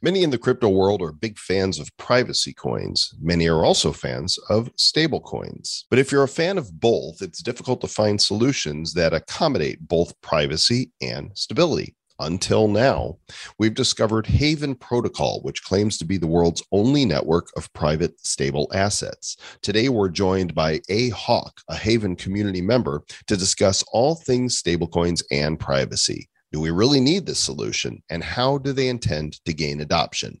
Many 0.00 0.22
in 0.22 0.30
the 0.30 0.38
crypto 0.38 0.68
world 0.68 1.02
are 1.02 1.10
big 1.10 1.38
fans 1.38 1.80
of 1.80 1.96
privacy 1.96 2.52
coins. 2.52 3.14
Many 3.20 3.48
are 3.48 3.64
also 3.64 3.92
fans 3.92 4.38
of 4.48 4.70
stable 4.76 5.20
coins. 5.20 5.86
But 5.90 5.98
if 5.98 6.12
you're 6.12 6.22
a 6.22 6.28
fan 6.28 6.56
of 6.56 6.80
both, 6.80 7.20
it's 7.20 7.42
difficult 7.42 7.80
to 7.80 7.88
find 7.88 8.20
solutions 8.20 8.94
that 8.94 9.12
accommodate 9.12 9.88
both 9.88 10.20
privacy 10.20 10.92
and 11.02 11.32
stability. 11.34 11.96
Until 12.20 12.68
now, 12.68 13.18
we've 13.58 13.74
discovered 13.74 14.26
Haven 14.26 14.74
Protocol, 14.76 15.40
which 15.42 15.64
claims 15.64 15.98
to 15.98 16.04
be 16.04 16.16
the 16.16 16.26
world's 16.26 16.62
only 16.72 17.04
network 17.04 17.48
of 17.56 17.72
private 17.72 18.18
stable 18.24 18.68
assets. 18.74 19.36
Today, 19.62 19.88
we're 19.88 20.08
joined 20.08 20.54
by 20.54 20.80
A 20.88 21.10
Hawk, 21.10 21.60
a 21.68 21.76
Haven 21.76 22.16
community 22.16 22.60
member, 22.60 23.02
to 23.26 23.36
discuss 23.36 23.84
all 23.92 24.16
things 24.16 24.60
stablecoins 24.60 25.22
and 25.30 25.58
privacy. 25.58 26.28
Do 26.52 26.60
we 26.60 26.70
really 26.70 27.00
need 27.00 27.26
this 27.26 27.38
solution? 27.38 28.02
And 28.08 28.24
how 28.24 28.58
do 28.58 28.72
they 28.72 28.88
intend 28.88 29.44
to 29.44 29.52
gain 29.52 29.80
adoption? 29.80 30.40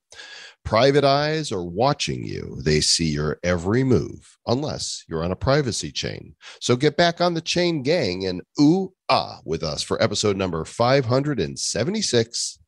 Private 0.64 1.04
eyes 1.04 1.52
are 1.52 1.64
watching 1.64 2.24
you. 2.24 2.60
They 2.64 2.80
see 2.80 3.08
your 3.08 3.38
every 3.42 3.84
move, 3.84 4.38
unless 4.46 5.04
you're 5.08 5.24
on 5.24 5.32
a 5.32 5.36
privacy 5.36 5.90
chain. 5.92 6.34
So 6.60 6.76
get 6.76 6.96
back 6.96 7.20
on 7.20 7.34
the 7.34 7.40
chain 7.40 7.82
gang 7.82 8.26
and 8.26 8.42
ooh 8.60 8.92
ah 9.08 9.40
with 9.44 9.62
us 9.62 9.82
for 9.82 10.02
episode 10.02 10.36
number 10.36 10.64
576 10.64 12.58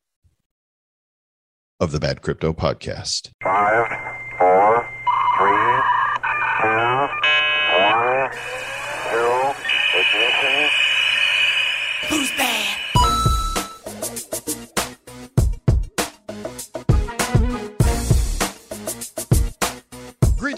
of 1.79 1.93
the 1.93 2.01
Bad 2.01 2.23
Crypto 2.23 2.53
Podcast. 2.53 3.31
Five, 3.43 4.09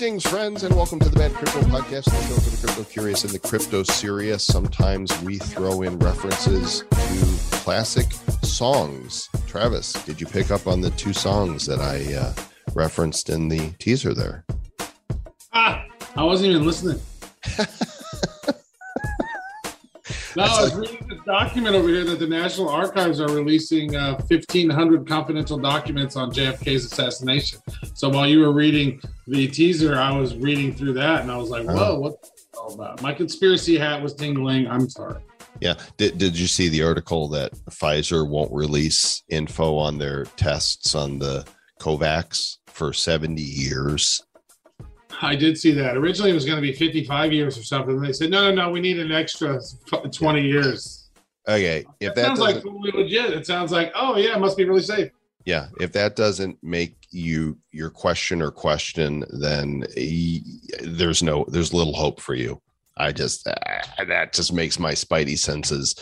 Greetings, 0.03 0.27
friends, 0.27 0.65
and 0.65 0.75
welcome 0.75 0.99
to 0.99 1.09
the 1.09 1.17
Bad 1.17 1.33
Crypto 1.33 1.61
Podcast, 1.61 2.07
the 2.07 2.27
show 2.27 2.35
for 2.35 2.51
the 2.51 2.67
crypto 2.67 2.83
curious 2.83 3.23
and 3.23 3.33
the 3.33 3.39
crypto 3.39 3.85
serious. 3.85 4.45
Sometimes 4.45 5.17
we 5.23 5.39
throw 5.39 5.83
in 5.83 5.97
references 6.01 6.81
to 6.91 7.57
classic 7.59 8.11
songs. 8.43 9.29
Travis, 9.47 9.93
did 9.93 10.21
you 10.21 10.27
pick 10.27 10.51
up 10.51 10.67
on 10.67 10.81
the 10.81 10.91
two 10.91 11.13
songs 11.13 11.67
that 11.67 11.79
I 11.79 12.15
uh, 12.15 12.35
referenced 12.75 13.31
in 13.31 13.47
the 13.47 13.71
teaser 13.79 14.13
there? 14.13 14.45
Ah, 15.53 15.85
I 16.17 16.25
wasn't 16.25 16.51
even 16.51 16.67
listening. 16.67 17.01
no, 20.37 20.45
I 20.45 20.63
was 20.63 20.75
reading 20.75 21.07
this 21.09 21.21
document 21.25 21.75
over 21.75 21.89
here 21.89 22.05
that 22.05 22.19
the 22.19 22.27
National 22.27 22.69
Archives 22.69 23.21
are 23.21 23.29
releasing 23.29 23.95
uh, 23.95 24.15
1,500 24.27 25.07
confidential 25.07 25.59
documents 25.59 26.17
on 26.17 26.33
JFK's 26.33 26.87
assassination. 26.87 27.61
So 27.95 28.09
while 28.09 28.27
you 28.27 28.41
were 28.41 28.53
reading 28.53 29.01
the 29.27 29.49
teaser, 29.49 29.99
I 29.99 30.17
was 30.17 30.37
reading 30.37 30.75
through 30.75 30.95
that 30.95 31.23
and 31.23 31.31
I 31.31 31.37
was 31.37 31.51
like, 31.51 31.67
whoa, 31.67 31.99
what's 31.99 32.31
this 32.31 32.47
all 32.59 32.75
about? 32.75 33.03
My 33.03 33.13
conspiracy 33.13 33.77
hat 33.79 34.03
was 34.03 34.15
tingling. 34.15 34.67
I'm 34.67 34.89
sorry. 34.89 35.23
Yeah. 35.61 35.75
Did, 35.97 36.19
did 36.19 36.39
you 36.39 36.47
see 36.47 36.69
the 36.69 36.83
article 36.83 37.29
that 37.29 37.53
Pfizer 37.71 38.29
won't 38.29 38.53
release 38.53 39.23
info 39.29 39.77
on 39.77 39.99
their 39.99 40.25
tests 40.37 40.95
on 40.95 41.19
the 41.19 41.47
COVAX 41.81 42.59
for 42.67 42.93
70 42.93 43.41
years? 43.41 44.23
I 45.23 45.37
did 45.37 45.57
see 45.59 45.73
that. 45.73 45.97
Originally, 45.97 46.31
it 46.31 46.35
was 46.35 46.45
going 46.45 46.57
to 46.57 46.63
be 46.63 46.73
55 46.73 47.33
years 47.33 47.57
or 47.57 47.63
something. 47.63 48.01
They 48.01 48.13
said, 48.13 48.31
no, 48.31 48.51
no, 48.51 48.55
no, 48.55 48.71
we 48.71 48.81
need 48.81 48.99
an 48.99 49.13
extra 49.13 49.61
20 50.11 50.43
years. 50.43 51.09
Okay. 51.49 51.85
If 52.01 52.15
That 52.15 52.17
that 52.17 52.27
sounds 52.27 52.41
like 52.41 52.57
totally 52.57 52.91
legit. 52.93 53.33
It 53.33 53.47
sounds 53.47 53.73
like, 53.73 53.93
oh, 53.95 54.17
yeah, 54.17 54.37
it 54.37 54.41
must 54.41 54.57
be 54.57 54.65
really 54.65 54.83
safe. 54.83 55.11
yeah 55.45 55.67
if 55.81 55.93
that 55.93 56.15
doesn't 56.15 56.57
make 56.63 56.95
you 57.11 57.59
your 57.73 57.91
question 57.91 58.41
or 58.41 58.51
question 58.53 59.25
then 59.41 59.85
there's 60.83 61.21
no 61.23 61.45
there's 61.49 61.75
little 61.75 61.95
hope 61.95 62.21
for 62.21 62.35
you 62.35 62.61
i 62.97 63.11
just 63.11 63.47
uh, 63.49 64.05
that 64.07 64.33
just 64.33 64.53
makes 64.53 64.79
my 64.79 64.93
spidey 64.93 65.37
senses 65.37 65.97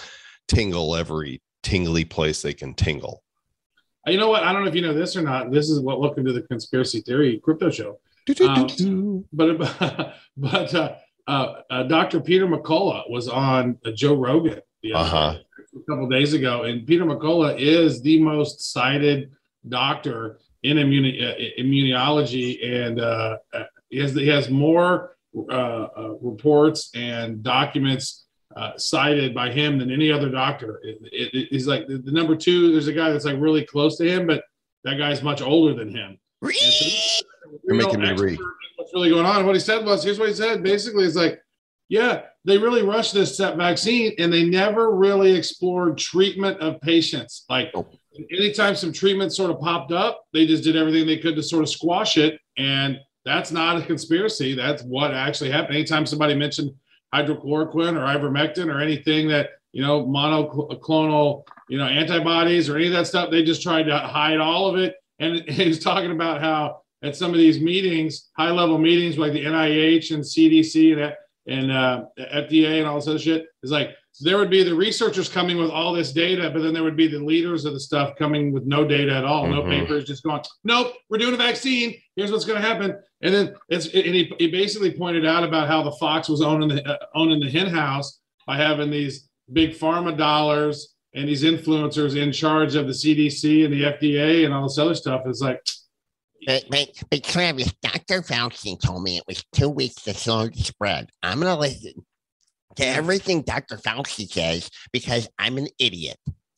tingle 0.46 0.94
every 0.94 1.40
tingly 1.62 2.04
place 2.04 2.42
they 2.42 2.52
can 2.52 2.74
tingle 2.74 3.22
You 4.06 4.18
know 4.18 4.28
what? 4.28 4.42
I 4.44 4.52
don't 4.52 4.62
know 4.62 4.68
if 4.68 4.74
you 4.74 4.82
know 4.82 4.94
this 4.94 5.14
or 5.16 5.22
not. 5.22 5.50
This 5.50 5.68
is 5.70 5.78
what 5.80 6.00
welcome 6.00 6.24
to 6.24 6.32
the 6.32 6.42
conspiracy 6.42 7.00
theory 7.00 7.38
crypto 7.44 7.70
show. 7.70 7.98
Do-do-do-do. 8.34 9.24
But 9.32 9.58
but 10.36 10.74
uh, 10.74 10.94
uh, 11.26 11.54
uh, 11.70 11.82
Dr. 11.84 12.20
Peter 12.20 12.46
McCullough 12.46 13.08
was 13.10 13.28
on 13.28 13.78
uh, 13.84 13.90
Joe 13.92 14.14
Rogan 14.14 14.60
Uh-huh. 14.94 15.32
day, 15.34 15.44
a 15.76 15.90
couple 15.90 16.08
days 16.08 16.32
ago, 16.32 16.62
and 16.64 16.86
Peter 16.86 17.04
McCullough 17.04 17.58
is 17.58 18.02
the 18.02 18.20
most 18.22 18.72
cited 18.72 19.30
doctor 19.68 20.38
in 20.62 20.76
immuni- 20.76 21.22
uh, 21.22 21.60
immunology, 21.60 22.64
and 22.64 23.00
uh, 23.00 23.36
he 23.88 23.98
has 23.98 24.14
he 24.14 24.26
has 24.28 24.50
more 24.50 25.16
reports 26.20 26.90
and 26.94 27.42
documents 27.42 28.26
uh, 28.56 28.72
cited 28.76 29.32
by 29.34 29.50
him 29.50 29.78
than 29.78 29.90
any 29.92 30.10
other 30.10 30.28
doctor. 30.28 30.80
It, 30.82 30.98
it, 31.12 31.34
it- 31.34 31.48
he's 31.50 31.66
like 31.68 31.86
the, 31.86 31.98
the 31.98 32.10
number 32.12 32.34
two. 32.36 32.72
There's 32.72 32.88
a 32.88 32.92
guy 32.92 33.10
that's 33.12 33.24
like 33.24 33.36
really 33.38 33.64
close 33.64 33.96
to 33.98 34.08
him, 34.08 34.26
but 34.26 34.42
that 34.84 34.96
guy's 34.98 35.22
much 35.22 35.40
older 35.42 35.74
than 35.74 35.90
him. 35.94 36.18
So- 36.52 37.26
You're 37.64 37.76
making 37.76 38.00
me 38.00 38.12
read. 38.12 38.38
What's 38.76 38.92
really 38.94 39.10
going 39.10 39.26
on? 39.26 39.46
What 39.46 39.54
he 39.54 39.60
said 39.60 39.84
was, 39.84 40.02
here's 40.02 40.18
what 40.18 40.28
he 40.28 40.34
said. 40.34 40.62
Basically, 40.62 41.04
it's 41.04 41.16
like, 41.16 41.40
yeah, 41.88 42.22
they 42.44 42.56
really 42.56 42.82
rushed 42.82 43.12
this 43.12 43.36
vaccine, 43.38 44.14
and 44.18 44.32
they 44.32 44.44
never 44.44 44.94
really 44.94 45.32
explored 45.32 45.98
treatment 45.98 46.58
of 46.60 46.80
patients. 46.80 47.44
Like, 47.50 47.70
Nope. 47.74 47.92
anytime 48.30 48.74
some 48.74 48.92
treatment 48.92 49.32
sort 49.32 49.50
of 49.50 49.60
popped 49.60 49.92
up, 49.92 50.24
they 50.32 50.46
just 50.46 50.64
did 50.64 50.76
everything 50.76 51.06
they 51.06 51.18
could 51.18 51.36
to 51.36 51.42
sort 51.42 51.62
of 51.62 51.68
squash 51.68 52.16
it. 52.16 52.40
And 52.56 52.98
that's 53.24 53.50
not 53.50 53.76
a 53.76 53.82
conspiracy. 53.82 54.54
That's 54.54 54.82
what 54.82 55.12
actually 55.12 55.50
happened. 55.50 55.76
Anytime 55.76 56.06
somebody 56.06 56.34
mentioned 56.34 56.72
hydrochloroquine 57.14 57.96
or 57.96 58.06
ivermectin 58.06 58.72
or 58.72 58.80
anything 58.80 59.28
that 59.28 59.50
you 59.72 59.82
know 59.82 60.04
monoclonal 60.04 61.42
you 61.68 61.78
know 61.78 61.86
antibodies 61.86 62.68
or 62.68 62.76
any 62.76 62.86
of 62.86 62.92
that 62.92 63.06
stuff, 63.06 63.30
they 63.30 63.42
just 63.42 63.62
tried 63.62 63.84
to 63.84 63.98
hide 63.98 64.38
all 64.38 64.68
of 64.68 64.76
it. 64.76 64.96
And 65.18 65.36
he 65.48 65.68
was 65.68 65.78
talking 65.78 66.12
about 66.12 66.40
how 66.40 66.82
at 67.02 67.16
some 67.16 67.30
of 67.30 67.38
these 67.38 67.60
meetings, 67.60 68.30
high 68.36 68.50
level 68.50 68.78
meetings 68.78 69.18
like 69.18 69.32
the 69.32 69.44
NIH 69.44 70.12
and 70.14 70.22
CDC 70.22 70.92
and 71.02 71.14
and 71.46 71.72
uh, 71.72 72.04
FDA 72.18 72.78
and 72.78 72.86
all 72.86 72.96
this 72.96 73.08
other 73.08 73.18
shit, 73.18 73.46
is 73.62 73.70
like 73.72 73.90
there 74.20 74.36
would 74.36 74.50
be 74.50 74.62
the 74.62 74.74
researchers 74.74 75.28
coming 75.28 75.56
with 75.56 75.70
all 75.70 75.92
this 75.94 76.12
data, 76.12 76.50
but 76.52 76.62
then 76.62 76.74
there 76.74 76.82
would 76.84 76.96
be 76.96 77.08
the 77.08 77.18
leaders 77.18 77.64
of 77.64 77.72
the 77.72 77.80
stuff 77.80 78.14
coming 78.18 78.52
with 78.52 78.66
no 78.66 78.86
data 78.86 79.12
at 79.16 79.24
all, 79.24 79.46
no 79.48 79.62
Mhm. 79.62 79.70
papers, 79.80 80.04
just 80.04 80.22
going, 80.22 80.42
nope, 80.64 80.92
we're 81.08 81.16
doing 81.18 81.32
a 81.32 81.38
vaccine. 81.38 81.96
Here's 82.14 82.30
what's 82.30 82.44
going 82.44 82.60
to 82.60 82.66
happen. 82.68 82.94
And 83.22 83.34
then 83.34 83.54
it's 83.70 83.86
and 83.86 84.14
he, 84.14 84.32
he 84.38 84.48
basically 84.48 84.92
pointed 84.92 85.24
out 85.24 85.42
about 85.42 85.66
how 85.66 85.82
the 85.82 85.92
Fox 85.92 86.28
was 86.28 86.42
owning 86.42 86.68
the 86.68 86.86
uh, 86.86 86.98
owning 87.14 87.40
the 87.40 87.50
hen 87.50 87.66
house 87.68 88.20
by 88.46 88.56
having 88.56 88.90
these 88.90 89.28
big 89.52 89.70
pharma 89.70 90.16
dollars 90.16 90.94
and 91.14 91.26
these 91.28 91.42
influencers 91.42 92.16
in 92.16 92.30
charge 92.32 92.74
of 92.76 92.86
the 92.86 92.92
CDC 92.92 93.64
and 93.64 93.72
the 93.72 93.82
FDA 93.84 94.44
and 94.44 94.52
all 94.54 94.64
this 94.64 94.78
other 94.78 94.94
stuff. 94.94 95.22
It's 95.26 95.40
like, 95.40 95.60
But, 96.46 96.64
but, 96.70 96.88
but 97.10 97.24
Travis, 97.24 97.72
Dr. 97.82 98.22
Fauci 98.22 98.80
told 98.80 99.02
me 99.02 99.16
it 99.16 99.24
was 99.26 99.44
two 99.52 99.68
weeks 99.68 99.96
to 100.02 100.14
slow 100.14 100.48
the 100.48 100.58
spread. 100.58 101.10
I'm 101.22 101.40
going 101.40 101.52
to 101.54 101.60
listen 101.60 101.92
to 102.76 102.86
everything 102.86 103.42
Dr. 103.42 103.76
Fauci 103.76 104.26
says 104.30 104.70
because 104.92 105.28
I'm 105.38 105.58
an 105.58 105.68
idiot. 105.78 106.16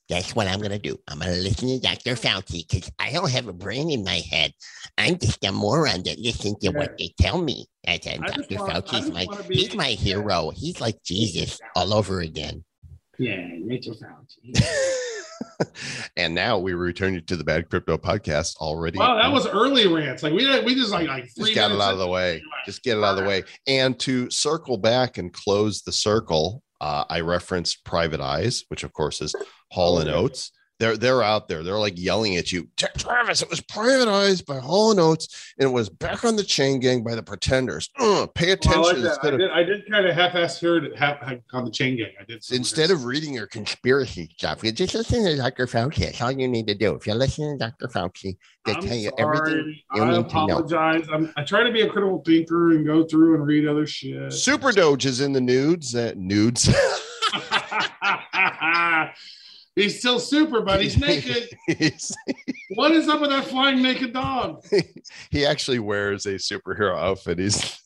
That's 0.09 0.37
what 0.37 0.47
I'm 0.47 0.59
going 0.59 0.73
to 0.73 0.79
do. 0.79 0.99
I'm 1.09 1.21
going 1.21 1.33
to 1.33 1.41
listen 1.41 1.69
to 1.69 1.81
Dr. 1.81 2.15
Fauci 2.17 2.69
because 2.69 2.91
I 2.99 3.13
don't 3.13 3.31
have 3.31 3.49
a 3.49 3.53
brain 3.53 3.91
in 3.91 4.05
my 4.05 4.21
head. 4.31 4.53
I'm 4.99 5.17
just 5.19 5.45
a 5.45 5.53
moron 5.53 6.03
that 6.05 6.19
listens 6.19 6.59
to 6.59 6.71
what 6.71 6.91
they 6.99 7.15
tell 7.19 7.41
me. 7.41 7.67
And 7.85 8.01
just 8.03 8.51
Dr. 8.51 8.57
want- 8.57 8.87
Fauci's 8.87 9.11
my, 9.11 9.27
be- 9.49 9.57
he's 9.57 9.75
my 9.75 9.89
hero. 9.89 10.51
He's 10.55 10.81
like 10.81 11.03
Jesus 11.03 11.61
all 11.75 11.95
over 11.95 12.21
again. 12.21 12.63
yeah, 13.19 13.49
Rachel 13.65 13.95
Fauci. 13.95 14.63
and 16.17 16.35
now 16.35 16.59
we 16.59 16.75
return 16.75 17.15
you 17.15 17.21
to 17.21 17.37
the 17.37 17.45
bad 17.45 17.69
crypto 17.71 17.97
podcast 17.97 18.57
already 18.57 18.99
Wow, 18.99 19.17
that 19.17 19.33
was 19.33 19.47
early 19.47 19.87
rants. 19.87 20.23
Like 20.23 20.33
we 20.33 20.47
we 20.63 20.75
just 20.75 20.91
like 20.91 21.09
like 21.09 21.25
just 21.37 21.55
got 21.55 21.71
it 21.71 21.81
out 21.81 21.93
of 21.93 21.99
the 21.99 22.09
way. 22.09 22.43
Just 22.67 22.83
get 22.83 22.99
it 22.99 23.05
out 23.05 23.17
of 23.19 23.23
the 23.25 23.29
way. 23.29 23.43
And 23.67 23.99
to 24.01 24.31
circle 24.31 24.77
back 24.77 25.19
and 25.19 25.33
close 25.33 25.83
the 25.83 25.93
circle 25.93 26.63
uh, 26.81 27.05
i 27.09 27.21
referenced 27.21 27.85
private 27.85 28.21
eyes 28.21 28.65
which 28.69 28.83
of 28.83 28.93
course 28.93 29.21
is 29.21 29.35
hall 29.71 30.01
and 30.01 30.11
Oh, 30.11 30.15
oates 30.15 30.51
they're 30.83 30.97
they're 30.97 31.23
out 31.23 31.47
there 31.47 31.63
they're 31.63 31.79
like 31.79 31.97
yelling 31.97 32.37
at 32.37 32.51
you 32.51 32.67
travis 32.99 33.41
it 33.41 33.49
was 33.49 33.61
private 33.61 34.09
eyes 34.09 34.43
by 34.43 34.59
hall 34.59 34.91
and 34.91 34.99
oates 34.99 35.55
and 35.59 35.69
it 35.69 35.73
was 35.73 35.89
back 35.89 36.25
on 36.25 36.35
the 36.35 36.43
chain 36.43 36.81
gang 36.81 37.05
by 37.05 37.15
the 37.15 37.23
pretenders 37.23 37.89
Ugh, 38.01 38.29
pay 38.35 38.47
Well, 38.47 38.57
I, 38.87 38.91
attention 38.91 39.05
like 39.05 39.23
that. 39.23 39.25
I 39.25 39.29
of 39.29 39.39
did, 39.39 39.51
I 39.53 39.63
did 39.63 39.89
kind 39.89 40.07
of 40.07 40.15
half-ass 40.17 40.59
hear 40.59 40.79
it 40.79 40.97
half, 40.97 41.19
on 41.53 41.65
the 41.65 41.71
chain 41.71 41.97
gang. 41.97 42.11
I 42.21 42.25
did 42.25 42.43
instead 42.51 42.91
of 42.91 43.05
reading 43.05 43.33
your 43.33 43.47
conspiracy 43.47 44.29
stuff 44.37 44.65
you 44.65 44.73
just 44.73 44.95
listen 44.95 45.25
to 45.25 45.37
dr 45.37 45.67
fauci 45.69 45.99
that's 45.99 46.21
all 46.21 46.33
you 46.33 46.49
need 46.49 46.67
to 46.67 46.75
do 46.75 46.95
if 46.97 47.07
you're 47.07 47.15
listening 47.15 47.57
to 47.59 47.67
dr 47.67 47.87
fauci 47.89 48.37
they 48.65 48.73
I'm 48.75 48.83
tell 48.83 48.97
you 48.97 49.11
sorry. 49.17 49.39
everything 49.39 49.77
you 49.95 50.03
I 50.03 50.11
need 50.19 50.29
to 50.31 50.47
know. 50.47 51.05
I'm, 51.13 51.33
I 51.37 51.45
try 51.45 51.63
to 51.63 51.71
be 51.73 51.83
a 51.83 51.89
critical 51.89 52.23
thinker 52.27 52.73
and 52.73 52.85
go 52.85 53.05
through 53.05 53.37
and 53.37 53.47
read 53.47 53.69
other 53.69 53.87
shit. 53.87 54.33
super 54.33 54.73
doge 54.73 55.07
is 55.07 55.21
in 55.21 55.33
the 55.33 55.41
nudes 55.41 55.95
uh, 55.95 56.13
nudes 56.17 56.69
He's 59.75 59.99
still 59.99 60.19
super, 60.19 60.61
but 60.61 60.83
he's 60.83 60.99
naked. 60.99 61.49
He's- 61.67 62.15
what 62.75 62.93
is 62.93 63.09
up 63.09 63.21
with 63.21 63.31
that 63.31 63.47
flying 63.47 63.83
naked 63.83 64.13
dog? 64.13 64.65
he 65.31 65.47
actually 65.47 65.79
wears 65.79 66.27
a 66.27 66.35
superhero 66.35 66.97
outfit. 66.99 67.39
He's 67.39 67.81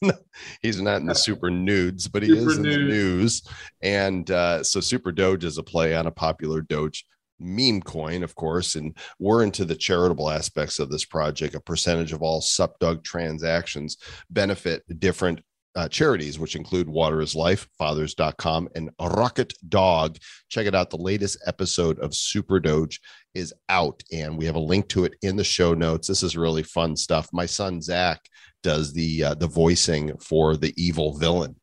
he's 0.63 0.81
not 0.81 1.01
in 1.01 1.07
the 1.07 1.15
super 1.15 1.51
nudes, 1.51 2.09
but 2.09 2.23
he 2.23 2.29
Super 2.29 2.51
is 2.51 2.57
in 2.57 2.63
the 2.63 2.77
news. 2.77 3.43
And 3.83 4.31
uh, 4.31 4.65
so 4.65 4.81
Super 4.81 5.13
Doge 5.13 5.45
is 5.45 5.59
a 5.59 5.63
play 5.63 5.95
on 5.95 6.07
a 6.07 6.11
popular 6.11 6.61
Doge 6.61 7.05
meme 7.39 7.83
coin, 7.83 8.23
of 8.23 8.35
course. 8.35 8.75
And 8.77 8.97
we're 9.19 9.43
into 9.43 9.65
the 9.65 9.77
charitable 9.77 10.31
aspects 10.31 10.79
of 10.79 10.91
this 10.91 11.05
project. 11.05 11.55
A 11.55 11.61
percentage 11.61 12.13
of 12.13 12.23
all 12.23 12.41
Sup 12.41 12.79
SupDog 12.81 13.03
transactions 13.05 13.97
benefit 14.31 14.83
different 14.99 15.41
uh, 15.77 15.89
charities, 15.89 16.39
which 16.39 16.57
include 16.57 16.89
Water 16.89 17.21
is 17.21 17.37
Life, 17.37 17.69
Fathers.com, 17.79 18.69
and 18.75 18.91
Rocket 18.99 19.53
Dog. 19.69 20.17
Check 20.49 20.67
it 20.67 20.75
out. 20.75 20.91
The 20.91 20.97
latest 20.97 21.39
episode 21.47 21.99
of 22.01 22.15
Super 22.15 22.59
Doge 22.59 22.99
is 23.35 23.53
out, 23.69 24.03
and 24.11 24.39
we 24.39 24.47
have 24.47 24.57
a 24.57 24.61
link 24.61 24.89
to 24.89 25.05
it 25.05 25.15
in 25.23 25.37
the 25.37 25.45
show 25.45 25.75
notes. 25.75 26.09
This 26.09 26.23
is 26.23 26.37
really 26.37 26.63
fun 26.63 26.97
stuff. 26.97 27.29
My 27.33 27.47
son 27.47 27.83
Zach 27.83 28.21
does 28.63 28.95
the 28.95 29.23
uh, 29.23 29.35
the 29.35 29.47
voicing 29.47 30.17
for 30.19 30.57
the 30.57 30.73
evil 30.77 31.19
villain 31.19 31.55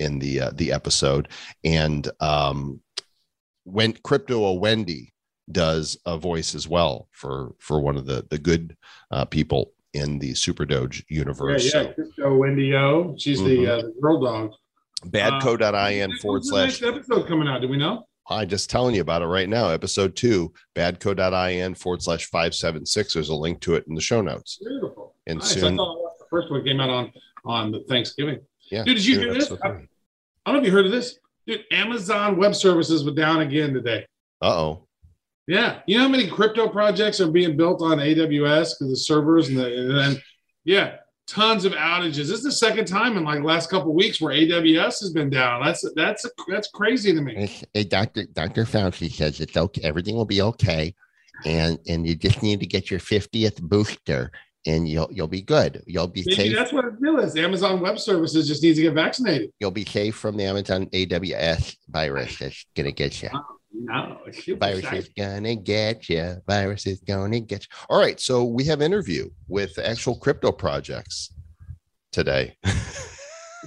in 0.00 0.18
the 0.18 0.40
uh, 0.40 0.50
the 0.54 0.72
episode, 0.72 1.28
and 1.64 2.10
um, 2.18 2.80
when 3.64 3.92
Crypto 4.02 4.44
a 4.44 4.54
Wendy 4.54 5.12
does 5.50 5.96
a 6.06 6.18
voice 6.18 6.54
as 6.54 6.66
well 6.66 7.08
for 7.12 7.54
for 7.60 7.80
one 7.80 7.96
of 7.96 8.06
the 8.06 8.26
the 8.30 8.38
good 8.38 8.76
uh, 9.12 9.24
people 9.24 9.72
in 9.94 10.18
the 10.18 10.34
Super 10.34 10.64
Doge 10.64 11.04
universe. 11.08 11.64
yeah. 11.64 11.70
So 11.70 11.92
Crypto 11.92 12.36
Wendy 12.36 12.74
O. 12.74 13.14
She's 13.18 13.38
the, 13.42 13.56
Mhm. 13.64 13.68
uh, 13.68 13.82
the 13.82 13.94
girl 14.00 14.20
dog. 14.20 14.52
badco.in 15.06 16.16
forward 16.18 16.44
slash 16.44 16.80
next 16.80 16.82
episode 16.82 17.26
coming 17.26 17.48
out? 17.48 17.60
Do 17.60 17.68
we 17.68 17.76
know? 17.76 18.04
I'm 18.28 18.48
just 18.48 18.70
telling 18.70 18.94
you 18.94 19.00
about 19.00 19.22
it 19.22 19.26
right 19.26 19.48
now. 19.48 19.68
Episode 19.70 20.14
two, 20.14 20.52
badco.in 20.76 21.74
forward 21.74 22.02
slash 22.02 22.26
576. 22.26 23.14
There's 23.14 23.28
a 23.28 23.34
link 23.34 23.60
to 23.62 23.74
it 23.74 23.84
in 23.88 23.94
the 23.94 24.00
show 24.00 24.20
notes. 24.20 24.58
Beautiful. 24.64 25.16
And 25.26 25.38
Nice. 25.40 25.56
I 25.56 25.60
soon, 25.60 25.76
the 25.76 26.10
first 26.30 26.50
one 26.50 26.64
came 26.64 26.80
out 26.80 26.90
on 26.90 27.12
on 27.44 27.82
Thanksgiving. 27.88 28.38
yeah. 28.70 28.84
Dude, 28.84 28.96
did 28.98 29.06
you 29.06 29.18
hear 29.18 29.32
this? 29.34 29.48
three. 29.48 29.58
I 29.64 29.68
don't 29.70 29.88
know 30.54 30.58
if 30.60 30.64
you 30.66 30.70
heard 30.70 30.84
of 30.86 30.92
this. 30.92 31.18
Dude, 31.46 31.64
Amazon 31.72 32.36
Web 32.36 32.54
Services 32.54 33.02
was 33.02 33.14
down 33.14 33.40
again 33.40 33.72
today. 33.72 34.04
Uh-oh. 34.42 34.86
Yeah, 35.46 35.80
you 35.86 35.96
know 35.96 36.04
how 36.04 36.08
many 36.08 36.28
crypto 36.28 36.68
projects 36.68 37.20
are 37.20 37.30
being 37.30 37.56
built 37.56 37.82
on 37.82 37.98
AWS 37.98 38.74
because 38.78 38.90
the 38.90 38.96
servers 38.96 39.48
and 39.48 39.58
the 39.58 40.00
and 40.00 40.22
yeah, 40.64 40.96
tons 41.26 41.64
of 41.64 41.72
outages. 41.72 42.16
This 42.16 42.30
is 42.30 42.42
the 42.42 42.52
second 42.52 42.86
time 42.86 43.16
in 43.16 43.24
like 43.24 43.40
the 43.40 43.46
last 43.46 43.70
couple 43.70 43.90
of 43.90 43.96
weeks 43.96 44.20
where 44.20 44.34
AWS 44.34 45.00
has 45.00 45.12
been 45.12 45.30
down. 45.30 45.64
That's 45.64 45.84
that's 45.94 46.26
that's 46.48 46.68
crazy 46.68 47.14
to 47.14 47.20
me. 47.20 47.50
Hey, 47.72 47.84
Dr. 47.84 48.26
Dr. 48.26 48.64
Fauci 48.64 49.10
says 49.10 49.40
it's 49.40 49.56
okay. 49.56 49.82
Everything 49.82 50.16
will 50.16 50.24
be 50.24 50.42
okay. 50.42 50.94
And 51.44 51.78
and 51.88 52.06
you 52.06 52.14
just 52.14 52.42
need 52.42 52.60
to 52.60 52.66
get 52.66 52.90
your 52.90 53.00
50th 53.00 53.62
booster 53.62 54.30
and 54.66 54.88
you'll 54.88 55.08
you'll 55.10 55.28
be 55.28 55.42
good. 55.42 55.82
You'll 55.86 56.06
be 56.06 56.22
Maybe 56.26 56.36
safe. 56.36 56.54
that's 56.54 56.72
what 56.72 57.00
deal 57.00 57.18
is. 57.18 57.36
Amazon 57.36 57.80
Web 57.80 57.98
Services 57.98 58.46
just 58.46 58.62
needs 58.62 58.76
to 58.78 58.82
get 58.82 58.94
vaccinated. 58.94 59.50
You'll 59.58 59.70
be 59.70 59.84
safe 59.84 60.16
from 60.16 60.36
the 60.36 60.44
Amazon 60.44 60.86
AWS 60.86 61.76
virus 61.88 62.38
that's 62.38 62.66
gonna 62.74 62.92
get 62.92 63.22
you. 63.22 63.30
No, 63.82 64.18
Virus 64.58 64.78
exciting. 64.78 64.98
is 64.98 65.08
gonna 65.16 65.56
get 65.56 66.08
you. 66.08 66.36
Virus 66.46 66.86
is 66.86 67.00
gonna 67.00 67.40
get 67.40 67.62
you. 67.62 67.68
All 67.88 67.98
right. 67.98 68.20
So 68.20 68.44
we 68.44 68.64
have 68.64 68.82
interview 68.82 69.30
with 69.48 69.78
actual 69.78 70.16
crypto 70.16 70.52
projects 70.52 71.32
today. 72.12 72.56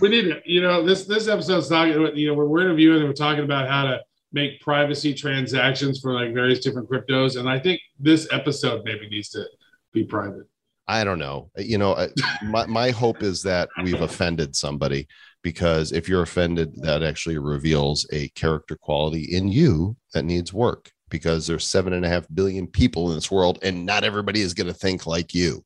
We 0.02 0.10
need 0.10 0.24
to, 0.24 0.42
you 0.46 0.62
know, 0.62 0.84
this 0.84 1.06
this 1.06 1.28
episode's 1.28 1.70
talking. 1.70 1.94
You 2.16 2.28
know, 2.28 2.34
we're, 2.34 2.48
we're 2.48 2.62
interviewing 2.62 2.98
and 2.98 3.08
we're 3.08 3.14
talking 3.14 3.44
about 3.44 3.70
how 3.70 3.84
to 3.84 4.02
make 4.32 4.60
privacy 4.60 5.14
transactions 5.14 6.00
for 6.00 6.14
like 6.14 6.34
various 6.34 6.60
different 6.60 6.90
cryptos, 6.90 7.40
and 7.40 7.48
I 7.48 7.60
think 7.60 7.80
this 8.00 8.28
episode 8.32 8.82
maybe 8.86 9.08
needs 9.08 9.30
to 9.30 9.46
be 9.94 10.04
private. 10.04 10.48
I 10.88 11.04
don't 11.04 11.20
know. 11.20 11.52
You 11.58 11.78
know, 11.78 12.08
my, 12.44 12.66
my 12.66 12.90
hope 12.90 13.22
is 13.24 13.44
that 13.44 13.70
we've 13.84 14.02
offended 14.02 14.56
somebody 14.56 15.08
because 15.44 15.92
if 15.92 16.10
you're 16.10 16.24
offended, 16.24 16.74
that 16.82 17.04
actually 17.04 17.38
reveals 17.38 18.08
a 18.12 18.30
character 18.30 18.76
quality 18.76 19.36
in 19.36 19.50
you 19.50 19.96
that 20.14 20.26
needs 20.26 20.54
work 20.54 20.92
because 21.10 21.46
there's 21.46 21.68
seven 21.68 21.94
and 21.94 22.06
a 22.06 22.10
half 22.10 22.26
billion 22.34 22.66
people 22.66 23.10
in 23.10 23.16
this 23.16 23.30
world 23.30 23.60
and 23.62 23.86
not 23.86 24.04
everybody 24.04 24.42
is 24.42 24.54
going 24.54 24.68
to 24.68 24.74
think 24.74 25.06
like 25.06 25.34
you. 25.34 25.64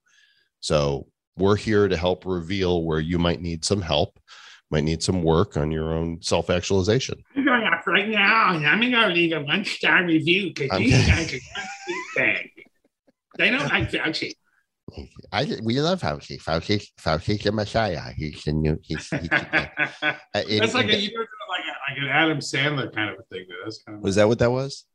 So 0.60 1.08
we're 1.38 1.56
here 1.56 1.88
to 1.88 1.96
help 1.96 2.26
reveal 2.26 2.84
where 2.84 3.00
you 3.00 3.20
might 3.20 3.40
need 3.40 3.64
some 3.64 3.82
help, 3.82 4.20
might 4.72 4.84
need 4.84 5.04
some 5.04 5.24
work 5.24 5.56
on 5.56 5.72
your 5.72 5.94
own 5.94 6.22
self 6.22 6.50
actualization. 6.50 7.24
I'm 7.36 7.46
going 7.46 7.64
off 7.64 7.86
right 7.86 8.10
now, 8.10 8.56
and 8.56 8.68
I'm 8.68 8.80
going 8.80 8.92
to 8.92 9.08
leave 9.08 9.34
a 9.34 9.42
one 9.42 9.64
star 9.64 10.04
review 10.04 10.54
because 10.54 10.72
kidding. 10.72 10.90
guys 11.08 11.34
are 11.34 11.40
bad. 12.16 12.46
They 13.38 13.52
don't 13.52 13.70
like 13.70 13.92
Fauci. 13.92 14.34
I 15.32 15.58
we 15.64 15.80
love 15.82 16.02
Fauci. 16.02 16.42
Fauci 16.42 16.86
Fauci's 17.00 17.44
the 17.44 17.52
Messiah. 17.52 18.02
He's 18.16 18.44
the 18.44 18.54
new. 18.54 18.78
He's, 18.82 19.08
he's 19.10 19.30
uh, 19.32 19.68
in- 20.48 20.60
That's 20.60 20.74
like 20.74 20.86
in 20.88 20.92
a 20.96 20.98
you 20.98 21.12
know, 21.14 21.22
like 21.50 21.62
a, 21.66 21.92
like 21.92 21.98
an 22.00 22.08
Adam 22.10 22.40
Sandler 22.40 22.94
kind 22.94 23.10
of 23.10 23.18
a 23.20 23.24
thing. 23.24 23.46
That's 23.64 23.84
kind 23.84 23.98
of 23.98 24.04
Was 24.04 24.16
that 24.16 24.28
what 24.28 24.40
that 24.40 24.52
was? 24.52 24.86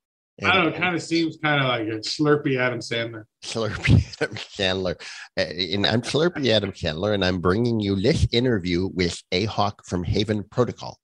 I 0.43 0.55
don't 0.55 0.65
know. 0.65 0.71
It 0.71 0.77
kind 0.81 0.95
of 0.97 1.03
seems 1.03 1.37
kind 1.45 1.61
of 1.63 1.69
like 1.69 1.83
a 1.89 2.01
slurpy 2.01 2.59
Adam 2.59 2.79
Sandler. 2.81 3.25
Slurpee 3.45 4.03
Adam 4.23 4.35
Sandler. 4.37 4.95
Uh, 5.39 5.43
And 5.75 5.87
I'm 5.87 6.01
Slurpee 6.01 6.49
Adam 6.49 6.73
Sandler, 6.73 7.13
and 7.13 7.23
I'm 7.25 7.41
bringing 7.41 7.79
you 7.81 7.95
this 8.01 8.27
interview 8.33 8.89
with 8.95 9.23
A 9.31 9.45
Hawk 9.45 9.85
from 9.85 10.03
Haven 10.05 10.43
Protocol. 10.51 10.99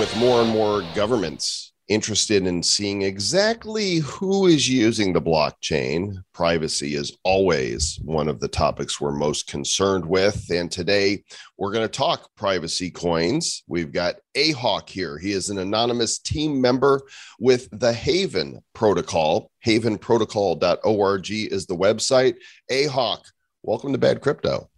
with 0.00 0.14
more 0.16 0.42
and 0.42 0.50
more 0.50 0.82
governments 0.96 1.72
interested 1.88 2.46
in 2.46 2.62
seeing 2.62 3.02
exactly 3.02 3.96
who 3.96 4.46
is 4.46 4.68
using 4.68 5.12
the 5.12 5.20
blockchain, 5.20 6.16
privacy 6.32 6.94
is 6.94 7.16
always 7.24 7.98
one 8.02 8.28
of 8.28 8.40
the 8.40 8.48
topics 8.48 9.00
we're 9.00 9.12
most 9.12 9.46
concerned 9.46 10.04
with. 10.04 10.50
And 10.50 10.70
today 10.70 11.24
we're 11.58 11.72
going 11.72 11.86
to 11.86 11.96
talk 11.96 12.28
privacy 12.36 12.90
coins. 12.90 13.62
We've 13.66 13.92
got 13.92 14.16
Ahawk 14.36 14.88
here. 14.88 15.18
He 15.18 15.32
is 15.32 15.50
an 15.50 15.58
anonymous 15.58 16.18
team 16.18 16.60
member 16.60 17.02
with 17.38 17.68
the 17.70 17.92
Haven 17.92 18.62
Protocol. 18.72 19.50
Havenprotocol.org 19.66 21.30
is 21.30 21.66
the 21.66 21.76
website. 21.76 22.36
Ahawk, 22.70 23.24
welcome 23.62 23.92
to 23.92 23.98
Bad 23.98 24.20
Crypto. 24.20 24.70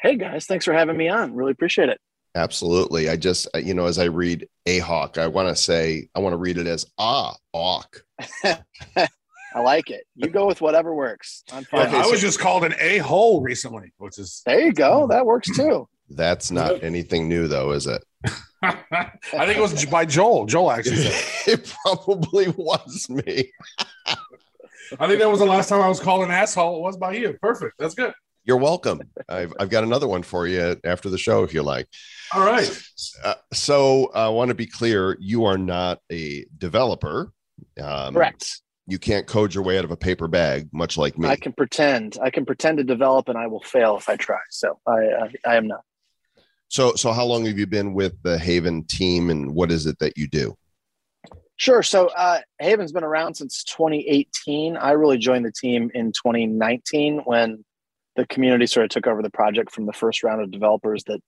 Hey 0.00 0.16
guys, 0.16 0.46
thanks 0.46 0.64
for 0.64 0.72
having 0.72 0.96
me 0.96 1.08
on. 1.08 1.34
Really 1.34 1.50
appreciate 1.50 1.88
it. 1.88 2.00
Absolutely. 2.34 3.08
I 3.08 3.16
just, 3.16 3.48
uh, 3.54 3.58
you 3.58 3.74
know, 3.74 3.86
as 3.86 3.98
I 3.98 4.04
read 4.04 4.46
a 4.66 4.78
hawk, 4.78 5.18
I 5.18 5.26
want 5.26 5.48
to 5.48 5.56
say, 5.56 6.08
I 6.14 6.20
want 6.20 6.34
to 6.34 6.36
read 6.36 6.58
it 6.58 6.66
as 6.66 6.86
ah, 6.98 7.34
awk. 7.52 8.02
I 9.54 9.60
like 9.60 9.90
it. 9.90 10.04
You 10.14 10.28
go 10.28 10.46
with 10.46 10.60
whatever 10.60 10.94
works. 10.94 11.42
I'm 11.52 11.64
fine. 11.64 11.86
Okay, 11.88 11.96
I 11.96 12.02
so- 12.02 12.10
was 12.10 12.20
just 12.20 12.38
called 12.38 12.64
an 12.64 12.74
a 12.78 12.98
hole 12.98 13.40
recently, 13.40 13.92
which 13.96 14.18
is 14.18 14.42
there 14.44 14.60
you 14.60 14.72
go. 14.72 15.06
That 15.08 15.26
works 15.26 15.48
too. 15.56 15.88
That's 16.10 16.50
not 16.50 16.82
anything 16.82 17.28
new, 17.28 17.48
though, 17.48 17.72
is 17.72 17.86
it? 17.86 18.02
I 18.62 19.12
think 19.30 19.58
it 19.58 19.60
was 19.60 19.84
by 19.86 20.04
Joel. 20.04 20.46
Joel 20.46 20.72
actually 20.72 20.96
said. 20.96 21.52
it 21.52 21.74
probably 21.84 22.48
was 22.48 23.08
me. 23.10 23.52
I 24.98 25.06
think 25.06 25.18
that 25.18 25.30
was 25.30 25.40
the 25.40 25.44
last 25.44 25.68
time 25.68 25.82
I 25.82 25.88
was 25.88 26.00
called 26.00 26.24
an 26.24 26.30
asshole. 26.30 26.78
It 26.78 26.82
was 26.82 26.96
by 26.96 27.12
you. 27.12 27.36
Perfect. 27.42 27.74
That's 27.78 27.94
good. 27.94 28.12
You're 28.48 28.56
welcome. 28.56 29.02
I've, 29.28 29.52
I've 29.60 29.68
got 29.68 29.84
another 29.84 30.08
one 30.08 30.22
for 30.22 30.46
you 30.46 30.80
after 30.82 31.10
the 31.10 31.18
show 31.18 31.44
if 31.44 31.52
you 31.52 31.62
like. 31.62 31.86
All 32.32 32.46
right. 32.46 32.82
Uh, 33.22 33.34
so 33.52 34.10
I 34.14 34.30
want 34.30 34.48
to 34.48 34.54
be 34.54 34.64
clear 34.64 35.18
you 35.20 35.44
are 35.44 35.58
not 35.58 36.00
a 36.10 36.46
developer. 36.56 37.30
Um, 37.78 38.14
Correct. 38.14 38.62
You 38.86 38.98
can't 38.98 39.26
code 39.26 39.54
your 39.54 39.64
way 39.64 39.76
out 39.76 39.84
of 39.84 39.90
a 39.90 39.98
paper 39.98 40.28
bag, 40.28 40.70
much 40.72 40.96
like 40.96 41.18
me. 41.18 41.28
I 41.28 41.36
can 41.36 41.52
pretend. 41.52 42.16
I 42.22 42.30
can 42.30 42.46
pretend 42.46 42.78
to 42.78 42.84
develop, 42.84 43.28
and 43.28 43.36
I 43.36 43.48
will 43.48 43.60
fail 43.60 43.98
if 43.98 44.08
I 44.08 44.16
try. 44.16 44.38
So 44.48 44.80
I, 44.86 44.92
I, 44.92 45.32
I 45.46 45.56
am 45.56 45.66
not. 45.66 45.82
So, 46.68 46.94
so 46.94 47.12
how 47.12 47.26
long 47.26 47.44
have 47.44 47.58
you 47.58 47.66
been 47.66 47.92
with 47.92 48.14
the 48.22 48.38
Haven 48.38 48.84
team, 48.84 49.28
and 49.28 49.54
what 49.54 49.70
is 49.70 49.84
it 49.84 49.98
that 49.98 50.16
you 50.16 50.26
do? 50.26 50.56
Sure. 51.56 51.82
So 51.82 52.06
uh, 52.16 52.40
Haven's 52.60 52.92
been 52.92 53.04
around 53.04 53.34
since 53.34 53.62
2018. 53.64 54.78
I 54.78 54.92
really 54.92 55.18
joined 55.18 55.44
the 55.44 55.52
team 55.52 55.90
in 55.92 56.12
2019 56.12 57.22
when 57.26 57.62
the 58.18 58.26
community 58.26 58.66
sort 58.66 58.82
of 58.82 58.90
took 58.90 59.06
over 59.06 59.22
the 59.22 59.30
project 59.30 59.70
from 59.70 59.86
the 59.86 59.92
first 59.92 60.24
round 60.24 60.42
of 60.42 60.50
developers 60.50 61.04
that 61.04 61.20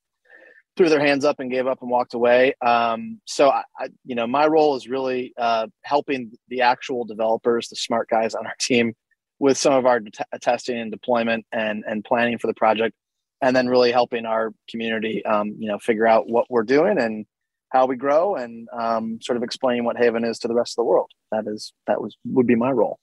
threw 0.77 0.89
their 0.89 1.01
hands 1.01 1.25
up 1.25 1.39
and 1.39 1.49
gave 1.49 1.69
up 1.69 1.79
and 1.83 1.91
walked 1.91 2.15
away. 2.15 2.53
Um, 2.67 3.21
so, 3.27 3.49
I, 3.49 3.63
I, 3.79 3.89
you 4.05 4.17
know, 4.17 4.27
my 4.27 4.49
role 4.49 4.75
is 4.75 4.89
really 4.89 5.33
uh, 5.39 5.69
helping 5.85 6.33
the 6.49 6.63
actual 6.63 7.05
developers, 7.05 7.69
the 7.69 7.77
smart 7.77 8.09
guys 8.09 8.35
on 8.35 8.45
our 8.45 8.57
team, 8.61 8.95
with 9.39 9.57
some 9.57 9.73
of 9.73 9.87
our 9.87 10.01
testing 10.43 10.79
and 10.79 10.91
deployment 10.91 11.47
and 11.53 11.85
and 11.87 12.05
planning 12.05 12.39
for 12.39 12.49
the 12.49 12.55
project, 12.55 12.97
and 13.41 13.55
then 13.55 13.69
really 13.69 13.93
helping 13.93 14.27
our 14.27 14.53
community, 14.69 15.25
um, 15.25 15.55
you 15.61 15.69
know, 15.69 15.79
figure 15.79 16.09
out 16.09 16.29
what 16.29 16.47
we're 16.51 16.65
doing 16.65 16.99
and 16.99 17.25
how 17.69 17.87
we 17.87 17.95
grow 17.95 18.35
and 18.35 18.69
um, 18.77 19.21
sort 19.23 19.37
of 19.37 19.45
explaining 19.45 19.85
what 19.85 19.97
Haven 19.97 20.25
is 20.25 20.41
to 20.41 20.49
the 20.49 20.55
rest 20.55 20.73
of 20.73 20.83
the 20.83 20.89
world. 20.89 21.11
That 21.31 21.45
is 21.47 21.73
that 21.87 22.01
was 22.01 22.17
would 22.25 22.49
be 22.49 22.57
my 22.57 22.73
role. 22.73 22.99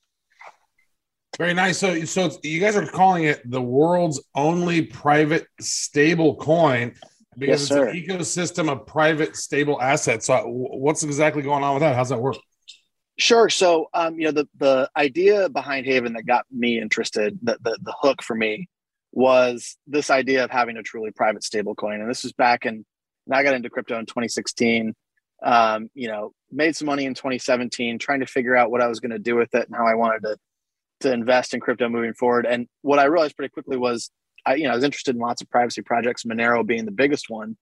Very 1.37 1.53
nice. 1.53 1.77
So, 1.77 2.03
so 2.05 2.25
it's- 2.25 2.39
you 2.43 2.59
guys 2.59 2.75
are 2.75 2.85
calling 2.85 3.25
it 3.25 3.41
the 3.49 3.61
world's 3.61 4.21
only 4.35 4.81
private 4.81 5.45
stable 5.59 6.35
coin. 6.35 6.93
Because 7.37 7.61
Yes, 7.61 7.61
it's 7.61 7.67
sir. 7.69 7.87
an 7.89 7.95
ecosystem 7.95 8.71
of 8.71 8.87
private 8.87 9.35
stable 9.35 9.79
assets. 9.79 10.25
So, 10.25 10.43
what's 10.47 11.03
exactly 11.03 11.43
going 11.43 11.63
on 11.63 11.75
with 11.75 11.81
that? 11.81 11.95
How's 11.95 12.09
that 12.09 12.19
work? 12.19 12.37
Sure. 13.19 13.47
So, 13.49 13.89
um, 13.93 14.19
you 14.19 14.25
know, 14.25 14.31
the 14.31 14.47
the 14.57 14.89
idea 14.97 15.47
behind 15.49 15.85
Haven 15.85 16.13
that 16.13 16.25
got 16.25 16.45
me 16.51 16.79
interested, 16.79 17.37
the 17.43 17.57
the, 17.61 17.77
the 17.83 17.93
hook 18.01 18.23
for 18.23 18.35
me, 18.35 18.67
was 19.11 19.77
this 19.85 20.09
idea 20.09 20.43
of 20.43 20.49
having 20.51 20.77
a 20.77 20.83
truly 20.83 21.11
private 21.11 21.43
stable 21.43 21.75
coin, 21.75 22.01
And 22.01 22.09
this 22.09 22.23
was 22.23 22.33
back 22.33 22.65
in, 22.65 22.73
and 23.27 23.35
I 23.35 23.43
got 23.43 23.53
into 23.53 23.69
crypto 23.69 23.99
in 23.99 24.07
2016. 24.07 24.95
Um, 25.43 25.89
you 25.93 26.07
know, 26.07 26.33
made 26.51 26.75
some 26.75 26.87
money 26.87 27.05
in 27.05 27.13
2017, 27.13 27.99
trying 27.99 28.21
to 28.21 28.25
figure 28.25 28.55
out 28.55 28.71
what 28.71 28.81
I 28.81 28.87
was 28.87 28.99
going 28.99 29.11
to 29.11 29.19
do 29.19 29.35
with 29.35 29.53
it 29.53 29.67
and 29.67 29.75
how 29.75 29.85
I 29.85 29.93
wanted 29.93 30.23
to 30.23 30.37
to 31.01 31.11
invest 31.11 31.53
in 31.53 31.59
crypto 31.59 31.89
moving 31.89 32.13
forward. 32.13 32.45
And 32.45 32.67
what 32.81 32.99
I 32.99 33.05
realized 33.05 33.35
pretty 33.35 33.51
quickly 33.51 33.77
was, 33.77 34.09
I 34.45 34.55
you 34.55 34.63
know, 34.63 34.71
I 34.71 34.75
was 34.75 34.83
interested 34.83 35.15
in 35.15 35.21
lots 35.21 35.41
of 35.41 35.49
privacy 35.49 35.81
projects, 35.81 36.23
Monero 36.23 36.65
being 36.65 36.85
the 36.85 36.91
biggest 36.91 37.29
one. 37.29 37.57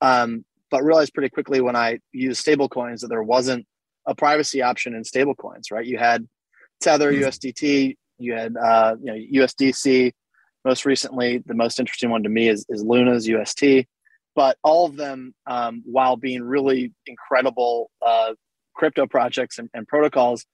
Um, 0.00 0.44
but 0.70 0.82
realized 0.82 1.14
pretty 1.14 1.30
quickly 1.30 1.60
when 1.60 1.76
I 1.76 1.98
used 2.12 2.44
stablecoins 2.44 3.00
that 3.00 3.08
there 3.08 3.22
wasn't 3.22 3.66
a 4.06 4.14
privacy 4.14 4.62
option 4.62 4.94
in 4.94 5.02
stablecoins, 5.02 5.70
right? 5.72 5.84
You 5.84 5.98
had 5.98 6.26
Tether, 6.80 7.12
USDT, 7.12 7.96
you 8.18 8.34
had 8.34 8.56
uh, 8.56 8.96
you 9.02 9.12
know 9.12 9.42
USDC. 9.42 10.12
Most 10.64 10.84
recently, 10.84 11.42
the 11.46 11.54
most 11.54 11.78
interesting 11.78 12.10
one 12.10 12.22
to 12.24 12.28
me 12.28 12.48
is, 12.48 12.66
is 12.68 12.82
Luna's 12.82 13.26
UST. 13.26 13.86
But 14.34 14.56
all 14.62 14.86
of 14.86 14.96
them, 14.96 15.34
um, 15.46 15.82
while 15.84 16.16
being 16.16 16.42
really 16.42 16.92
incredible 17.06 17.90
uh, 18.04 18.34
crypto 18.74 19.06
projects 19.06 19.58
and, 19.58 19.68
and 19.74 19.86
protocols, 19.86 20.44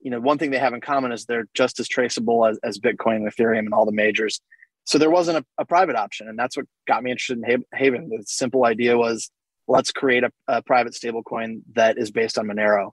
you 0.00 0.10
know, 0.10 0.20
one 0.20 0.38
thing 0.38 0.50
they 0.50 0.58
have 0.58 0.74
in 0.74 0.80
common 0.80 1.12
is 1.12 1.24
they're 1.24 1.48
just 1.54 1.78
as 1.80 1.88
traceable 1.88 2.46
as, 2.46 2.58
as 2.62 2.78
Bitcoin 2.78 3.22
Ethereum 3.22 3.60
and 3.60 3.74
all 3.74 3.86
the 3.86 3.92
majors. 3.92 4.40
So 4.84 4.98
there 4.98 5.10
wasn't 5.10 5.38
a, 5.38 5.44
a 5.58 5.64
private 5.64 5.96
option, 5.96 6.28
and 6.28 6.38
that's 6.38 6.56
what 6.56 6.66
got 6.88 7.02
me 7.02 7.10
interested 7.10 7.38
in 7.38 7.64
Haven. 7.74 8.08
The 8.08 8.24
simple 8.26 8.64
idea 8.64 8.96
was 8.96 9.30
let's 9.68 9.92
create 9.92 10.24
a, 10.24 10.32
a 10.48 10.62
private 10.62 10.94
stablecoin 10.94 11.60
that 11.74 11.98
is 11.98 12.10
based 12.10 12.38
on 12.38 12.46
Monero 12.46 12.90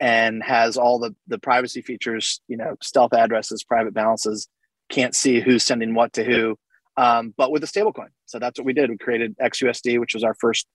and 0.00 0.42
has 0.42 0.76
all 0.76 0.98
the 0.98 1.14
the 1.26 1.38
privacy 1.38 1.80
features, 1.80 2.40
you 2.48 2.56
know, 2.56 2.76
stealth 2.82 3.12
addresses, 3.12 3.64
private 3.64 3.94
balances, 3.94 4.48
can't 4.88 5.14
see 5.14 5.40
who's 5.40 5.62
sending 5.62 5.94
what 5.94 6.12
to 6.14 6.24
who, 6.24 6.56
um, 6.96 7.32
but 7.36 7.50
with 7.50 7.62
a 7.62 7.66
stablecoin. 7.66 8.08
So 8.26 8.38
that's 8.38 8.58
what 8.58 8.66
we 8.66 8.72
did. 8.72 8.90
We 8.90 8.98
created 8.98 9.36
XUSD, 9.38 9.98
which 10.00 10.14
was 10.14 10.24
our 10.24 10.34
first 10.34 10.66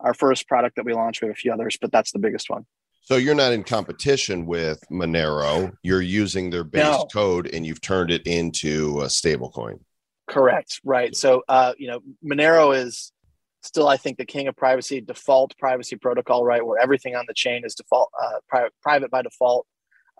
our 0.00 0.14
first 0.14 0.46
product 0.48 0.76
that 0.76 0.84
we 0.84 0.92
launched. 0.92 1.22
We 1.22 1.28
have 1.28 1.36
a 1.36 1.38
few 1.38 1.52
others, 1.52 1.78
but 1.80 1.92
that's 1.92 2.12
the 2.12 2.18
biggest 2.18 2.50
one. 2.50 2.66
So 3.06 3.14
you're 3.18 3.36
not 3.36 3.52
in 3.52 3.62
competition 3.62 4.46
with 4.46 4.80
Monero. 4.90 5.72
You're 5.84 6.02
using 6.02 6.50
their 6.50 6.64
base 6.64 6.82
No. 6.82 7.06
code 7.12 7.46
and 7.46 7.64
you've 7.64 7.80
turned 7.80 8.10
it 8.10 8.26
into 8.26 9.00
a 9.00 9.04
stablecoin. 9.06 9.78
Correct. 10.28 10.80
Right. 10.82 11.14
So, 11.14 11.44
uh, 11.48 11.74
you 11.78 11.86
know, 11.86 12.00
Monero 12.24 12.76
is 12.76 13.12
still, 13.62 13.86
I 13.86 13.96
think, 13.96 14.18
the 14.18 14.26
king 14.26 14.48
of 14.48 14.56
privacy, 14.56 15.00
default 15.00 15.56
privacy 15.56 15.94
protocol, 15.94 16.44
right, 16.44 16.66
where 16.66 16.80
everything 16.80 17.14
on 17.14 17.26
the 17.28 17.34
chain 17.34 17.62
is 17.64 17.76
default 17.76 18.10
uh, 18.20 18.40
pri- 18.48 18.70
private 18.82 19.12
by 19.12 19.22
default, 19.22 19.68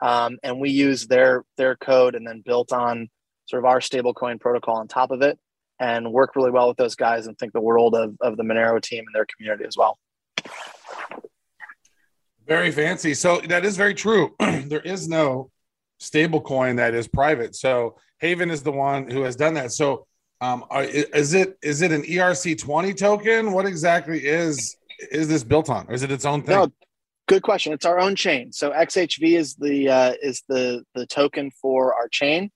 um, 0.01 0.39
and 0.45 0.61
we 0.61 0.71
use 0.71 1.09
their 1.09 1.45
their 1.57 1.75
code 1.75 2.15
and 2.15 2.25
then 2.25 2.41
built 2.47 2.73
on 2.73 3.09
sort 3.47 3.59
of 3.59 3.65
our 3.65 3.81
stablecoin 3.81 4.39
protocol 4.41 4.77
on 4.77 4.87
top 4.87 5.11
of 5.11 5.23
it, 5.23 5.41
and 5.81 6.13
work 6.13 6.37
really 6.37 6.53
well 6.53 6.69
with 6.69 6.77
those 6.77 6.95
guys, 6.95 7.27
and 7.27 7.37
think 7.37 7.53
the 7.53 7.61
world 7.61 7.97
of 7.97 8.15
of 8.21 8.37
the 8.37 8.45
Monero 8.45 8.81
team 8.81 9.05
and 9.07 9.15
their 9.15 9.27
community 9.27 9.65
as 9.65 9.77
well. 9.77 9.99
Very 12.47 12.71
fancy. 12.71 13.15
So 13.15 13.41
that 13.49 13.65
is 13.65 13.77
very 13.77 13.95
true. 13.95 14.35
there 14.39 14.81
is 14.81 15.09
no 15.09 15.51
stable 15.99 16.41
coin 16.41 16.77
that 16.77 16.95
is 16.95 17.09
private. 17.09 17.55
So 17.55 17.97
Haven 18.21 18.51
is 18.51 18.63
the 18.63 18.73
one 18.73 19.11
who 19.11 19.23
has 19.23 19.37
done 19.37 19.55
that. 19.55 19.73
So 19.73 20.07
um, 20.41 20.65
are, 20.71 20.85
is 20.85 21.35
it 21.35 21.59
is 21.63 21.83
it 21.83 21.93
an 21.93 22.03
ERC 22.03 22.59
twenty 22.59 22.93
token? 22.93 23.53
What 23.53 23.67
exactly 23.67 24.25
is 24.25 24.77
is 25.11 25.29
this 25.29 25.43
built 25.43 25.71
on, 25.71 25.87
or 25.89 25.95
is 25.95 26.03
it 26.03 26.11
its 26.11 26.25
own 26.25 26.43
thing? 26.43 26.57
No, 26.57 26.73
good 27.27 27.43
question. 27.43 27.73
It's 27.73 27.87
our 27.87 27.99
own 27.99 28.17
chain. 28.17 28.53
So 28.53 28.71
XHV 28.71 29.37
is 29.37 29.55
the 29.55 29.89
uh, 29.89 30.13
is 30.23 30.43
the 30.49 30.85
the 30.95 31.07
token 31.07 31.51
for 31.63 31.95
our 31.95 32.09
chain, 32.09 32.51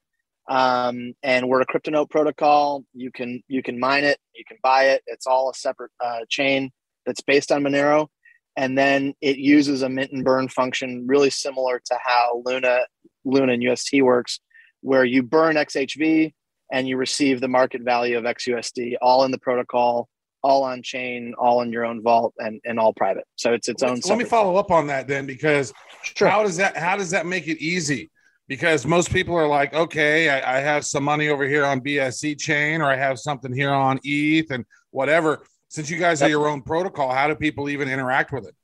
um, 0.48 1.14
and 1.22 1.48
we're 1.48 1.62
a 1.62 1.66
CryptoNote 1.66 2.10
protocol. 2.10 2.84
You 2.92 3.10
can 3.10 3.42
you 3.48 3.62
can 3.62 3.80
mine 3.80 4.04
it, 4.04 4.18
you 4.34 4.44
can 4.46 4.58
buy 4.62 4.84
it. 4.90 5.02
It's 5.06 5.26
all 5.26 5.48
a 5.50 5.54
separate 5.54 5.92
uh, 6.04 6.20
chain 6.28 6.70
that's 7.06 7.22
based 7.22 7.50
on 7.50 7.62
Monero, 7.62 8.08
and 8.56 8.76
then 8.76 9.14
it 9.20 9.38
uses 9.38 9.82
a 9.82 9.88
mint 9.88 10.12
and 10.12 10.24
burn 10.24 10.48
function, 10.48 11.06
really 11.06 11.30
similar 11.30 11.80
to 11.86 11.98
how 12.04 12.42
Luna 12.44 12.80
Luna 13.24 13.52
and 13.52 13.62
UST 13.62 14.02
works, 14.02 14.40
where 14.80 15.04
you 15.04 15.22
burn 15.22 15.56
XHV 15.56 16.32
and 16.72 16.88
you 16.88 16.96
receive 16.96 17.40
the 17.40 17.48
market 17.48 17.82
value 17.82 18.16
of 18.16 18.24
XUSD, 18.24 18.96
all 19.02 19.24
in 19.24 19.30
the 19.30 19.38
protocol 19.38 20.08
all 20.42 20.62
on 20.62 20.82
chain, 20.82 21.34
all 21.38 21.62
in 21.62 21.72
your 21.72 21.84
own 21.84 22.02
vault, 22.02 22.34
and 22.38 22.60
and 22.64 22.78
all 22.78 22.92
private. 22.92 23.24
So 23.36 23.52
it's 23.52 23.68
its 23.68 23.82
own. 23.82 24.00
Let 24.04 24.18
me 24.18 24.24
follow 24.24 24.56
up 24.56 24.70
on 24.70 24.86
that 24.88 25.06
then, 25.06 25.26
because 25.26 25.72
Sure. 26.02 26.28
how 26.28 26.42
does 26.42 26.56
that 26.56 26.76
how 26.76 26.96
does 26.96 27.10
that 27.10 27.26
make 27.26 27.46
it 27.48 27.58
easy? 27.58 28.10
Because 28.48 28.84
most 28.84 29.12
people 29.12 29.36
are 29.36 29.46
like, 29.46 29.74
okay, 29.74 30.28
I, 30.28 30.58
I 30.58 30.60
have 30.60 30.84
some 30.84 31.04
money 31.04 31.28
over 31.28 31.46
here 31.46 31.64
on 31.64 31.80
BSC 31.80 32.38
chain, 32.38 32.80
or 32.80 32.86
I 32.86 32.96
have 32.96 33.18
something 33.18 33.52
here 33.52 33.70
on 33.70 34.00
ETH 34.02 34.50
and 34.50 34.64
whatever. 34.90 35.44
Since 35.70 35.88
you 35.88 35.98
guys 35.98 36.20
are 36.20 36.26
Yep. 36.26 36.30
your 36.30 36.48
own 36.48 36.62
protocol, 36.62 37.12
how 37.12 37.28
do 37.28 37.36
people 37.36 37.70
even 37.70 37.88
interact 37.88 38.32
with 38.32 38.44
it? 38.44 38.56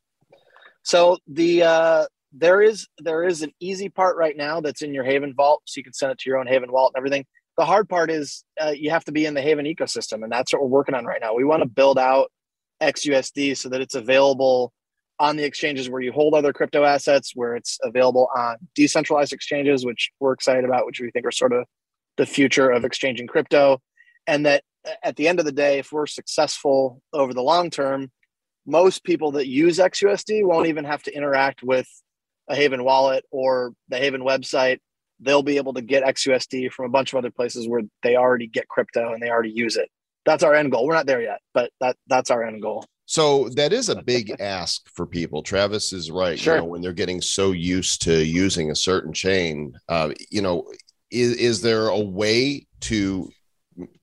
So 0.82 1.18
the 1.28 1.62
uh, 1.62 2.06
there 2.32 2.60
is 2.60 2.88
there 2.98 3.22
is 3.22 3.42
an 3.42 3.52
easy 3.60 3.88
part 3.88 4.16
right 4.16 4.36
now 4.36 4.60
that's 4.60 4.82
in 4.82 4.92
your 4.92 5.04
Haven 5.04 5.32
vault, 5.32 5.62
so 5.66 5.78
you 5.78 5.84
can 5.84 5.92
send 5.92 6.10
it 6.10 6.18
to 6.18 6.28
your 6.28 6.38
own 6.38 6.48
Haven 6.48 6.70
wallet 6.70 6.92
and 6.94 7.00
everything. 7.00 7.24
The 7.56 7.64
hard 7.64 7.88
part 7.88 8.10
is 8.10 8.44
uh, 8.60 8.70
you 8.70 8.90
have 8.90 9.04
to 9.04 9.12
be 9.12 9.24
in 9.24 9.34
the 9.34 9.40
Haven 9.40 9.66
ecosystem, 9.66 10.24
and 10.24 10.32
that's 10.32 10.52
what 10.52 10.62
we're 10.62 10.68
working 10.68 10.96
on 10.96 11.04
right 11.06 11.20
now. 11.20 11.32
We 11.32 11.44
want 11.44 11.62
to 11.62 11.68
build 11.68 11.96
out 11.96 12.30
XUSD 12.82 13.56
so 13.56 13.68
that 13.68 13.80
it's 13.80 13.94
available 13.94 14.72
on 15.20 15.36
the 15.36 15.44
exchanges 15.44 15.88
where 15.88 16.02
you 16.02 16.12
hold 16.12 16.34
other 16.34 16.52
crypto 16.52 16.82
assets, 16.84 17.32
where 17.36 17.54
it's 17.54 17.78
available 17.84 18.28
on 18.36 18.56
decentralized 18.74 19.32
exchanges, 19.32 19.86
which 19.86 20.10
we're 20.18 20.32
excited 20.32 20.64
about, 20.64 20.86
which 20.86 21.00
we 21.00 21.10
think 21.12 21.24
are 21.24 21.30
sort 21.30 21.52
of 21.52 21.64
the 22.16 22.26
future 22.26 22.68
of 22.68 22.84
exchanging 22.84 23.28
crypto, 23.28 23.80
and 24.26 24.44
that 24.44 24.64
at 25.02 25.16
the 25.16 25.28
end 25.28 25.38
of 25.38 25.44
the 25.44 25.52
day, 25.52 25.78
if 25.78 25.92
we're 25.92 26.06
successful 26.06 27.00
over 27.12 27.34
the 27.34 27.42
long 27.42 27.70
term, 27.70 28.10
most 28.66 29.04
people 29.04 29.32
that 29.32 29.46
use 29.46 29.78
XUSD 29.78 30.44
won't 30.44 30.66
even 30.66 30.84
have 30.84 31.02
to 31.04 31.14
interact 31.14 31.62
with 31.62 31.88
a 32.48 32.56
Haven 32.56 32.84
wallet 32.84 33.24
or 33.30 33.72
the 33.88 33.98
Haven 33.98 34.22
website. 34.22 34.78
They'll 35.20 35.42
be 35.42 35.56
able 35.56 35.74
to 35.74 35.82
get 35.82 36.04
XUSD 36.04 36.72
from 36.72 36.86
a 36.86 36.90
bunch 36.90 37.12
of 37.12 37.18
other 37.18 37.30
places 37.30 37.68
where 37.68 37.82
they 38.02 38.16
already 38.16 38.46
get 38.46 38.68
crypto 38.68 39.12
and 39.12 39.22
they 39.22 39.30
already 39.30 39.52
use 39.52 39.76
it. 39.76 39.88
That's 40.24 40.42
our 40.42 40.54
end 40.54 40.72
goal. 40.72 40.86
We're 40.86 40.94
not 40.94 41.06
there 41.06 41.22
yet, 41.22 41.40
but 41.54 41.70
that 41.80 41.96
that's 42.08 42.30
our 42.30 42.44
end 42.44 42.60
goal. 42.60 42.84
So 43.06 43.48
that 43.50 43.72
is 43.72 43.88
a 43.88 44.02
big 44.02 44.34
ask 44.40 44.88
for 44.92 45.06
people. 45.06 45.42
Travis 45.42 45.92
is 45.92 46.10
right. 46.10 46.38
Sure. 46.38 46.56
You 46.56 46.60
know, 46.62 46.66
when 46.66 46.82
they're 46.82 46.92
getting 46.92 47.20
so 47.20 47.52
used 47.52 48.02
to 48.02 48.24
using 48.24 48.72
a 48.72 48.76
certain 48.76 49.12
chain, 49.12 49.78
uh, 49.88 50.10
you 50.30 50.42
know, 50.42 50.68
is, 51.12 51.36
is 51.36 51.62
there 51.62 51.86
a 51.86 52.00
way 52.00 52.66
to 52.80 53.30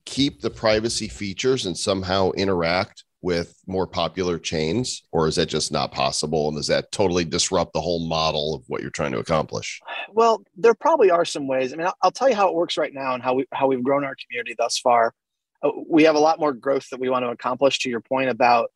keep 0.04 0.40
the 0.40 0.50
privacy 0.50 1.08
features 1.08 1.66
and 1.66 1.76
somehow 1.76 2.30
interact 2.32 3.04
with 3.24 3.58
more 3.66 3.86
popular 3.86 4.38
chains, 4.38 5.02
or 5.10 5.26
is 5.26 5.36
that 5.36 5.46
just 5.46 5.72
not 5.72 5.90
possible? 5.90 6.48
And 6.48 6.58
does 6.58 6.66
that 6.66 6.92
totally 6.92 7.24
disrupt 7.24 7.72
the 7.72 7.80
whole 7.80 8.06
model 8.06 8.54
of 8.54 8.64
what 8.68 8.82
you're 8.82 8.90
trying 8.90 9.12
to 9.12 9.18
accomplish? 9.18 9.80
Well, 10.12 10.42
there 10.56 10.74
probably 10.74 11.10
are 11.10 11.24
some 11.24 11.46
ways. 11.46 11.72
I 11.72 11.76
mean, 11.76 11.86
I'll, 11.86 11.96
I'll 12.02 12.10
tell 12.10 12.28
you 12.28 12.34
how 12.34 12.48
it 12.48 12.54
works 12.54 12.76
right 12.76 12.92
now 12.92 13.14
and 13.14 13.22
how 13.22 13.32
we 13.32 13.46
how 13.50 13.66
we've 13.66 13.82
grown 13.82 14.04
our 14.04 14.14
community 14.14 14.54
thus 14.58 14.78
far. 14.78 15.14
Uh, 15.62 15.70
we 15.88 16.02
have 16.02 16.16
a 16.16 16.20
lot 16.20 16.38
more 16.38 16.52
growth 16.52 16.86
that 16.90 17.00
we 17.00 17.08
want 17.08 17.24
to 17.24 17.30
accomplish. 17.30 17.78
To 17.80 17.88
your 17.88 18.00
point 18.00 18.28
about 18.28 18.70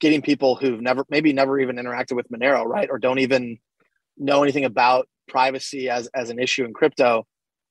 getting 0.00 0.22
people 0.22 0.56
who've 0.56 0.80
never 0.80 1.04
maybe 1.10 1.34
never 1.34 1.60
even 1.60 1.76
interacted 1.76 2.16
with 2.16 2.30
Monero, 2.30 2.64
right, 2.64 2.88
or 2.90 2.98
don't 2.98 3.18
even 3.18 3.58
know 4.16 4.42
anything 4.42 4.64
about 4.64 5.08
privacy 5.28 5.90
as 5.90 6.06
as 6.14 6.30
an 6.30 6.38
issue 6.38 6.64
in 6.64 6.72
crypto. 6.72 7.26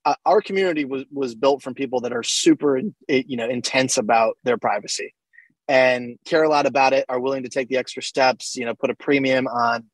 Uh, 0.09 0.15
our 0.25 0.41
community 0.41 0.85
was 0.85 1.05
was 1.11 1.35
built 1.35 1.61
from 1.61 1.75
people 1.75 2.01
that 2.01 2.11
are 2.11 2.23
super, 2.23 2.81
you 3.07 3.37
know, 3.37 3.47
intense 3.47 3.95
about 3.95 4.37
their 4.43 4.57
privacy 4.57 5.13
and 5.67 6.17
care 6.25 6.41
a 6.41 6.49
lot 6.49 6.65
about 6.65 6.93
it. 6.93 7.05
Are 7.09 7.19
willing 7.19 7.43
to 7.43 7.49
take 7.49 7.69
the 7.69 7.77
extra 7.77 8.01
steps, 8.01 8.55
you 8.55 8.65
know, 8.65 8.73
put 8.73 8.89
a 8.89 8.95
premium 8.95 9.45
on 9.45 9.85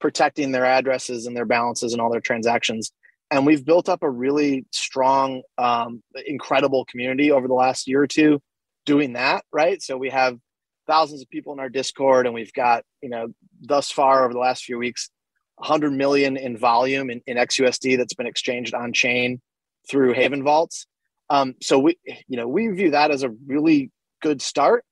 protecting 0.00 0.52
their 0.52 0.64
addresses 0.64 1.26
and 1.26 1.36
their 1.36 1.44
balances 1.44 1.92
and 1.92 2.00
all 2.00 2.10
their 2.10 2.22
transactions. 2.22 2.92
And 3.30 3.44
we've 3.44 3.62
built 3.62 3.90
up 3.90 4.02
a 4.02 4.08
really 4.08 4.64
strong, 4.72 5.42
um, 5.58 6.02
incredible 6.26 6.86
community 6.86 7.30
over 7.30 7.46
the 7.46 7.52
last 7.52 7.86
year 7.86 8.00
or 8.00 8.06
two 8.06 8.40
doing 8.86 9.12
that, 9.14 9.44
right? 9.52 9.82
So 9.82 9.98
we 9.98 10.08
have 10.08 10.38
thousands 10.86 11.20
of 11.20 11.28
people 11.28 11.52
in 11.52 11.60
our 11.60 11.68
Discord, 11.68 12.24
and 12.24 12.34
we've 12.34 12.54
got, 12.54 12.84
you 13.02 13.10
know, 13.10 13.28
thus 13.60 13.90
far 13.90 14.24
over 14.24 14.32
the 14.32 14.40
last 14.40 14.64
few 14.64 14.78
weeks, 14.78 15.10
100 15.56 15.92
million 15.92 16.38
in 16.38 16.56
volume 16.56 17.10
in, 17.10 17.20
in 17.26 17.36
XUSD 17.36 17.98
that's 17.98 18.14
been 18.14 18.26
exchanged 18.26 18.72
on 18.72 18.94
chain 18.94 19.42
through 19.88 20.12
Haven 20.12 20.42
Vaults. 20.42 20.86
Um, 21.30 21.54
so 21.60 21.78
we, 21.78 21.98
you 22.26 22.36
know, 22.36 22.48
we 22.48 22.68
view 22.68 22.90
that 22.92 23.10
as 23.10 23.22
a 23.22 23.30
really 23.46 23.90
good 24.22 24.40
start 24.40 24.84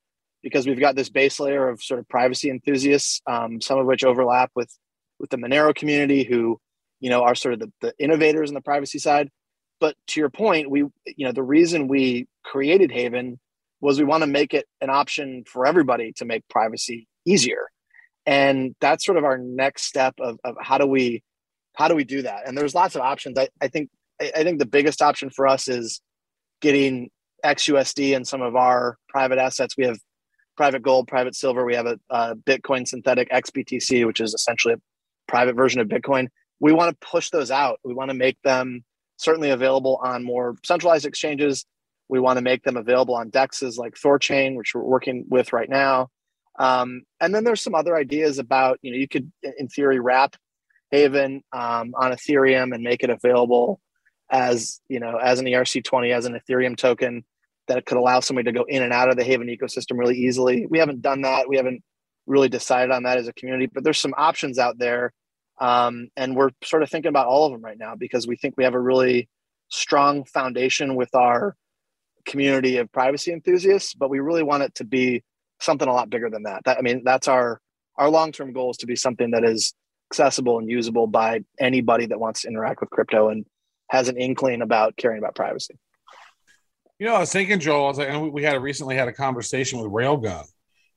because 0.42 0.66
we've 0.66 0.80
got 0.80 0.94
this 0.94 1.08
base 1.08 1.40
layer 1.40 1.68
of 1.68 1.82
sort 1.82 1.98
of 1.98 2.08
privacy 2.08 2.50
enthusiasts, 2.50 3.20
um, 3.26 3.60
some 3.60 3.78
of 3.78 3.86
which 3.86 4.04
overlap 4.04 4.50
with 4.54 4.70
with 5.18 5.30
the 5.30 5.38
Monero 5.38 5.74
community, 5.74 6.24
who 6.24 6.60
you 7.00 7.10
know 7.10 7.22
are 7.22 7.34
sort 7.34 7.54
of 7.54 7.60
the, 7.60 7.72
the 7.80 7.94
innovators 7.98 8.50
in 8.50 8.54
the 8.54 8.60
privacy 8.60 8.98
side. 8.98 9.30
But 9.80 9.96
to 10.08 10.20
your 10.20 10.30
point, 10.30 10.70
we 10.70 10.80
you 11.06 11.26
know 11.26 11.32
the 11.32 11.42
reason 11.42 11.88
we 11.88 12.28
created 12.44 12.92
Haven 12.92 13.40
was 13.80 13.98
we 13.98 14.04
want 14.04 14.22
to 14.22 14.26
make 14.26 14.54
it 14.54 14.66
an 14.80 14.90
option 14.90 15.44
for 15.46 15.66
everybody 15.66 16.12
to 16.12 16.24
make 16.24 16.46
privacy 16.48 17.06
easier. 17.24 17.68
And 18.24 18.74
that's 18.80 19.04
sort 19.04 19.18
of 19.18 19.24
our 19.24 19.38
next 19.38 19.82
step 19.84 20.14
of, 20.18 20.38
of 20.44 20.56
how 20.60 20.78
do 20.78 20.86
we 20.86 21.22
how 21.74 21.88
do 21.88 21.94
we 21.94 22.04
do 22.04 22.22
that? 22.22 22.46
And 22.46 22.56
there's 22.56 22.74
lots 22.74 22.94
of 22.94 23.02
options. 23.02 23.38
I, 23.38 23.48
I 23.60 23.68
think 23.68 23.90
I 24.20 24.42
think 24.44 24.58
the 24.58 24.66
biggest 24.66 25.02
option 25.02 25.30
for 25.30 25.46
us 25.46 25.68
is 25.68 26.00
getting 26.61 27.11
XUSD 27.44 28.16
and 28.16 28.26
some 28.26 28.42
of 28.42 28.56
our 28.56 28.99
private 29.08 29.38
assets. 29.38 29.76
We 29.76 29.85
have 29.85 29.99
private 30.56 30.82
gold, 30.82 31.06
private 31.06 31.35
silver. 31.35 31.64
We 31.64 31.75
have 31.75 31.87
a, 31.87 31.99
a 32.11 32.35
Bitcoin 32.35 32.88
synthetic 32.88 33.30
XBTC, 33.30 34.06
which 34.06 34.20
is 34.20 34.35
essentially 34.35 34.75
a 34.75 34.80
private 35.28 35.54
version 35.54 35.80
of 35.80 35.88
Bitcoin. 35.88 36.28
We 36.61 36.73
want 36.73 36.99
to 36.99 37.06
push 37.06 37.30
those 37.30 37.50
out. 37.50 37.78
We 37.85 37.94
want 37.94 38.11
to 38.11 38.16
make 38.16 38.40
them 38.42 38.85
certainly 39.18 39.50
available 39.50 40.00
on 40.02 40.25
more 40.25 40.56
centralized 40.64 41.06
exchanges. 41.06 41.64
We 42.08 42.20
want 42.20 42.38
to 42.38 42.42
make 42.42 42.62
them 42.62 42.76
available 42.76 43.14
on 43.14 43.30
dexes 43.30 43.76
like 43.76 43.94
Thorchain, 43.94 44.56
which 44.56 44.75
we're 44.75 44.82
working 44.82 45.25
with 45.28 45.52
right 45.52 45.68
now. 45.68 46.08
Um, 46.58 47.02
and 47.20 47.35
then 47.35 47.44
there's 47.44 47.61
some 47.61 47.75
other 47.75 47.96
ideas 47.96 48.38
about, 48.38 48.78
you 48.80 48.90
know, 48.90 48.96
you 48.96 49.08
could, 49.08 49.30
in 49.58 49.68
theory, 49.68 50.00
wrap 50.00 50.37
Haven 50.90 51.42
um, 51.52 51.94
on 51.96 52.12
Ethereum 52.12 52.75
and 52.75 52.82
make 52.82 53.02
it 53.02 53.11
available 53.11 53.80
as, 54.30 54.80
you 54.88 55.00
know, 55.00 55.16
as 55.16 55.40
an 55.40 55.47
ERC20, 55.47 56.12
as 56.12 56.26
an 56.26 56.38
Ethereum 56.38 56.76
token 56.76 57.25
that 57.68 57.85
could 57.87 57.99
allow 57.99 58.21
somebody 58.21 58.50
to 58.50 58.59
go 58.59 58.64
in 58.68 58.83
and 58.83 58.92
out 58.92 59.09
of 59.09 59.16
the 59.16 59.25
Haven 59.25 59.49
ecosystem 59.49 59.99
really 59.99 60.16
easily. 60.16 60.66
We 60.68 60.78
haven't 60.78 61.02
done 61.02 61.23
that. 61.23 61.49
We 61.49 61.56
haven't 61.56 61.83
really 62.26 62.49
decided 62.49 62.90
on 62.90 63.04
that 63.04 63.18
as 63.18 63.28
a 63.28 63.33
community, 63.33 63.66
but 63.66 63.85
there's 63.85 63.99
some 63.99 64.14
options 64.16 64.59
out 64.59 64.78
there. 64.78 65.12
Um, 65.61 66.09
and 66.16 66.37
we're 66.37 66.50
sort 66.62 66.83
of 66.83 66.90
thinking 66.90 67.09
about 67.09 67.26
all 67.26 67.47
of 67.47 67.52
them 67.52 67.62
right 67.62 67.78
now 67.78 67.95
because 67.95 68.26
we 68.26 68.37
think 68.37 68.54
we 68.56 68.64
have 68.64 68.75
a 68.75 68.80
really 68.80 69.28
strong 69.68 70.25
foundation 70.25 70.97
with 70.97 71.14
our 71.14 71.56
community 72.25 72.76
of 72.78 72.92
privacy 72.92 73.33
enthusiasts, 73.33 73.95
but 73.95 74.11
we 74.11 74.21
really 74.21 74.42
want 74.42 74.62
it 74.62 74.75
to 74.76 74.85
be 74.85 75.23
something 75.61 75.88
a 75.88 75.92
lot 75.92 76.11
bigger 76.11 76.28
than 76.28 76.42
that. 76.42 76.62
that 76.64 76.78
I 76.78 76.83
mean, 76.83 77.02
that's 77.04 77.28
our 77.28 77.61
our 77.97 78.11
long 78.11 78.33
term 78.33 78.52
goal 78.52 78.71
is 78.71 78.76
to 78.78 78.87
be 78.87 78.97
something 78.97 79.30
that 79.30 79.45
is 79.45 79.73
accessible 80.11 80.59
and 80.59 80.68
usable 80.68 81.06
by 81.06 81.40
anybody 81.59 82.06
that 82.06 82.21
wants 82.21 82.42
to 82.42 82.49
interact 82.49 82.80
with 82.80 82.90
crypto 82.90 83.28
and 83.28 83.47
has 83.88 84.08
an 84.08 84.16
inkling 84.16 84.62
about 84.62 84.96
caring 84.96 85.18
about 85.18 85.34
privacy. 85.34 85.78
You 86.98 87.06
know, 87.06 87.14
I 87.14 87.20
was 87.20 87.32
thinking, 87.32 87.60
Joel, 87.60 87.84
I 87.84 87.88
was 87.88 87.98
like, 87.98 88.32
we 88.32 88.42
had 88.42 88.56
a, 88.56 88.60
recently 88.60 88.96
had 88.96 89.08
a 89.08 89.12
conversation 89.12 89.80
with 89.80 89.90
Railgun 89.90 90.44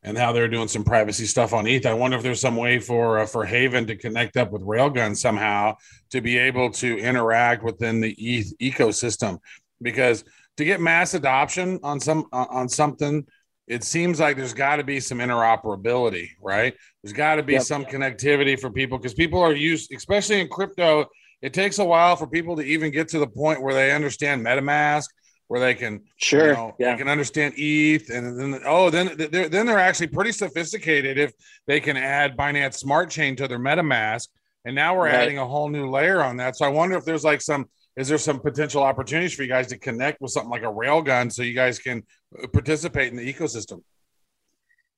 and 0.01 0.17
how 0.17 0.31
they're 0.31 0.47
doing 0.47 0.69
some 0.69 0.83
privacy 0.83 1.25
stuff 1.25 1.53
on 1.53 1.67
ETH. 1.67 1.85
I 1.85 1.93
wonder 1.93 2.15
if 2.15 2.23
there's 2.23 2.39
some 2.39 2.55
way 2.55 2.79
for 2.79 3.19
uh, 3.19 3.25
for 3.25 3.45
Haven 3.45 3.85
to 3.87 3.95
connect 3.95 4.37
up 4.37 4.51
with 4.51 4.61
Railgun 4.61 5.15
somehow 5.15 5.75
to 6.11 6.21
be 6.21 6.37
able 6.37 6.71
to 6.71 6.97
interact 6.97 7.63
within 7.63 7.99
the 7.99 8.15
ETH 8.17 8.57
ecosystem 8.59 9.39
because 9.81 10.23
to 10.57 10.65
get 10.65 10.81
mass 10.81 11.13
adoption 11.13 11.79
on 11.83 11.99
some 11.99 12.25
on 12.31 12.67
something 12.69 13.25
it 13.67 13.83
seems 13.83 14.19
like 14.19 14.35
there's 14.35 14.53
got 14.53 14.77
to 14.77 14.83
be 14.83 14.99
some 14.99 15.19
interoperability 15.19 16.29
right 16.41 16.75
there's 17.01 17.13
got 17.13 17.35
to 17.35 17.43
be 17.43 17.53
yep. 17.53 17.61
some 17.61 17.85
connectivity 17.85 18.59
for 18.59 18.69
people 18.69 18.97
because 18.97 19.13
people 19.13 19.41
are 19.41 19.53
used 19.53 19.93
especially 19.93 20.41
in 20.41 20.49
crypto 20.49 21.05
it 21.41 21.53
takes 21.53 21.79
a 21.79 21.85
while 21.85 22.15
for 22.15 22.27
people 22.27 22.55
to 22.57 22.63
even 22.63 22.91
get 22.91 23.07
to 23.09 23.19
the 23.19 23.27
point 23.27 23.61
where 23.61 23.73
they 23.73 23.91
understand 23.91 24.45
metamask 24.45 25.05
where 25.47 25.59
they 25.59 25.73
can 25.73 26.01
sure 26.17 26.47
you 26.47 26.53
know, 26.53 26.75
yeah. 26.79 26.91
they 26.91 26.97
can 26.97 27.09
understand 27.09 27.53
ETH 27.57 28.09
and 28.09 28.39
then 28.39 28.61
oh 28.65 28.89
then 28.89 29.15
they're, 29.17 29.49
then 29.49 29.65
they're 29.65 29.79
actually 29.79 30.07
pretty 30.07 30.31
sophisticated 30.31 31.17
if 31.17 31.33
they 31.65 31.79
can 31.79 31.97
add 31.97 32.37
Binance 32.37 32.75
Smart 32.75 33.09
Chain 33.09 33.35
to 33.35 33.47
their 33.47 33.59
MetaMask 33.59 34.27
and 34.65 34.75
now 34.75 34.95
we're 34.95 35.05
right. 35.05 35.15
adding 35.15 35.39
a 35.39 35.47
whole 35.47 35.67
new 35.69 35.89
layer 35.89 36.21
on 36.21 36.37
that 36.37 36.55
so 36.55 36.65
I 36.65 36.69
wonder 36.69 36.95
if 36.97 37.03
there's 37.03 37.23
like 37.23 37.41
some 37.41 37.65
is 37.97 38.07
there 38.07 38.19
some 38.19 38.39
potential 38.39 38.83
opportunities 38.83 39.33
for 39.33 39.41
you 39.41 39.49
guys 39.49 39.67
to 39.67 39.77
connect 39.77 40.21
with 40.21 40.31
something 40.31 40.51
like 40.51 40.61
a 40.61 40.65
railgun 40.65 41.31
so 41.31 41.41
you 41.41 41.55
guys 41.55 41.79
can 41.79 42.03
uh, 42.41 42.47
participate 42.47 43.11
in 43.11 43.17
the 43.17 43.33
ecosystem 43.33 43.81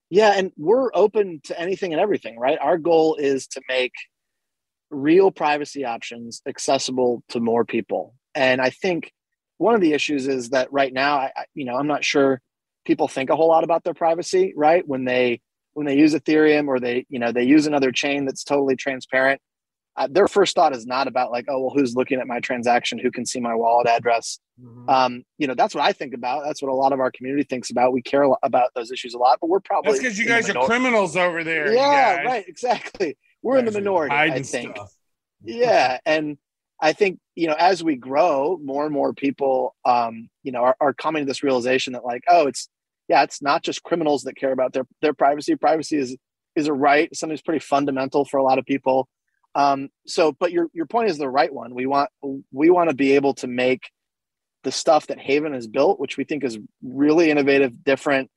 yeah 0.10 0.34
and 0.36 0.52
we're 0.58 0.90
open 0.94 1.40
to 1.46 1.58
anything 1.58 1.94
and 1.94 2.02
everything 2.02 2.38
right 2.38 2.60
our 2.60 2.78
goal 2.78 3.16
is 3.16 3.48
to 3.48 3.62
make 3.70 3.94
real 4.92 5.32
privacy 5.32 5.86
options 5.86 6.42
accessible 6.48 7.24
to 7.30 7.40
more 7.40 7.66
people 7.66 8.14
and 8.36 8.62
i 8.62 8.70
think 8.70 9.12
one 9.58 9.76
of 9.76 9.82
the 9.82 9.94
issues 9.94 10.28
is 10.28 10.50
that 10.50 10.72
right 10.72 10.94
now 10.94 11.18
I, 11.18 11.32
you 11.54 11.66
know 11.66 11.76
i'm 11.76 11.88
not 11.88 12.04
sure 12.04 12.42
people 12.86 13.08
think 13.08 13.30
a 13.30 13.36
whole 13.36 13.48
lot 13.48 13.64
about 13.64 13.84
their 13.84 13.94
privacy 13.94 14.54
right 14.56 14.88
when 14.88 15.06
they 15.06 15.42
when 15.74 15.86
they 15.86 15.96
use 15.96 16.14
ethereum 16.14 16.68
or 16.68 16.80
they 16.80 17.06
you 17.10 17.20
know 17.20 17.32
they 17.32 17.44
use 17.44 17.68
another 17.68 17.92
chain 17.92 18.26
that's 18.26 18.44
totally 18.44 18.76
transparent 18.76 19.42
uh, 19.98 20.08
their 20.10 20.28
first 20.28 20.56
thought 20.56 20.74
is 20.74 20.86
not 20.86 21.08
about 21.08 21.32
like, 21.32 21.46
oh, 21.50 21.60
well, 21.60 21.74
who's 21.76 21.96
looking 21.96 22.20
at 22.20 22.28
my 22.28 22.40
transaction? 22.40 22.98
Who 22.98 23.12
can 23.12 23.26
see 23.26 23.42
my 23.42 23.54
wallet 23.54 23.88
address? 23.88 24.40
Mm-hmm. 24.62 24.90
Um, 24.90 25.24
you 25.38 25.48
know, 25.48 25.54
that's 25.54 25.76
what 25.76 25.84
I 25.84 25.92
think 25.92 26.14
about. 26.14 26.44
That's 26.46 26.62
what 26.62 26.72
a 26.72 26.74
lot 26.76 26.94
of 26.94 27.00
our 27.00 27.12
community 27.12 27.44
thinks 27.44 27.70
about. 27.72 27.92
We 27.92 28.02
care 28.02 28.24
about 28.42 28.70
those 28.74 28.92
issues 28.92 29.14
a 29.14 29.18
lot, 29.18 29.40
but 29.42 29.50
we're 29.50 29.60
probably 29.60 29.94
because 29.94 30.18
you 30.18 30.26
guys 30.26 30.50
are 30.50 30.66
criminals 30.66 31.18
over 31.18 31.44
there. 31.44 31.74
Yeah, 31.74 32.22
right. 32.24 32.46
Exactly. 32.48 33.18
We're 33.42 33.60
in 33.60 33.66
the 33.66 33.72
minority. 33.72 34.16
I 34.16 34.42
think. 34.42 34.76
Stuff. 34.76 34.94
yeah, 35.44 35.98
and 36.06 36.38
I 36.80 36.94
think 36.94 37.20
you 37.36 37.48
know 37.48 37.56
as 37.58 37.84
we 37.84 37.96
grow, 37.96 38.60
more 38.64 38.86
and 38.86 38.94
more 38.94 39.14
people, 39.14 39.76
um, 39.86 40.30
you 40.44 40.52
know, 40.52 40.64
are, 40.64 40.76
are 40.80 40.94
coming 40.94 41.24
to 41.24 41.28
this 41.28 41.44
realization 41.44 41.94
that 41.94 42.06
like, 42.06 42.24
oh, 42.28 42.48
it's 42.48 42.70
yeah, 43.08 43.24
it's 43.24 43.42
not 43.42 43.64
just 43.64 43.84
criminals 43.84 44.24
that 44.24 44.36
care 44.36 44.52
about 44.52 44.74
their 44.74 44.86
their 45.02 45.14
privacy. 45.14 45.56
Privacy 45.56 45.98
is 45.98 46.16
is 46.56 46.68
a 46.68 46.74
right, 46.74 47.14
something 47.16 47.34
that's 47.34 47.42
pretty 47.42 47.60
fundamental 47.60 48.26
for 48.26 48.38
a 48.38 48.44
lot 48.44 48.60
of 48.60 48.66
people. 48.66 49.08
Um, 49.54 49.90
so, 50.08 50.32
but 50.32 50.52
your 50.52 50.68
your 50.74 50.86
point 50.86 51.10
is 51.10 51.18
the 51.18 51.30
right 51.30 51.54
one. 51.54 51.76
We 51.76 51.86
want 51.86 52.10
we 52.52 52.70
want 52.70 52.90
to 52.90 52.96
be 52.96 53.14
able 53.14 53.34
to 53.36 53.48
make 53.48 53.90
the 54.64 54.72
stuff 54.72 55.08
that 55.08 55.20
Haven 55.20 55.54
has 55.54 55.68
built, 55.68 56.00
which 56.00 56.18
we 56.18 56.24
think 56.24 56.44
is 56.44 56.58
really 56.84 57.32
innovative, 57.32 57.84
different, 57.84 58.30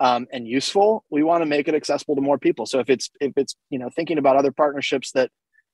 um, 0.00 0.26
and 0.32 0.46
useful. 0.46 1.04
We 1.10 1.22
want 1.22 1.42
to 1.42 1.46
make 1.46 1.68
it 1.68 1.74
accessible 1.74 2.16
to 2.16 2.20
more 2.20 2.38
people. 2.38 2.66
So 2.66 2.80
if 2.80 2.90
it's 2.90 3.10
if 3.20 3.32
it's 3.36 3.54
you 3.70 3.78
know 3.78 3.88
thinking 3.94 4.18
about 4.18 4.36
other 4.36 4.52
partnerships 4.52 5.12
that 5.12 5.30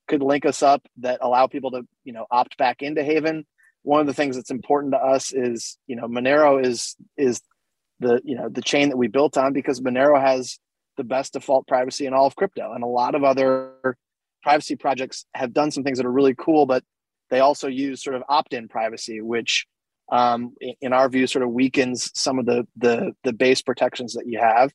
could 0.07 0.21
link 0.21 0.45
us 0.45 0.61
up 0.61 0.85
that 0.97 1.19
allow 1.21 1.47
people 1.47 1.71
to 1.71 1.83
you 2.03 2.13
know 2.13 2.25
opt 2.31 2.57
back 2.57 2.81
into 2.81 3.03
Haven. 3.03 3.45
One 3.83 3.99
of 3.99 4.07
the 4.07 4.13
things 4.13 4.35
that's 4.35 4.51
important 4.51 4.93
to 4.93 4.99
us 4.99 5.33
is 5.33 5.77
you 5.87 5.95
know 5.95 6.07
Monero 6.07 6.63
is 6.63 6.95
is 7.17 7.41
the 7.99 8.21
you 8.23 8.35
know 8.35 8.49
the 8.49 8.61
chain 8.61 8.89
that 8.89 8.97
we 8.97 9.07
built 9.07 9.37
on 9.37 9.53
because 9.53 9.81
Monero 9.81 10.19
has 10.19 10.59
the 10.97 11.03
best 11.03 11.33
default 11.33 11.67
privacy 11.67 12.05
in 12.05 12.13
all 12.13 12.27
of 12.27 12.35
crypto, 12.35 12.73
and 12.73 12.83
a 12.83 12.87
lot 12.87 13.15
of 13.15 13.23
other 13.23 13.97
privacy 14.43 14.75
projects 14.75 15.25
have 15.33 15.53
done 15.53 15.71
some 15.71 15.83
things 15.83 15.97
that 15.97 16.05
are 16.05 16.11
really 16.11 16.35
cool, 16.35 16.65
but 16.65 16.83
they 17.29 17.39
also 17.39 17.67
use 17.67 18.03
sort 18.03 18.15
of 18.15 18.23
opt-in 18.27 18.67
privacy, 18.67 19.21
which 19.21 19.65
um, 20.13 20.53
in 20.79 20.93
our 20.93 21.09
view 21.09 21.25
sort 21.25 21.43
of 21.43 21.49
weakens 21.49 22.11
some 22.13 22.37
of 22.37 22.45
the 22.45 22.65
the, 22.77 23.11
the 23.23 23.33
base 23.33 23.61
protections 23.61 24.13
that 24.13 24.27
you 24.27 24.39
have. 24.39 24.71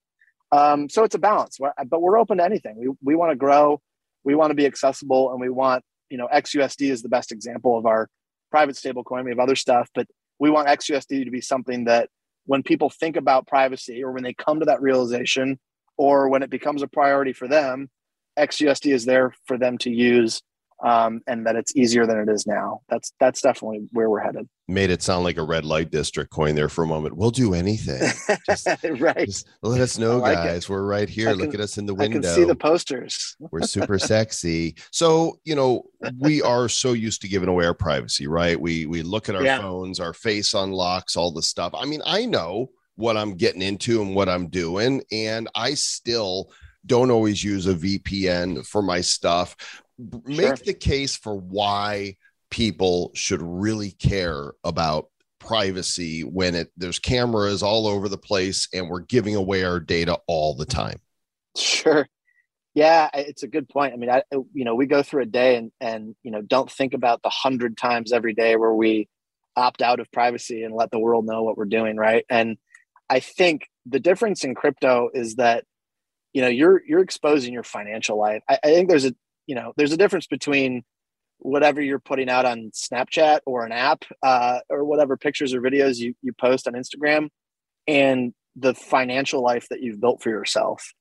Um, 0.50 0.88
so 0.88 1.04
it's 1.04 1.14
a 1.14 1.18
balance, 1.18 1.58
but 1.60 2.02
we're 2.02 2.18
open 2.18 2.38
to 2.38 2.44
anything. 2.44 2.76
We, 2.76 2.88
we 3.02 3.14
want 3.14 3.30
to 3.30 3.36
grow, 3.36 3.80
we 4.24 4.34
want 4.34 4.50
to 4.50 4.54
be 4.54 4.66
accessible, 4.66 5.30
and 5.30 5.40
we 5.40 5.48
want 5.48 5.84
you 6.10 6.18
know 6.18 6.28
XUSD 6.34 6.90
is 6.90 7.02
the 7.02 7.08
best 7.08 7.30
example 7.30 7.78
of 7.78 7.86
our 7.86 8.08
private 8.50 8.74
stablecoin. 8.74 9.24
We 9.24 9.30
have 9.30 9.38
other 9.38 9.56
stuff, 9.56 9.88
but 9.94 10.08
we 10.40 10.50
want 10.50 10.68
XUSD 10.68 11.24
to 11.24 11.30
be 11.30 11.40
something 11.40 11.84
that 11.84 12.08
when 12.46 12.62
people 12.62 12.90
think 12.90 13.16
about 13.16 13.46
privacy 13.46 14.02
or 14.02 14.10
when 14.10 14.24
they 14.24 14.34
come 14.34 14.58
to 14.58 14.66
that 14.66 14.82
realization 14.82 15.58
or 15.96 16.28
when 16.30 16.42
it 16.42 16.50
becomes 16.50 16.82
a 16.82 16.88
priority 16.88 17.32
for 17.32 17.46
them, 17.46 17.90
XUSD 18.38 18.92
is 18.92 19.04
there 19.04 19.34
for 19.44 19.58
them 19.58 19.78
to 19.78 19.90
use 19.90 20.42
um, 20.84 21.20
and 21.26 21.46
that 21.46 21.56
it's 21.56 21.74
easier 21.76 22.06
than 22.06 22.18
it 22.18 22.28
is 22.28 22.46
now. 22.46 22.80
That's 22.88 23.12
that's 23.18 23.40
definitely 23.40 23.88
where 23.92 24.08
we're 24.08 24.20
headed. 24.20 24.48
Made 24.68 24.90
it 24.90 25.02
sound 25.02 25.24
like 25.24 25.36
a 25.38 25.42
red 25.42 25.64
light 25.64 25.90
district 25.90 26.30
coin 26.30 26.54
there 26.54 26.68
for 26.68 26.84
a 26.84 26.86
moment. 26.86 27.16
We'll 27.16 27.30
do 27.30 27.54
anything. 27.54 28.02
Just, 28.46 28.68
right. 29.00 29.26
Just 29.26 29.48
let 29.62 29.80
us 29.80 29.98
know, 29.98 30.18
like 30.18 30.36
guys. 30.36 30.64
It. 30.64 30.68
We're 30.68 30.82
right 30.82 31.08
here. 31.08 31.30
Can, 31.30 31.38
Look 31.38 31.54
at 31.54 31.60
us 31.60 31.78
in 31.78 31.86
the 31.86 31.94
window. 31.94 32.18
I 32.18 32.22
can 32.22 32.34
see 32.34 32.44
the 32.44 32.54
posters. 32.54 33.36
we're 33.50 33.62
super 33.62 33.98
sexy. 33.98 34.76
So 34.92 35.40
you 35.44 35.54
know 35.54 35.84
we 36.18 36.42
are 36.42 36.68
so 36.68 36.92
used 36.92 37.22
to 37.22 37.28
giving 37.28 37.48
away 37.48 37.66
our 37.66 37.74
privacy, 37.74 38.26
right? 38.26 38.60
We 38.60 38.86
we 38.86 39.02
look 39.02 39.28
at 39.28 39.34
our 39.34 39.44
yeah. 39.44 39.60
phones, 39.60 40.00
our 40.00 40.12
face 40.12 40.54
unlocks, 40.54 41.16
all 41.16 41.32
the 41.32 41.42
stuff. 41.42 41.72
I 41.74 41.86
mean, 41.86 42.02
I 42.06 42.24
know 42.24 42.70
what 42.94 43.16
I'm 43.16 43.34
getting 43.34 43.62
into 43.62 44.02
and 44.02 44.14
what 44.14 44.28
I'm 44.28 44.48
doing, 44.48 45.02
and 45.10 45.48
I 45.54 45.74
still 45.74 46.50
don't 46.86 47.10
always 47.10 47.42
use 47.42 47.66
a 47.66 47.74
VPN 47.74 48.66
for 48.66 48.82
my 48.82 49.00
stuff. 49.00 49.56
Make 49.98 50.36
sure. 50.36 50.56
the 50.56 50.74
case 50.74 51.16
for 51.16 51.34
why 51.34 52.16
people 52.50 53.10
should 53.14 53.42
really 53.42 53.90
care 53.90 54.52
about 54.64 55.08
privacy 55.38 56.22
when 56.22 56.54
it 56.54 56.70
there's 56.76 56.98
cameras 56.98 57.62
all 57.62 57.86
over 57.86 58.08
the 58.08 58.18
place 58.18 58.68
and 58.72 58.88
we're 58.88 59.00
giving 59.00 59.36
away 59.36 59.64
our 59.64 59.80
data 59.80 60.18
all 60.26 60.54
the 60.54 60.66
time. 60.66 61.00
Sure. 61.56 62.06
Yeah, 62.74 63.08
it's 63.14 63.42
a 63.42 63.48
good 63.48 63.68
point. 63.68 63.92
I 63.92 63.96
mean, 63.96 64.10
I 64.10 64.22
you 64.30 64.64
know, 64.64 64.74
we 64.74 64.86
go 64.86 65.02
through 65.02 65.22
a 65.22 65.26
day 65.26 65.56
and 65.56 65.72
and 65.80 66.14
you 66.22 66.30
know, 66.30 66.42
don't 66.42 66.70
think 66.70 66.94
about 66.94 67.22
the 67.22 67.28
100 67.28 67.76
times 67.76 68.12
every 68.12 68.34
day 68.34 68.56
where 68.56 68.74
we 68.74 69.08
opt 69.56 69.82
out 69.82 70.00
of 70.00 70.10
privacy 70.12 70.62
and 70.62 70.74
let 70.74 70.90
the 70.90 71.00
world 71.00 71.26
know 71.26 71.42
what 71.42 71.56
we're 71.56 71.64
doing, 71.64 71.96
right? 71.96 72.24
And 72.30 72.56
I 73.10 73.20
think 73.20 73.68
the 73.86 74.00
difference 74.00 74.44
in 74.44 74.54
crypto 74.54 75.10
is 75.12 75.36
that 75.36 75.64
you 76.32 76.42
know 76.42 76.48
you're 76.48 76.82
you're 76.86 77.00
exposing 77.00 77.52
your 77.52 77.62
financial 77.62 78.18
life 78.18 78.42
I, 78.48 78.58
I, 78.62 78.66
think 78.68 78.88
there's 78.88 79.06
a 79.06 79.14
you 79.48 79.56
know 79.56 79.72
there's 79.76 79.92
a 79.92 79.96
difference 79.96 80.28
between 80.28 80.84
whatever 81.40 81.80
you're 81.80 81.98
putting 81.98 82.28
out 82.28 82.44
on 82.44 82.70
snapchat 82.72 83.40
or 83.46 83.64
an 83.64 83.72
app 83.72 84.04
uh, 84.22 84.60
or 84.68 84.84
whatever 84.84 85.16
pictures 85.16 85.54
or 85.54 85.60
videos 85.60 85.98
you, 85.98 86.14
you 86.22 86.32
post 86.32 86.68
on 86.68 86.74
instagram 86.74 87.28
and 87.88 88.32
the 88.54 88.74
financial 88.74 89.42
life 89.42 89.66
that 89.70 89.82
you've 89.82 90.00
built 90.00 90.22
for 90.22 90.30
yourself. 90.30 90.92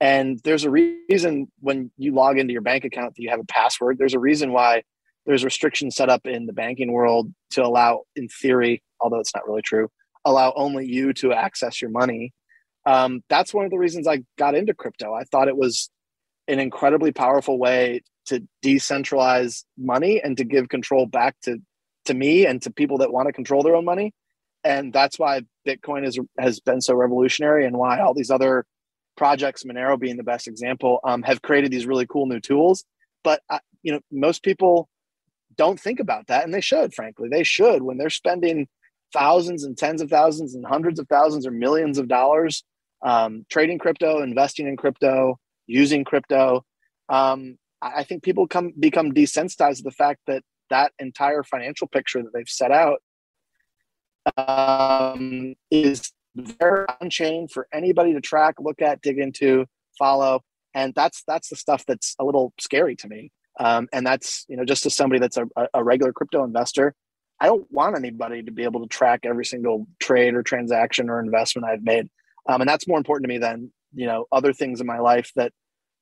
And 0.00 0.40
there's 0.42 0.64
a 0.64 0.70
reason 0.70 1.46
when 1.60 1.92
you 1.96 2.12
log 2.12 2.38
into 2.38 2.52
your 2.52 2.62
bank 2.62 2.84
account 2.84 3.14
that 3.14 3.22
you 3.22 3.30
have 3.30 3.40
a 3.40 3.44
password. 3.44 3.98
There's 3.98 4.14
a 4.14 4.18
reason 4.18 4.52
why 4.52 4.82
there's 5.26 5.44
restrictions 5.44 5.94
set 5.94 6.08
up 6.08 6.26
in 6.26 6.46
the 6.46 6.52
banking 6.52 6.90
world 6.90 7.32
to 7.52 7.64
allow, 7.64 8.02
in 8.16 8.26
theory, 8.28 8.82
although 9.00 9.20
it's 9.20 9.34
not 9.34 9.46
really 9.46 9.62
true, 9.62 9.88
allow 10.24 10.52
only 10.56 10.86
you 10.86 11.12
to 11.14 11.32
access 11.32 11.80
your 11.80 11.90
money. 11.92 12.32
Um, 12.84 13.22
that's 13.28 13.54
one 13.54 13.64
of 13.64 13.70
the 13.70 13.78
reasons 13.78 14.08
I 14.08 14.24
got 14.36 14.56
into 14.56 14.74
crypto. 14.74 15.14
I 15.14 15.22
thought 15.22 15.46
it 15.46 15.56
was 15.56 15.88
an 16.48 16.58
incredibly 16.58 17.12
powerful 17.12 17.58
way 17.58 18.02
to 18.26 18.46
decentralize 18.64 19.64
money 19.76 20.20
and 20.20 20.36
to 20.36 20.44
give 20.44 20.68
control 20.68 21.06
back 21.06 21.36
to 21.42 21.58
to 22.04 22.14
me 22.14 22.46
and 22.46 22.60
to 22.62 22.72
people 22.72 22.98
that 22.98 23.12
want 23.12 23.28
to 23.28 23.32
control 23.32 23.62
their 23.62 23.76
own 23.76 23.84
money. 23.84 24.12
And 24.64 24.92
that's 24.92 25.18
why 25.18 25.42
bitcoin 25.66 26.04
is, 26.04 26.18
has 26.38 26.58
been 26.58 26.80
so 26.80 26.94
revolutionary 26.94 27.64
and 27.64 27.76
why 27.76 28.00
all 28.00 28.12
these 28.12 28.30
other 28.30 28.64
projects 29.16 29.62
monero 29.62 29.98
being 29.98 30.16
the 30.16 30.24
best 30.24 30.48
example 30.48 30.98
um, 31.04 31.22
have 31.22 31.42
created 31.42 31.70
these 31.70 31.86
really 31.86 32.06
cool 32.06 32.26
new 32.26 32.40
tools. 32.40 32.84
But 33.22 33.42
uh, 33.48 33.60
you 33.82 33.92
know 33.92 34.00
most 34.10 34.42
people 34.42 34.88
don't 35.56 35.78
think 35.78 36.00
about 36.00 36.28
that 36.28 36.44
and 36.44 36.54
they 36.54 36.60
should 36.60 36.94
frankly. 36.94 37.28
They 37.28 37.44
should 37.44 37.82
when 37.82 37.98
they're 37.98 38.10
spending 38.10 38.68
thousands 39.12 39.64
and 39.64 39.76
tens 39.76 40.00
of 40.00 40.10
thousands 40.10 40.54
and 40.54 40.64
hundreds 40.64 40.98
of 40.98 41.06
thousands 41.08 41.46
or 41.46 41.50
millions 41.50 41.98
of 41.98 42.08
dollars 42.08 42.64
um, 43.02 43.44
trading 43.50 43.78
crypto 43.78 44.22
investing 44.22 44.66
in 44.66 44.76
crypto 44.76 45.38
using 45.66 46.04
crypto. 46.04 46.64
Um, 47.08 47.58
I 47.80 48.04
think 48.04 48.22
people 48.22 48.46
come 48.46 48.72
become 48.78 49.12
desensitized 49.12 49.78
to 49.78 49.82
the 49.82 49.90
fact 49.90 50.20
that 50.26 50.42
that 50.70 50.92
entire 50.98 51.42
financial 51.42 51.88
picture 51.88 52.22
that 52.22 52.32
they've 52.32 52.48
set 52.48 52.70
out 52.70 53.02
um, 54.36 55.54
is 55.70 56.12
there 56.36 56.86
on 57.00 57.10
chain 57.10 57.48
for 57.48 57.68
anybody 57.72 58.14
to 58.14 58.20
track, 58.20 58.54
look 58.58 58.80
at, 58.80 59.02
dig 59.02 59.18
into, 59.18 59.66
follow, 59.98 60.42
and 60.74 60.94
that's 60.94 61.22
that's 61.26 61.48
the 61.48 61.56
stuff 61.56 61.84
that's 61.86 62.14
a 62.18 62.24
little 62.24 62.52
scary 62.60 62.96
to 62.96 63.08
me. 63.08 63.30
Um, 63.60 63.88
and 63.92 64.06
that's 64.06 64.46
you 64.48 64.56
know 64.56 64.64
just 64.64 64.86
as 64.86 64.94
somebody 64.94 65.18
that's 65.20 65.36
a, 65.36 65.46
a 65.74 65.84
regular 65.84 66.12
crypto 66.12 66.44
investor, 66.44 66.94
I 67.40 67.46
don't 67.46 67.70
want 67.70 67.96
anybody 67.96 68.42
to 68.42 68.50
be 68.50 68.64
able 68.64 68.80
to 68.80 68.88
track 68.88 69.20
every 69.24 69.44
single 69.44 69.86
trade 70.00 70.34
or 70.34 70.42
transaction 70.42 71.10
or 71.10 71.20
investment 71.20 71.66
I've 71.66 71.82
made, 71.82 72.08
um, 72.48 72.60
and 72.60 72.68
that's 72.68 72.88
more 72.88 72.98
important 72.98 73.24
to 73.24 73.34
me 73.34 73.38
than 73.38 73.72
you 73.94 74.06
know 74.06 74.26
other 74.32 74.52
things 74.52 74.80
in 74.80 74.86
my 74.86 74.98
life 74.98 75.30
that 75.36 75.52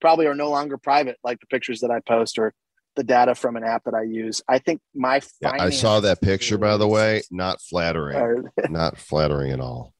probably 0.00 0.26
are 0.26 0.34
no 0.34 0.50
longer 0.50 0.78
private, 0.78 1.18
like 1.22 1.40
the 1.40 1.46
pictures 1.46 1.80
that 1.80 1.90
I 1.90 2.00
post 2.00 2.38
or 2.38 2.54
the 2.96 3.04
data 3.04 3.34
from 3.34 3.56
an 3.56 3.64
app 3.64 3.84
that 3.84 3.94
I 3.94 4.02
use. 4.02 4.42
I 4.48 4.58
think 4.58 4.80
my 4.94 5.20
yeah, 5.40 5.52
I 5.52 5.70
saw 5.70 6.00
that 6.00 6.20
picture 6.20 6.58
by 6.58 6.76
the 6.76 6.88
way, 6.88 7.22
not 7.30 7.60
flattering. 7.60 8.48
not 8.68 8.98
flattering 8.98 9.52
at 9.52 9.60
all. 9.60 9.94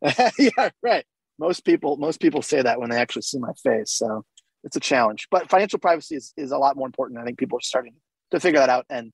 yeah, 0.38 0.70
right. 0.82 1.04
Most 1.38 1.64
people 1.64 1.96
most 1.96 2.20
people 2.20 2.42
say 2.42 2.62
that 2.62 2.80
when 2.80 2.90
they 2.90 2.96
actually 2.96 3.22
see 3.22 3.38
my 3.38 3.52
face. 3.62 3.92
So 3.92 4.24
it's 4.64 4.76
a 4.76 4.80
challenge. 4.80 5.28
But 5.30 5.50
financial 5.50 5.78
privacy 5.78 6.16
is, 6.16 6.32
is 6.36 6.50
a 6.50 6.58
lot 6.58 6.76
more 6.76 6.86
important. 6.86 7.20
I 7.20 7.24
think 7.24 7.38
people 7.38 7.58
are 7.58 7.62
starting 7.62 7.94
to 8.32 8.40
figure 8.40 8.58
that 8.58 8.68
out 8.68 8.86
and 8.90 9.12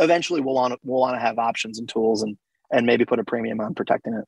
eventually 0.00 0.40
we'll 0.40 0.54
want 0.54 0.72
to 0.72 0.78
we'll 0.82 1.00
want 1.00 1.16
to 1.16 1.20
have 1.20 1.38
options 1.38 1.78
and 1.78 1.88
tools 1.88 2.22
and 2.22 2.36
and 2.72 2.86
maybe 2.86 3.04
put 3.04 3.18
a 3.18 3.24
premium 3.24 3.60
on 3.60 3.74
protecting 3.74 4.14
it. 4.14 4.24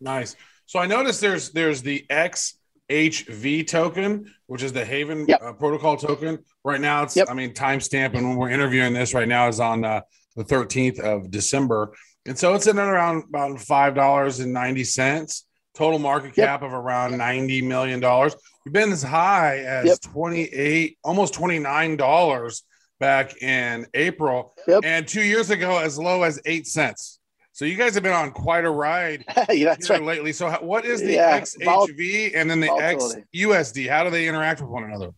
Nice. 0.00 0.36
So 0.72 0.78
I 0.78 0.86
noticed 0.86 1.20
there's 1.20 1.50
there's 1.50 1.82
the 1.82 2.02
XHV 2.08 3.66
token, 3.66 4.32
which 4.46 4.62
is 4.62 4.72
the 4.72 4.82
Haven 4.82 5.26
yep. 5.28 5.42
uh, 5.42 5.52
protocol 5.52 5.98
token. 5.98 6.38
Right 6.64 6.80
now, 6.80 7.02
it's, 7.02 7.14
yep. 7.14 7.28
I 7.28 7.34
mean, 7.34 7.52
timestamp, 7.52 8.14
and 8.14 8.26
when 8.26 8.38
we're 8.38 8.48
interviewing 8.48 8.94
this 8.94 9.12
right 9.12 9.28
now 9.28 9.48
is 9.48 9.60
on 9.60 9.84
uh, 9.84 10.00
the 10.34 10.44
13th 10.44 10.98
of 10.98 11.30
December. 11.30 11.92
And 12.24 12.38
so 12.38 12.54
it's 12.54 12.66
in 12.66 12.78
around 12.78 13.24
about 13.28 13.58
$5.90, 13.58 15.42
total 15.74 15.98
market 15.98 16.34
cap 16.34 16.62
yep. 16.62 16.62
of 16.62 16.72
around 16.72 17.12
$90 17.12 17.64
million. 17.64 18.00
You've 18.00 18.72
been 18.72 18.92
as 18.92 19.02
high 19.02 19.58
as 19.58 19.98
28, 19.98 20.96
almost 21.04 21.34
$29 21.34 22.62
back 22.98 23.42
in 23.42 23.86
April. 23.92 24.54
And 24.82 25.06
two 25.06 25.22
years 25.22 25.50
ago, 25.50 25.76
as 25.76 25.98
low 25.98 26.22
as 26.22 26.40
eight 26.46 26.66
cents. 26.66 27.18
So 27.54 27.66
you 27.66 27.76
guys 27.76 27.92
have 27.94 28.02
been 28.02 28.12
on 28.12 28.30
quite 28.30 28.64
a 28.64 28.70
ride 28.70 29.24
yeah, 29.50 29.76
right. 29.90 30.02
lately. 30.02 30.32
So 30.32 30.50
what 30.62 30.86
is 30.86 31.00
the 31.02 31.14
yeah, 31.14 31.38
XHV 31.38 32.32
and 32.34 32.50
then 32.50 32.60
the 32.60 32.68
XUSD? 32.68 33.88
How 33.90 34.04
do 34.04 34.10
they 34.10 34.26
interact 34.26 34.62
with 34.62 34.70
one 34.70 34.84
another? 34.84 35.10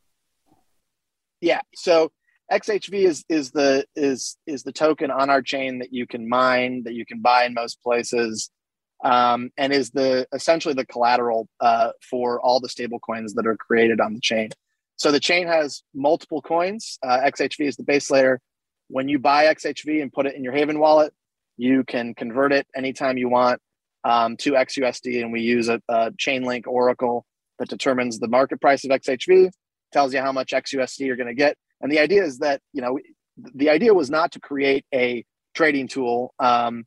Yeah. 1.40 1.60
So 1.76 2.10
XHV 2.50 2.94
is 2.94 3.24
is 3.28 3.52
the 3.52 3.86
is 3.94 4.36
is 4.48 4.64
the 4.64 4.72
token 4.72 5.12
on 5.12 5.30
our 5.30 5.42
chain 5.42 5.78
that 5.78 5.92
you 5.92 6.08
can 6.08 6.28
mine, 6.28 6.82
that 6.84 6.94
you 6.94 7.06
can 7.06 7.20
buy 7.20 7.44
in 7.44 7.54
most 7.54 7.80
places, 7.84 8.50
um, 9.04 9.50
and 9.56 9.72
is 9.72 9.90
the 9.90 10.26
essentially 10.34 10.74
the 10.74 10.86
collateral 10.86 11.48
uh, 11.60 11.90
for 12.02 12.40
all 12.40 12.58
the 12.58 12.68
stable 12.68 12.98
coins 12.98 13.34
that 13.34 13.46
are 13.46 13.56
created 13.56 14.00
on 14.00 14.12
the 14.12 14.20
chain. 14.20 14.50
So 14.96 15.12
the 15.12 15.20
chain 15.20 15.46
has 15.46 15.84
multiple 15.94 16.42
coins. 16.42 16.98
Uh, 17.00 17.20
XHV 17.20 17.66
is 17.66 17.76
the 17.76 17.84
base 17.84 18.10
layer. 18.10 18.40
When 18.88 19.08
you 19.08 19.20
buy 19.20 19.44
XHV 19.54 20.02
and 20.02 20.12
put 20.12 20.26
it 20.26 20.34
in 20.34 20.42
your 20.42 20.52
Haven 20.52 20.80
wallet, 20.80 21.12
you 21.56 21.84
can 21.84 22.14
convert 22.14 22.52
it 22.52 22.66
anytime 22.74 23.18
you 23.18 23.28
want 23.28 23.60
um, 24.04 24.36
to 24.38 24.52
XUSD, 24.52 25.22
and 25.22 25.32
we 25.32 25.40
use 25.40 25.68
a, 25.68 25.80
a 25.88 26.10
Chainlink 26.12 26.66
Oracle 26.66 27.24
that 27.58 27.68
determines 27.68 28.18
the 28.18 28.28
market 28.28 28.60
price 28.60 28.84
of 28.84 28.90
XHV, 28.90 29.50
tells 29.92 30.12
you 30.12 30.20
how 30.20 30.32
much 30.32 30.50
XUSD 30.50 31.00
you're 31.00 31.16
going 31.16 31.28
to 31.28 31.34
get. 31.34 31.56
And 31.80 31.90
the 31.90 31.98
idea 31.98 32.24
is 32.24 32.38
that 32.38 32.60
you 32.72 32.82
know 32.82 32.98
the 33.36 33.70
idea 33.70 33.94
was 33.94 34.10
not 34.10 34.32
to 34.32 34.40
create 34.40 34.84
a 34.94 35.24
trading 35.54 35.88
tool 35.88 36.34
um, 36.38 36.84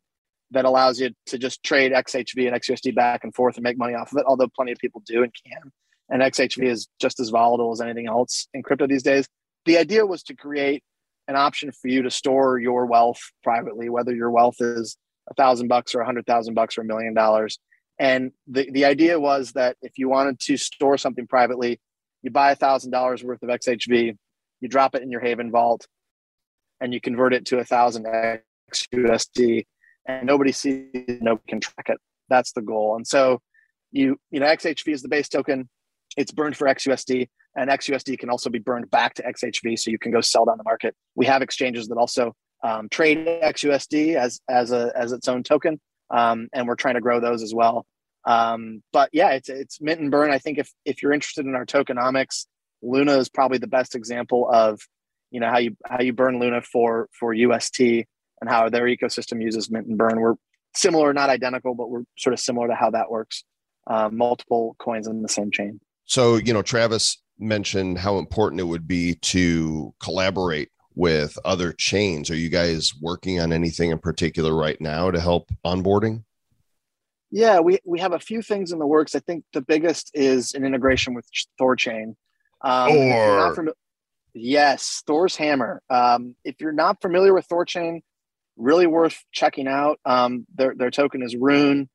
that 0.52 0.66
allows 0.66 1.00
you 1.00 1.12
to 1.28 1.38
just 1.38 1.64
trade 1.64 1.92
XHV 1.92 2.48
and 2.48 2.56
XUSD 2.56 2.96
back 2.96 3.24
and 3.24 3.34
forth 3.34 3.56
and 3.56 3.64
make 3.64 3.78
money 3.78 3.96
off 3.96 4.12
of 4.12 4.18
it, 4.18 4.26
although 4.28 4.48
plenty 4.56 4.72
of 4.72 4.78
people 4.78 5.02
do 5.06 5.24
and 5.24 5.32
can. 5.46 5.72
And 6.10 6.22
XHV 6.22 6.64
is 6.64 6.88
just 7.02 7.20
as 7.20 7.30
volatile 7.30 7.72
as 7.72 7.82
anything 7.82 8.08
else 8.08 8.48
in 8.54 8.64
crypto 8.64 8.88
these 8.88 9.04
days. 9.04 9.28
The 9.66 9.78
idea 9.78 10.06
was 10.06 10.24
to 10.24 10.36
create 10.36 10.84
an 11.28 11.36
option 11.36 11.72
for 11.72 11.88
you 11.88 12.04
to 12.04 12.12
store 12.12 12.60
your 12.60 12.86
wealth 12.86 13.20
privately, 13.44 13.90
whether 13.90 14.16
your 14.16 14.32
wealth 14.32 14.56
is 14.60 14.98
a 15.30 15.34
thousand 15.34 15.68
bucks 15.68 15.94
or 15.94 16.02
a 16.02 16.06
hundred 16.06 16.26
thousand 16.26 16.54
bucks 16.54 16.78
or 16.78 16.82
a 16.82 16.86
million 16.86 17.14
dollars. 17.14 17.60
And 18.00 18.32
the, 18.48 18.70
the 18.72 18.86
idea 18.86 19.20
was 19.20 19.54
that 19.54 19.76
if 19.82 19.98
you 19.98 20.08
wanted 20.08 20.40
to 20.42 20.58
store 20.58 20.98
something 20.98 21.28
privately, 21.28 21.80
you 22.22 22.32
buy 22.32 22.52
a 22.52 22.56
thousand 22.56 22.92
dollars 22.92 23.24
worth 23.24 23.42
of 23.44 23.50
XHV, 23.50 24.16
you 24.62 24.70
drop 24.70 24.96
it 24.96 25.02
in 25.02 25.12
your 25.12 25.22
Haven 25.22 25.52
vault, 25.52 25.88
and 26.80 26.94
you 26.94 27.02
convert 27.02 27.34
it 27.34 27.46
to 27.46 27.60
a 27.60 27.66
thousand 27.66 28.06
XUSD, 28.74 29.66
and 30.08 30.26
nobody 30.26 30.52
sees, 30.52 30.86
nobody 31.22 31.48
can 31.48 31.60
track 31.60 31.90
it. 31.90 31.98
That's 32.30 32.52
the 32.52 32.62
goal. 32.62 32.96
And 32.96 33.08
so 33.08 33.42
you, 33.92 34.20
you 34.32 34.40
know, 34.40 34.46
XHV 34.46 34.94
is 34.94 35.02
the 35.02 35.08
base 35.08 35.30
token. 35.30 35.70
It's 36.16 36.32
burned 36.32 36.58
for 36.58 36.68
XUSD 36.68 37.30
and 37.58 37.70
XUSD 37.72 38.20
can 38.20 38.30
also 38.30 38.50
be 38.50 38.60
burned 38.60 38.90
back 38.90 39.16
to 39.16 39.24
XHV, 39.24 39.80
so 39.80 39.92
you 39.92 39.98
can 39.98 40.12
go 40.12 40.22
sell 40.22 40.46
down 40.46 40.58
the 40.58 40.64
market. 40.64 40.96
We 41.16 41.26
have 41.26 41.42
exchanges 41.42 41.88
that 41.88 41.98
also 41.98 42.34
um, 42.64 42.88
trade 42.90 43.26
XUSD 43.26 44.16
as 44.16 44.40
as 44.48 44.72
a 44.72 44.92
as 44.96 45.12
its 45.12 45.28
own 45.28 45.44
token, 45.44 45.80
um, 46.12 46.48
and 46.54 46.68
we're 46.68 46.76
trying 46.76 46.96
to 46.96 47.02
grow 47.02 47.20
those 47.20 47.44
as 47.44 47.54
well. 47.54 47.86
Um, 48.26 48.84
but 48.94 49.10
yeah, 49.12 49.32
it's 49.32 49.50
it's 49.50 49.82
mint 49.82 50.00
and 50.00 50.12
burn. 50.12 50.32
I 50.32 50.38
think 50.38 50.60
if 50.60 50.72
if 50.86 51.02
you're 51.02 51.14
interested 51.14 51.46
in 51.46 51.56
our 51.56 51.66
tokenomics, 51.66 52.46
Luna 52.82 53.18
is 53.18 53.28
probably 53.28 53.58
the 53.58 53.68
best 53.68 53.96
example 53.96 54.48
of 54.52 54.80
you 55.32 55.40
know 55.40 55.50
how 55.50 55.58
you 55.58 55.76
how 55.86 56.02
you 56.02 56.14
burn 56.14 56.40
Luna 56.40 56.62
for 56.62 57.10
for 57.18 57.34
UST 57.34 57.80
and 57.80 58.50
how 58.50 58.70
their 58.70 58.86
ecosystem 58.86 59.42
uses 59.42 59.72
mint 59.72 59.88
and 59.88 59.98
burn. 59.98 60.20
We're 60.20 60.36
similar, 60.76 61.12
not 61.12 61.32
identical, 61.32 61.74
but 61.74 61.90
we're 61.90 62.04
sort 62.18 62.34
of 62.34 62.40
similar 62.40 62.68
to 62.68 62.76
how 62.76 62.92
that 62.92 63.10
works. 63.10 63.44
Uh, 63.90 64.10
multiple 64.12 64.76
coins 64.80 65.08
in 65.08 65.22
the 65.22 65.30
same 65.30 65.50
chain. 65.50 65.80
So 66.06 66.36
you 66.36 66.54
know, 66.54 66.62
Travis, 66.62 67.18
mentioned 67.40 68.00
how 68.00 68.18
important 68.18 68.62
it 68.62 68.66
would 68.66 68.88
be 68.88 69.16
to 69.16 69.94
collaborate 70.00 70.70
with 70.96 71.38
other 71.46 71.74
chains. 71.74 72.32
Are 72.32 72.36
you 72.36 72.50
guys 72.50 72.94
working 73.00 73.40
on 73.40 73.54
anything 73.54 73.92
in 73.92 74.00
particular 74.00 74.54
right 74.54 74.80
now 74.82 75.12
to 75.12 75.20
help 75.20 75.52
onboarding? 75.66 76.24
Yeah, 77.30 77.60
we, 77.60 77.80
we 77.86 78.00
have 78.00 78.14
a 78.14 78.20
few 78.20 78.42
things 78.42 78.72
in 78.72 78.80
the 78.80 78.88
works. 78.88 79.14
I 79.14 79.20
think 79.20 79.44
the 79.54 79.62
biggest 79.62 80.12
is 80.14 80.54
an 80.54 80.66
integration 80.66 81.14
with 81.14 81.28
Thorchain. 81.60 82.16
Um, 82.62 82.92
or 82.92 83.56
fami- 83.56 83.74
yes, 84.34 85.04
Thor's 85.06 85.36
hammer. 85.36 85.82
Um, 85.90 86.36
if 86.44 86.56
you're 86.60 86.72
not 86.72 87.02
familiar 87.02 87.34
with 87.34 87.48
Thorchain, 87.48 88.02
really 88.56 88.88
worth 88.88 89.24
checking 89.32 89.68
out. 89.68 90.00
Um, 90.06 90.46
their 90.56 90.74
their 90.76 90.92
token 90.92 91.22
is 91.22 91.36
Rune. 91.36 91.90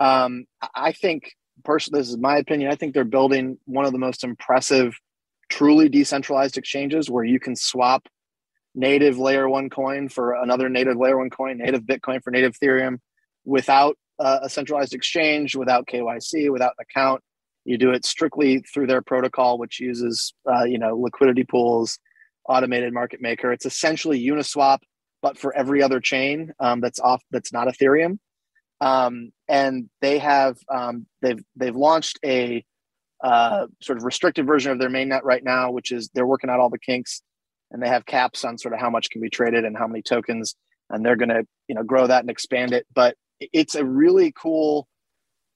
Um, 0.00 0.46
I 0.74 0.92
think 0.92 1.32
personally, 1.64 2.00
this 2.00 2.10
is 2.10 2.18
my 2.18 2.36
opinion. 2.36 2.70
I 2.70 2.74
think 2.74 2.94
they're 2.94 3.04
building 3.04 3.58
one 3.64 3.84
of 3.84 3.92
the 3.92 3.98
most 3.98 4.24
impressive, 4.24 4.98
truly 5.48 5.88
decentralized 5.88 6.56
exchanges 6.58 7.10
where 7.10 7.24
you 7.24 7.40
can 7.40 7.56
swap 7.56 8.08
native 8.74 9.18
layer 9.18 9.48
one 9.48 9.70
coin 9.70 10.08
for 10.08 10.34
another 10.34 10.68
native 10.68 10.96
layer 10.96 11.18
one 11.18 11.30
coin, 11.30 11.58
native 11.58 11.82
Bitcoin 11.82 12.22
for 12.22 12.30
native 12.30 12.54
Ethereum 12.58 12.98
without 13.44 13.96
uh, 14.18 14.40
a 14.42 14.48
centralized 14.48 14.94
exchange, 14.94 15.56
without 15.56 15.86
KYC, 15.86 16.50
without 16.52 16.74
an 16.78 16.84
account. 16.90 17.22
You 17.64 17.78
do 17.78 17.90
it 17.90 18.04
strictly 18.04 18.60
through 18.60 18.86
their 18.86 19.02
protocol, 19.02 19.58
which 19.58 19.80
uses 19.80 20.32
uh, 20.50 20.64
you 20.64 20.78
know 20.78 20.96
liquidity 20.96 21.44
pools, 21.44 21.98
automated 22.48 22.92
market 22.92 23.20
maker. 23.20 23.52
It's 23.52 23.66
essentially 23.66 24.20
Uniswap, 24.20 24.78
but 25.22 25.36
for 25.38 25.54
every 25.54 25.82
other 25.82 26.00
chain 26.00 26.52
um, 26.60 26.80
that's 26.80 27.00
off 27.00 27.22
that's 27.30 27.52
not 27.52 27.68
Ethereum. 27.68 28.18
Um, 28.80 29.32
and 29.48 29.88
they 30.00 30.18
have 30.18 30.56
um, 30.72 31.06
they've 31.22 31.42
they've 31.56 31.76
launched 31.76 32.18
a 32.24 32.64
uh, 33.22 33.66
sort 33.82 33.98
of 33.98 34.04
restricted 34.04 34.46
version 34.46 34.70
of 34.70 34.78
their 34.78 34.90
mainnet 34.90 35.22
right 35.24 35.42
now, 35.42 35.70
which 35.70 35.90
is 35.90 36.08
they're 36.14 36.26
working 36.26 36.50
out 36.50 36.60
all 36.60 36.70
the 36.70 36.78
kinks, 36.78 37.22
and 37.70 37.82
they 37.82 37.88
have 37.88 38.06
caps 38.06 38.44
on 38.44 38.58
sort 38.58 38.74
of 38.74 38.80
how 38.80 38.90
much 38.90 39.10
can 39.10 39.20
be 39.20 39.30
traded 39.30 39.64
and 39.64 39.76
how 39.76 39.86
many 39.86 40.02
tokens, 40.02 40.54
and 40.90 41.04
they're 41.04 41.16
going 41.16 41.28
to 41.28 41.44
you 41.66 41.74
know 41.74 41.82
grow 41.82 42.06
that 42.06 42.20
and 42.20 42.30
expand 42.30 42.72
it. 42.72 42.86
But 42.94 43.16
it's 43.40 43.74
a 43.74 43.84
really 43.84 44.32
cool 44.32 44.88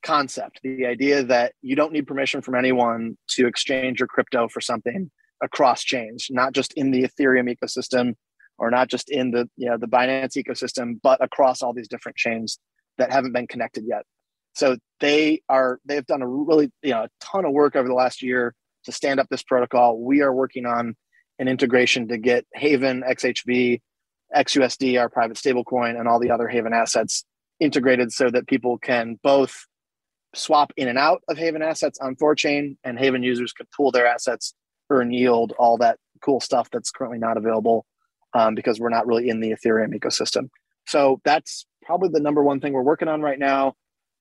concept 0.03 0.61
the 0.63 0.85
idea 0.85 1.23
that 1.23 1.53
you 1.63 1.77
don't 1.77 1.93
need 1.93 2.07
permission 2.07 2.43
from 2.43 2.57
anyone 2.57 3.17
to 3.29 3.47
exchange 3.47 4.01
your 4.01 4.09
crypto 4.09 4.49
for 4.49 4.61
something 4.61 5.11
across 5.43 5.83
chains 5.83 6.27
not 6.29 6.53
just 6.53 6.73
in 6.75 6.91
the 6.91 7.03
ethereum 7.03 7.49
ecosystem 7.49 8.15
or 8.59 8.69
not 8.71 8.89
just 8.89 9.11
in 9.11 9.31
the 9.31 9.49
you 9.57 9.69
know 9.69 9.77
the 9.79 9.87
binance 9.87 10.37
ecosystem 10.37 10.95
but 11.03 11.23
across 11.23 11.63
all 11.63 11.73
these 11.73 11.87
different 11.87 12.17
chains 12.17 12.59
that 12.99 13.13
haven't 13.13 13.33
been 13.33 13.47
connected 13.47 13.85
yet 13.87 14.05
so 14.55 14.77
they 15.01 15.41
are 15.49 15.79
they've 15.85 16.07
done 16.07 16.23
a 16.23 16.29
really 16.29 16.71
you 16.83 16.91
know 16.91 17.05
a 17.05 17.09
ton 17.21 17.45
of 17.45 17.53
work 17.53 17.77
over 17.77 17.89
the 17.89 17.95
last 17.95 18.23
year 18.23 18.55
to 18.85 18.93
stand 18.93 19.21
up 19.21 19.27
this 19.31 19.43
protocol 19.43 19.99
we 19.99 20.23
are 20.23 20.33
working 20.33 20.67
on 20.67 20.95
an 21.39 21.49
integration 21.49 22.09
to 22.09 22.19
get 22.19 22.47
haven 22.55 23.03
xhv 23.03 23.81
xusd 24.37 25.01
our 25.01 25.09
private 25.09 25.37
stablecoin 25.37 25.99
and 25.99 26.09
all 26.09 26.21
the 26.21 26.31
other 26.31 26.49
haven 26.49 26.73
assets 26.73 27.25
integrated 27.61 28.13
so 28.13 28.29
that 28.31 28.47
people 28.47 28.79
can 28.79 29.19
both 29.23 29.67
swap 30.35 30.73
in 30.77 30.89
and 30.89 30.99
out 30.99 31.23
of 31.29 31.37
Haven 31.37 31.63
assets 31.63 31.99
on 32.01 32.17
Thorchain, 32.17 32.77
and 32.85 32.99
Haven 32.99 33.23
users 33.23 33.53
can 33.53 33.67
pool 33.77 33.91
their 33.91 34.07
assets, 34.07 34.55
earn 34.91 35.13
yield, 35.13 35.53
all 35.59 35.79
that 35.79 35.99
cool 36.25 36.41
stuff 36.41 36.69
that's 36.71 36.91
currently 36.91 37.19
not 37.19 37.37
available 37.37 37.85
um, 38.35 38.55
because 38.55 38.81
we're 38.81 38.89
not 38.89 39.07
really 39.07 39.29
in 39.29 39.41
the 39.41 39.51
Ethereum 39.51 39.95
ecosystem. 39.95 40.49
So 40.87 41.21
that's 41.25 41.67
probably 41.83 42.09
the 42.11 42.21
number 42.21 42.43
one 42.43 42.61
thing 42.61 42.73
we're 42.73 42.83
working 42.83 43.09
on 43.09 43.21
right 43.23 43.39
now, 43.39 43.75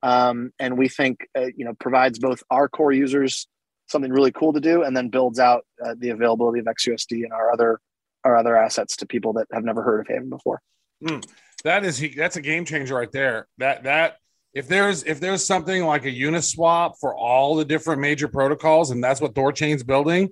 um, 0.03 0.51
and 0.59 0.77
we 0.77 0.89
think 0.89 1.27
uh, 1.37 1.47
you 1.55 1.65
know 1.65 1.73
provides 1.79 2.19
both 2.19 2.43
our 2.49 2.67
core 2.67 2.91
users 2.91 3.47
something 3.87 4.11
really 4.11 4.31
cool 4.31 4.53
to 4.53 4.59
do, 4.59 4.83
and 4.83 4.95
then 4.95 5.09
builds 5.09 5.39
out 5.39 5.65
uh, 5.83 5.95
the 5.97 6.09
availability 6.09 6.59
of 6.59 6.65
XUSD 6.65 7.23
and 7.23 7.33
our 7.33 7.51
other 7.51 7.79
our 8.23 8.37
other 8.37 8.55
assets 8.55 8.97
to 8.97 9.05
people 9.05 9.33
that 9.33 9.47
have 9.51 9.63
never 9.63 9.81
heard 9.81 10.01
of 10.01 10.07
Haven 10.07 10.29
before. 10.29 10.61
Mm, 11.03 11.25
that 11.63 11.83
is 11.83 12.03
that's 12.15 12.35
a 12.35 12.41
game 12.41 12.65
changer 12.65 12.95
right 12.95 13.11
there. 13.11 13.47
That 13.57 13.83
that 13.83 14.17
if 14.53 14.67
there's 14.67 15.03
if 15.03 15.19
there's 15.19 15.45
something 15.45 15.83
like 15.85 16.05
a 16.05 16.11
Uniswap 16.11 16.93
for 16.99 17.15
all 17.15 17.55
the 17.55 17.65
different 17.65 18.01
major 18.01 18.27
protocols, 18.27 18.91
and 18.91 19.03
that's 19.03 19.21
what 19.21 19.33
Thorchain's 19.33 19.83
building, 19.83 20.29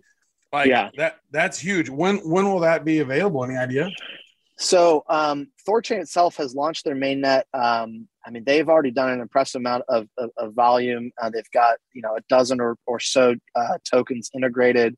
like 0.51 0.67
Yeah. 0.67 0.89
that 0.97 1.17
that's 1.31 1.59
huge. 1.59 1.89
When 1.89 2.17
when 2.17 2.45
will 2.45 2.59
that 2.59 2.85
be 2.85 2.99
available? 2.99 3.43
Any 3.43 3.57
idea? 3.57 3.89
So 4.61 5.05
um, 5.07 5.47
Thorchain 5.65 6.01
itself 6.01 6.35
has 6.35 6.53
launched 6.53 6.83
their 6.83 6.95
mainnet. 6.95 7.43
Um, 7.53 8.09
I 8.25 8.29
mean, 8.29 8.43
they've 8.45 8.67
already 8.67 8.91
done 8.91 9.09
an 9.09 9.21
impressive 9.21 9.59
amount 9.59 9.85
of, 9.87 10.07
of, 10.17 10.31
of 10.37 10.53
volume. 10.53 11.11
Uh, 11.19 11.29
they've 11.29 11.49
got 11.53 11.77
you 11.93 12.01
know 12.01 12.17
a 12.17 12.21
dozen 12.27 12.59
or, 12.59 12.75
or 12.85 12.99
so 12.99 13.35
uh, 13.55 13.77
tokens 13.89 14.29
integrated. 14.35 14.95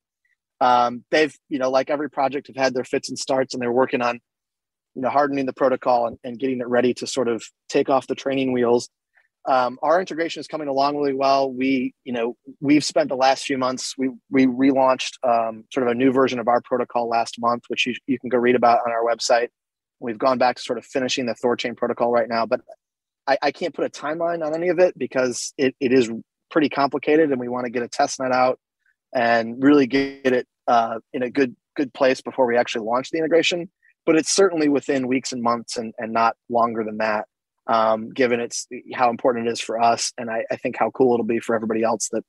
Um, 0.62 1.06
they've 1.12 1.36
you 1.47 1.60
know 1.60 1.69
like 1.69 1.91
every 1.91 2.10
project 2.10 2.47
have 2.47 2.56
had 2.56 2.74
their 2.74 2.84
fits 2.84 3.10
and 3.10 3.19
starts, 3.19 3.54
and 3.54 3.62
they're 3.62 3.71
working 3.71 4.02
on 4.02 4.19
you 4.95 5.04
know 5.04 5.10
hardening 5.10 5.45
the 5.45 5.54
protocol 5.54 6.08
and, 6.08 6.17
and 6.24 6.39
getting 6.39 6.60
it 6.60 6.67
ready 6.67 6.95
to 6.95 7.06
sort 7.06 7.28
of 7.28 7.43
take 7.69 7.88
off 7.88 8.08
the 8.08 8.15
training 8.15 8.54
wheels. 8.54 8.89
Um, 9.47 9.80
our 9.82 9.99
integration 9.99 10.39
is 10.39 10.47
coming 10.47 10.67
along 10.67 10.97
really 10.97 11.13
well. 11.13 11.51
We 11.51 11.93
you 12.04 12.13
know 12.13 12.36
we've 12.60 12.86
spent 12.86 13.10
the 13.10 13.15
last 13.15 13.45
few 13.45 13.58
months. 13.58 13.95
We 13.97 14.12
we 14.30 14.45
relaunched 14.45 15.13
um, 15.23 15.65
sort 15.71 15.88
of 15.88 15.91
a 15.91 15.95
new 15.95 16.12
version 16.12 16.39
of 16.39 16.47
our 16.47 16.62
protocol 16.62 17.10
last 17.10 17.39
month, 17.39 17.63
which 17.67 17.88
you, 17.88 17.95
you 18.08 18.19
can 18.19 18.30
go 18.30 18.38
read 18.38 18.56
about 18.56 18.80
on 18.86 18.91
our 18.91 19.04
website. 19.04 19.49
We've 19.99 20.17
gone 20.17 20.38
back 20.38 20.58
to 20.58 20.62
sort 20.62 20.80
of 20.80 20.86
finishing 20.86 21.25
the 21.25 21.36
Thorchain 21.36 21.75
protocol 21.75 22.12
right 22.12 22.27
now, 22.27 22.45
but 22.45 22.62
I, 23.27 23.38
I 23.41 23.51
can't 23.51 23.73
put 23.73 23.86
a 23.86 23.89
timeline 23.89 24.45
on 24.45 24.56
any 24.56 24.69
of 24.69 24.80
it 24.80 24.97
because 24.97 25.54
it, 25.58 25.75
it 25.80 25.93
is 25.93 26.12
pretty 26.49 26.69
complicated 26.69 27.32
and 27.32 27.39
we 27.39 27.47
want 27.47 27.65
to 27.65 27.71
get 27.71 27.84
a 27.84 27.88
test 27.88 28.19
net 28.19 28.32
out 28.32 28.60
and 29.13 29.63
really 29.63 29.88
get 29.88 30.34
it 30.34 30.47
uh, 30.67 30.99
in 31.13 31.23
a 31.23 31.30
good 31.30 31.56
good 31.75 31.93
place 31.93 32.21
before 32.21 32.45
we 32.45 32.58
actually 32.58 32.86
launch 32.86 33.10
the 33.12 33.17
integration. 33.17 33.69
But 34.06 34.15
it's 34.15 34.34
certainly 34.34 34.67
within 34.67 35.08
weeks 35.08 35.32
and 35.32 35.41
months 35.41 35.77
and, 35.77 35.93
and 35.97 36.12
not 36.12 36.36
longer 36.49 36.84
than 36.84 36.97
that, 36.97 37.25
um, 37.71 38.10
given 38.10 38.39
it's 38.39 38.67
how 38.93 39.10
important 39.10 39.47
it 39.47 39.51
is 39.51 39.62
for 39.62 39.81
us. 39.81 40.12
And 40.17 40.29
I, 40.29 40.43
I 40.51 40.55
think 40.57 40.75
how 40.77 40.89
cool 40.91 41.13
it'll 41.13 41.25
be 41.25 41.39
for 41.39 41.55
everybody 41.55 41.84
else 41.84 42.10
that, 42.12 42.23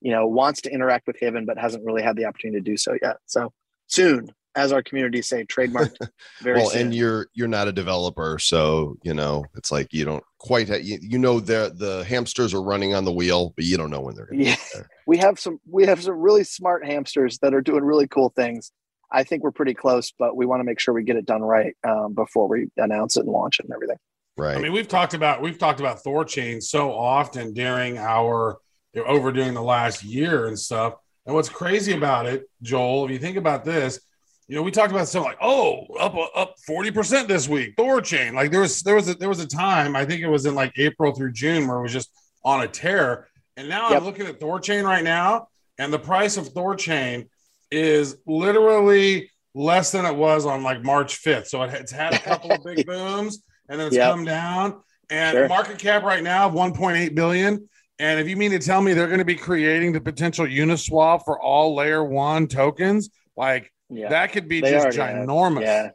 you 0.00 0.12
know, 0.12 0.26
wants 0.26 0.60
to 0.62 0.70
interact 0.70 1.06
with 1.06 1.16
Haven 1.18 1.46
but 1.46 1.58
hasn't 1.58 1.84
really 1.84 2.02
had 2.02 2.16
the 2.16 2.26
opportunity 2.26 2.60
to 2.60 2.70
do 2.70 2.76
so 2.76 2.96
yet. 3.02 3.16
So 3.26 3.52
soon, 3.86 4.28
as 4.54 4.70
our 4.72 4.82
community 4.82 5.20
say, 5.20 5.44
trademarked 5.44 5.96
very 6.42 6.58
well 6.60 6.70
soon. 6.70 6.82
and 6.82 6.94
you're 6.94 7.26
you're 7.34 7.48
not 7.48 7.66
a 7.66 7.72
developer 7.72 8.38
so 8.38 8.94
you 9.02 9.12
know 9.12 9.44
it's 9.56 9.72
like 9.72 9.92
you 9.92 10.04
don't 10.04 10.22
quite 10.38 10.68
ha- 10.68 10.76
you, 10.80 10.96
you 11.02 11.18
know 11.18 11.40
the 11.40 11.74
the 11.76 12.04
hamsters 12.04 12.54
are 12.54 12.62
running 12.62 12.94
on 12.94 13.04
the 13.04 13.12
wheel 13.12 13.52
but 13.56 13.64
you 13.64 13.76
don't 13.76 13.90
know 13.90 14.00
when 14.00 14.14
they're 14.14 14.26
going 14.26 14.38
to 14.38 14.44
Yeah. 14.44 14.56
there 14.74 14.88
we 15.08 15.16
have 15.18 15.40
some 15.40 15.58
we 15.68 15.86
have 15.86 16.00
some 16.02 16.14
really 16.20 16.44
smart 16.44 16.86
hamsters 16.86 17.38
that 17.40 17.52
are 17.52 17.60
doing 17.62 17.82
really 17.82 18.06
cool 18.06 18.28
things. 18.36 18.70
I 19.10 19.22
think 19.24 19.42
we're 19.42 19.52
pretty 19.52 19.74
close, 19.74 20.12
but 20.16 20.36
we 20.36 20.44
want 20.46 20.60
to 20.60 20.64
make 20.64 20.80
sure 20.80 20.92
we 20.94 21.02
get 21.04 21.16
it 21.16 21.26
done 21.26 21.42
right 21.42 21.74
um, 21.86 22.14
before 22.14 22.48
we 22.48 22.66
announce 22.76 23.16
it 23.16 23.20
and 23.24 23.28
launch 23.32 23.58
it 23.60 23.64
and 23.66 23.72
everything. 23.74 23.98
Right 24.36 24.56
I 24.56 24.60
mean, 24.60 24.72
we've 24.72 24.88
talked 24.88 25.14
about 25.14 25.42
we've 25.42 25.58
talked 25.58 25.80
about 25.80 26.02
Thorchain 26.04 26.62
so 26.62 26.92
often 26.92 27.52
during 27.52 27.98
our 27.98 28.58
over 28.96 29.32
during 29.32 29.54
the 29.54 29.62
last 29.62 30.04
year 30.04 30.46
and 30.46 30.58
stuff. 30.58 30.94
And 31.26 31.34
what's 31.34 31.48
crazy 31.48 31.94
about 31.94 32.26
it, 32.26 32.48
Joel, 32.62 33.06
if 33.06 33.10
you 33.10 33.18
think 33.18 33.36
about 33.36 33.64
this, 33.64 33.98
you 34.46 34.54
know, 34.54 34.62
we 34.62 34.70
talked 34.70 34.92
about 34.92 35.08
something 35.08 35.30
like, 35.30 35.38
oh, 35.40 35.86
up 35.98 36.14
up 36.36 36.54
forty 36.66 36.90
percent 36.90 37.28
this 37.28 37.48
week, 37.48 37.76
Thorchain. 37.76 38.34
Like 38.34 38.50
there 38.50 38.60
was 38.60 38.82
there 38.82 38.94
was 38.94 39.08
a, 39.08 39.14
there 39.14 39.28
was 39.28 39.40
a 39.40 39.46
time 39.46 39.96
I 39.96 40.04
think 40.04 40.20
it 40.20 40.28
was 40.28 40.46
in 40.46 40.54
like 40.54 40.72
April 40.76 41.14
through 41.14 41.32
June 41.32 41.66
where 41.66 41.78
it 41.78 41.82
was 41.82 41.92
just 41.92 42.10
on 42.44 42.62
a 42.62 42.68
tear. 42.68 43.28
And 43.56 43.68
now 43.68 43.90
Yep. 43.90 43.98
I'm 43.98 44.04
looking 44.04 44.26
at 44.26 44.40
Thorchain 44.40 44.84
right 44.84 45.04
now, 45.04 45.48
and 45.78 45.92
the 45.92 45.98
price 45.98 46.36
of 46.36 46.52
Thorchain 46.52 47.28
is 47.70 48.16
literally 48.26 49.30
less 49.54 49.92
than 49.92 50.04
it 50.04 50.14
was 50.14 50.44
on 50.44 50.62
like 50.62 50.82
March 50.82 51.22
5th. 51.22 51.46
So 51.46 51.62
it, 51.62 51.72
it's 51.72 51.92
had 51.92 52.14
a 52.14 52.18
couple 52.18 52.52
of 52.52 52.62
big 52.64 52.84
booms 52.86 53.42
and 53.68 53.78
then 53.80 53.86
it's 53.88 53.96
Yep. 53.96 54.10
come 54.10 54.24
down. 54.24 54.82
And 55.10 55.36
Sure. 55.36 55.48
market 55.48 55.78
cap 55.78 56.02
right 56.02 56.22
now 56.22 56.46
of 56.48 56.54
1.8 56.54 57.14
billion. 57.14 57.68
And 57.98 58.18
if 58.18 58.28
you 58.28 58.36
mean 58.36 58.50
to 58.52 58.58
tell 58.58 58.80
me 58.80 58.92
they're 58.94 59.06
going 59.06 59.18
to 59.18 59.24
be 59.24 59.36
creating 59.36 59.92
the 59.92 60.00
potential 60.00 60.46
Uniswap 60.46 61.24
for 61.24 61.40
all 61.40 61.74
layer 61.74 62.02
one 62.02 62.46
tokens, 62.48 63.10
like 63.36 63.70
Yeah, 63.90 64.08
that 64.08 64.32
could 64.32 64.48
be 64.48 64.60
They 64.60 64.70
just 64.72 64.96
ginormous. 64.98 65.60
yeah. 65.62 65.90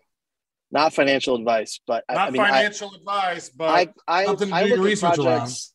Not 0.71 0.93
financial 0.93 1.35
advice, 1.35 1.79
but 1.87 2.03
Not 2.09 2.27
I 2.27 2.29
mean, 2.31 2.41
I- 2.41 2.49
financial 2.51 2.93
advice, 2.93 3.49
but 3.49 3.69
I 3.69 3.87
I, 4.07 4.25
something 4.25 4.49
to 4.49 4.55
I 4.55 4.63
do 4.63 4.69
your 4.69 4.77
look 4.77 4.91
at 4.91 5.03
around. 5.03 5.15
projects. 5.15 5.73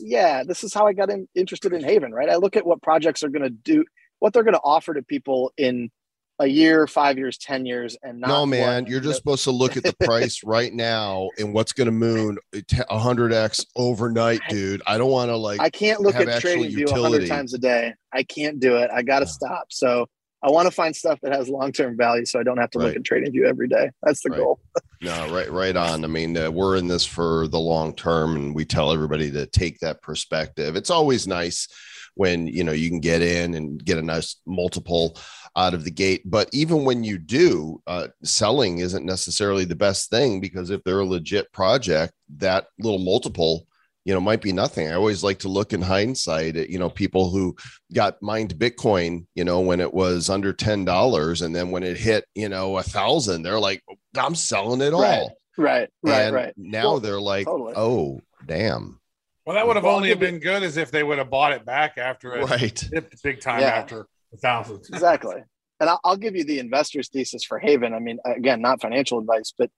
Yeah, 0.00 0.42
this 0.44 0.64
is 0.64 0.74
how 0.74 0.86
I 0.88 0.92
got 0.94 1.10
in, 1.10 1.28
interested 1.36 1.72
in 1.72 1.84
Haven. 1.84 2.12
Right, 2.12 2.28
I 2.28 2.36
look 2.36 2.56
at 2.56 2.66
what 2.66 2.82
projects 2.82 3.22
are 3.22 3.28
going 3.28 3.44
to 3.44 3.50
do, 3.50 3.84
what 4.18 4.32
they're 4.32 4.42
going 4.42 4.54
to 4.54 4.60
offer 4.64 4.92
to 4.94 5.02
people 5.02 5.52
in 5.56 5.90
a 6.38 6.46
year, 6.46 6.86
five 6.86 7.18
years, 7.18 7.38
ten 7.38 7.66
years, 7.66 7.96
and 8.02 8.20
not 8.20 8.28
no 8.28 8.46
man 8.46 8.86
you're 8.86 9.00
just 9.00 9.18
supposed 9.18 9.44
to 9.44 9.50
look 9.50 9.76
at 9.76 9.84
the 9.84 9.94
price 10.04 10.42
right 10.44 10.72
now 10.72 11.30
and 11.38 11.52
what's 11.54 11.72
going 11.72 11.86
to 11.86 11.92
moon 11.92 12.38
100x 12.52 13.66
overnight 13.76 14.40
dude 14.48 14.82
i 14.86 14.98
don't 14.98 15.10
want 15.10 15.28
to 15.28 15.36
like 15.36 15.60
I 15.60 15.70
can't 15.70 16.00
look 16.00 16.14
at 16.14 16.40
trading 16.40 16.70
view 16.70 16.86
a 16.86 17.00
hundred 17.00 17.28
times 17.28 17.54
a 17.54 17.58
day. 17.58 17.94
I 18.12 18.22
can't 18.22 18.58
do 18.58 18.76
it. 18.76 18.90
I 18.92 19.02
got 19.02 19.20
to 19.20 19.26
Yeah. 19.26 19.30
stop. 19.30 19.66
So 19.70 20.06
I 20.42 20.50
want 20.50 20.66
to 20.66 20.72
find 20.72 20.94
stuff 20.96 21.20
that 21.22 21.32
has 21.32 21.48
long 21.48 21.70
term 21.72 21.96
value, 21.96 22.24
so 22.24 22.40
I 22.40 22.42
don't 22.42 22.58
have 22.58 22.70
to 22.70 22.78
Right. 22.78 22.86
look 22.88 22.96
at 22.96 23.04
trading 23.04 23.30
view 23.32 23.46
every 23.46 23.68
day. 23.68 23.90
That's 24.02 24.22
the 24.22 24.30
Right. 24.30 24.38
goal. 24.38 24.60
No, 25.00 25.26
right, 25.26 25.50
right 25.50 25.76
on. 25.76 26.04
I 26.04 26.08
mean, 26.08 26.36
uh, 26.36 26.50
we're 26.50 26.76
in 26.76 26.88
this 26.88 27.04
for 27.04 27.46
the 27.48 27.60
long 27.60 27.94
term, 27.94 28.34
and 28.36 28.54
we 28.54 28.64
tell 28.64 28.92
everybody 28.92 29.30
to 29.32 29.46
take 29.46 29.78
that 29.80 30.02
perspective. 30.02 30.74
It's 30.74 30.90
always 30.90 31.26
nice 31.26 31.68
when 32.14 32.46
you 32.46 32.64
know 32.64 32.72
you 32.72 32.88
can 32.88 33.00
get 33.00 33.22
in 33.22 33.54
and 33.54 33.84
get 33.84 33.98
a 33.98 34.02
nice 34.02 34.36
multiple 34.46 35.18
out 35.56 35.74
of 35.74 35.84
the 35.84 35.90
gate. 35.90 36.22
But 36.24 36.48
even 36.52 36.84
when 36.84 37.04
you 37.04 37.18
do, 37.18 37.82
uh, 37.86 38.08
selling 38.22 38.78
isn't 38.78 39.04
necessarily 39.04 39.64
the 39.64 39.74
best 39.76 40.08
thing 40.10 40.40
because 40.40 40.70
if 40.70 40.82
they're 40.84 41.00
a 41.00 41.04
legit 41.04 41.52
project, 41.52 42.14
that 42.38 42.66
little 42.78 42.98
multiple, 42.98 43.66
you 44.04 44.14
know, 44.14 44.20
might 44.20 44.40
be 44.40 44.52
nothing. 44.52 44.88
I 44.88 44.94
always 44.94 45.22
like 45.22 45.38
to 45.40 45.48
look 45.48 45.72
in 45.72 45.82
hindsight 45.82 46.56
at 46.56 46.70
you 46.70 46.78
know 46.78 46.90
people 46.90 47.30
who 47.30 47.54
got 47.92 48.20
mined 48.22 48.54
Bitcoin, 48.54 49.26
you 49.34 49.44
know, 49.44 49.60
when 49.60 49.80
it 49.80 49.92
was 49.92 50.30
under 50.30 50.52
ten 50.52 50.84
dollars, 50.84 51.42
and 51.42 51.54
then 51.54 51.70
when 51.70 51.82
it 51.82 51.96
hit, 51.96 52.24
you 52.34 52.48
know, 52.48 52.78
a 52.78 52.82
thousand, 52.82 53.42
they're 53.42 53.60
like, 53.60 53.82
I'm 54.16 54.34
selling 54.34 54.80
it 54.80 54.94
all. 54.94 55.02
Right. 55.02 55.28
Right, 55.58 55.90
right, 56.02 56.20
and 56.22 56.34
right. 56.34 56.54
now 56.56 56.92
Well, 56.92 57.00
they're 57.00 57.20
like, 57.20 57.44
totally. 57.44 57.74
oh, 57.76 58.22
damn. 58.46 58.98
Well, 59.44 59.54
that 59.56 59.66
would 59.66 59.76
have 59.76 59.84
Well, 59.84 59.96
only 59.96 60.08
give 60.08 60.20
you- 60.22 60.28
been 60.28 60.38
good 60.40 60.62
as 60.62 60.76
if 60.76 60.90
they 60.90 61.02
would 61.02 61.18
have 61.18 61.30
bought 61.30 61.52
it 61.52 61.64
back 61.64 61.98
after 61.98 62.34
it 62.36 62.44
Right. 62.48 62.84
dipped 62.92 63.22
big 63.22 63.40
time 63.40 63.60
Yeah. 63.60 63.68
after 63.68 64.06
a 64.32 64.36
thousand. 64.36 64.76
exactly. 64.92 65.36
And 65.80 65.90
I'll, 65.90 66.00
I'll 66.04 66.16
give 66.16 66.36
you 66.36 66.44
the 66.44 66.58
investor's 66.60 67.08
thesis 67.08 67.42
for 67.44 67.58
Haven. 67.58 67.92
I 67.92 67.98
mean, 67.98 68.18
again, 68.24 68.60
not 68.60 68.80
financial 68.80 69.18
advice, 69.18 69.52
but 69.56 69.70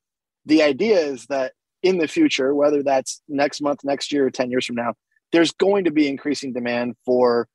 the 0.45 0.63
idea 0.63 0.99
is 1.01 1.27
that 1.27 1.53
in 1.83 1.99
the 1.99 2.07
future, 2.09 2.55
whether 2.55 2.83
that's 2.83 3.23
next 3.29 3.61
month, 3.63 3.81
next 3.85 4.13
year, 4.13 4.27
or 4.27 4.31
10 4.31 4.51
years 4.51 4.67
from 4.67 4.77
now, 4.77 4.93
there's 5.33 5.53
going 5.53 5.85
to 5.85 5.91
be 5.91 6.07
increasing 6.09 6.53
demand 6.53 6.95
for 7.07 7.49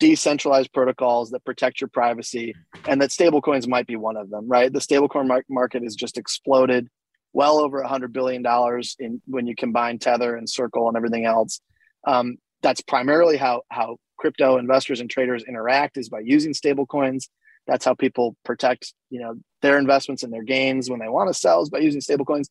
decentralized 0.00 0.72
protocols 0.72 1.30
that 1.30 1.44
protect 1.44 1.80
your 1.80 1.88
privacy 1.88 2.54
and 2.86 3.00
that 3.00 3.10
stablecoins 3.10 3.68
might 3.68 3.86
be 3.86 3.96
one 3.96 4.16
of 4.16 4.30
them, 4.30 4.46
right? 4.48 4.72
The 4.72 4.80
stablecoin 4.80 5.26
mar- 5.26 5.44
market 5.48 5.82
has 5.82 5.94
just 5.94 6.18
exploded 6.18 6.88
well 7.38 7.60
over 7.60 7.78
a 7.78 7.88
hundred 7.88 8.12
billion 8.12 8.42
dollars 8.42 8.96
in 8.98 9.22
when 9.26 9.46
you 9.46 9.54
combine 9.54 9.96
Tether 10.00 10.34
and 10.34 10.50
Circle 10.50 10.88
and 10.88 10.96
everything 10.96 11.24
else. 11.24 11.60
Um, 12.04 12.38
that's 12.64 12.80
primarily 12.80 13.36
how 13.36 13.62
how 13.70 13.98
crypto 14.16 14.58
investors 14.58 14.98
and 15.00 15.08
traders 15.08 15.44
interact 15.46 15.96
is 15.96 16.08
by 16.08 16.18
using 16.18 16.52
stablecoins. 16.52 17.28
That's 17.68 17.84
how 17.84 17.94
people 17.94 18.34
protect, 18.44 18.92
you 19.10 19.20
know, 19.20 19.34
their 19.62 19.78
investments 19.78 20.24
and 20.24 20.32
their 20.32 20.42
gains 20.42 20.90
when 20.90 20.98
they 20.98 21.08
want 21.08 21.28
to 21.28 21.34
sell 21.44 21.62
is 21.62 21.70
by 21.70 21.78
using 21.78 22.00
stablecoins. 22.00 22.46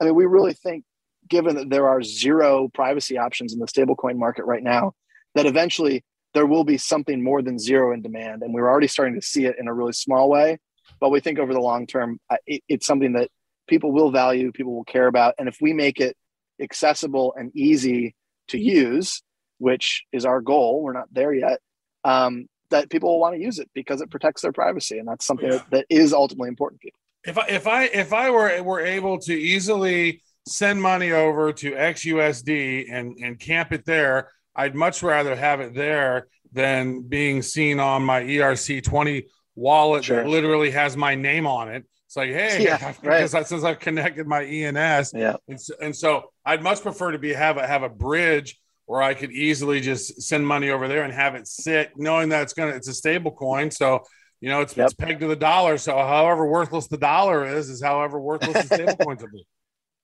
I 0.00 0.06
mean, 0.06 0.16
we 0.16 0.26
really 0.26 0.54
think, 0.54 0.82
given 1.28 1.54
that 1.54 1.70
there 1.70 1.88
are 1.88 2.02
zero 2.02 2.68
privacy 2.80 3.18
options 3.18 3.52
in 3.52 3.60
the 3.60 3.66
stablecoin 3.66 4.16
market 4.16 4.44
right 4.44 4.62
now, 4.76 4.94
that 5.36 5.46
eventually 5.46 6.04
there 6.34 6.46
will 6.46 6.64
be 6.64 6.78
something 6.78 7.22
more 7.22 7.42
than 7.42 7.60
zero 7.60 7.92
in 7.94 8.02
demand. 8.02 8.42
And 8.42 8.52
we're 8.52 8.68
already 8.68 8.88
starting 8.88 9.14
to 9.20 9.26
see 9.32 9.44
it 9.44 9.56
in 9.60 9.68
a 9.68 9.74
really 9.74 9.92
small 9.92 10.28
way. 10.28 10.58
But 10.98 11.10
we 11.10 11.20
think 11.20 11.38
over 11.38 11.52
the 11.52 11.60
long 11.60 11.86
term, 11.86 12.18
uh, 12.28 12.42
it, 12.44 12.62
it's 12.68 12.86
something 12.86 13.12
that 13.12 13.28
people 13.68 13.92
will 13.92 14.10
value, 14.10 14.52
people 14.52 14.74
will 14.74 14.84
care 14.84 15.06
about. 15.06 15.34
And 15.38 15.48
if 15.48 15.58
we 15.60 15.72
make 15.72 16.00
it 16.00 16.16
accessible 16.60 17.34
and 17.36 17.50
easy 17.56 18.14
to 18.48 18.58
use, 18.58 19.22
which 19.58 20.04
is 20.12 20.24
our 20.24 20.40
goal, 20.40 20.82
we're 20.82 20.92
not 20.92 21.12
there 21.12 21.32
yet, 21.32 21.58
um, 22.04 22.46
that 22.70 22.90
people 22.90 23.10
will 23.10 23.20
want 23.20 23.34
to 23.36 23.40
use 23.40 23.58
it 23.58 23.70
because 23.74 24.00
it 24.00 24.10
protects 24.10 24.42
their 24.42 24.52
privacy. 24.52 24.98
And 24.98 25.06
that's 25.06 25.24
something 25.24 25.46
Yeah. 25.50 25.58
that, 25.58 25.70
that 25.70 25.86
is 25.90 26.12
ultimately 26.12 26.48
important 26.48 26.80
to 26.80 26.86
people. 26.86 26.98
If 27.24 27.38
I 27.38 27.46
if 27.46 27.66
I 27.68 27.84
if 27.84 28.12
I 28.12 28.30
were 28.30 28.62
were 28.64 28.80
able 28.80 29.18
to 29.20 29.32
easily 29.32 30.22
send 30.48 30.82
money 30.82 31.12
over 31.12 31.52
to 31.52 31.70
XUSD 31.72 32.86
and 32.90 33.16
and 33.22 33.38
camp 33.38 33.70
it 33.72 33.84
there, 33.84 34.28
I'd 34.56 34.74
much 34.74 35.04
rather 35.04 35.36
have 35.36 35.60
it 35.60 35.72
there 35.72 36.26
than 36.52 37.02
being 37.02 37.42
seen 37.42 37.78
on 37.78 38.02
my 38.02 38.22
ERC 38.22 38.82
twenty 38.82 39.26
wallet 39.54 40.04
Sure. 40.04 40.16
that 40.16 40.26
literally 40.28 40.72
has 40.72 40.96
my 40.96 41.14
name 41.14 41.46
on 41.46 41.68
it. 41.68 41.84
It's 42.12 42.16
like, 42.18 42.28
hey, 42.28 42.62
Yeah, 42.64 42.76
right. 43.02 43.20
because 43.20 43.34
I, 43.34 43.42
since 43.42 43.64
I've 43.64 43.78
connected 43.78 44.26
my 44.26 44.44
ENS, 44.44 45.12
Yeah. 45.14 45.36
and 45.48 45.58
so, 45.58 45.74
and 45.80 45.96
so 45.96 46.24
I'd 46.44 46.62
much 46.62 46.82
prefer 46.82 47.12
to 47.12 47.18
be 47.18 47.32
have 47.32 47.56
a 47.56 47.66
have 47.66 47.82
a 47.82 47.88
bridge 47.88 48.60
where 48.84 49.00
I 49.00 49.14
could 49.14 49.32
easily 49.32 49.80
just 49.80 50.20
send 50.20 50.46
money 50.46 50.68
over 50.68 50.88
there 50.88 51.04
and 51.04 51.12
have 51.14 51.34
it 51.36 51.48
sit, 51.48 51.92
knowing 51.96 52.28
that 52.28 52.42
it's 52.42 52.52
gonna 52.52 52.72
it's 52.72 52.88
a 52.88 52.92
stable 52.92 53.30
coin. 53.30 53.70
So 53.70 54.00
you 54.42 54.50
know 54.50 54.60
it's, 54.60 54.76
Yep. 54.76 54.84
it's 54.84 54.92
pegged 54.94 55.20
to 55.20 55.26
the 55.26 55.36
dollar. 55.36 55.78
So 55.78 55.96
however 55.96 56.44
worthless 56.46 56.86
the 56.86 56.98
dollar 56.98 57.46
is, 57.46 57.70
is 57.70 57.82
however 57.82 58.20
worthless 58.20 58.68
the 58.68 58.74
stable 58.76 58.96
coins 59.06 59.22
will 59.22 59.30
be. 59.30 59.46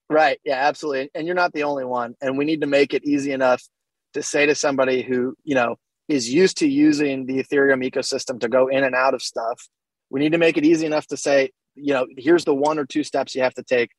Right. 0.09 0.39
Yeah, 0.43 0.67
absolutely. 0.67 1.11
And 1.13 1.27
you're 1.27 1.35
not 1.35 1.53
the 1.53 1.61
only 1.61 1.85
one. 1.85 2.15
And 2.21 2.39
we 2.39 2.45
need 2.45 2.61
to 2.61 2.67
make 2.67 2.95
it 2.95 3.03
easy 3.05 3.33
enough 3.33 3.61
to 4.15 4.23
say 4.23 4.47
to 4.47 4.55
somebody 4.55 5.03
who, 5.03 5.35
you 5.43 5.53
know, 5.53 5.75
is 6.07 6.27
used 6.27 6.57
to 6.57 6.67
using 6.67 7.27
the 7.27 7.37
Ethereum 7.43 7.87
ecosystem 7.87 8.39
to 8.39 8.49
go 8.49 8.67
in 8.67 8.83
and 8.83 8.95
out 8.95 9.13
of 9.13 9.21
stuff. 9.21 9.67
We 10.09 10.19
need 10.19 10.31
to 10.31 10.39
make 10.39 10.57
it 10.57 10.65
easy 10.65 10.87
enough 10.87 11.05
to 11.09 11.17
say, 11.17 11.51
you 11.81 11.93
know, 11.93 12.07
here's 12.17 12.45
the 12.45 12.53
one 12.53 12.79
or 12.79 12.85
two 12.85 13.03
steps 13.03 13.35
you 13.35 13.41
have 13.43 13.53
to 13.55 13.63
take 13.63 13.91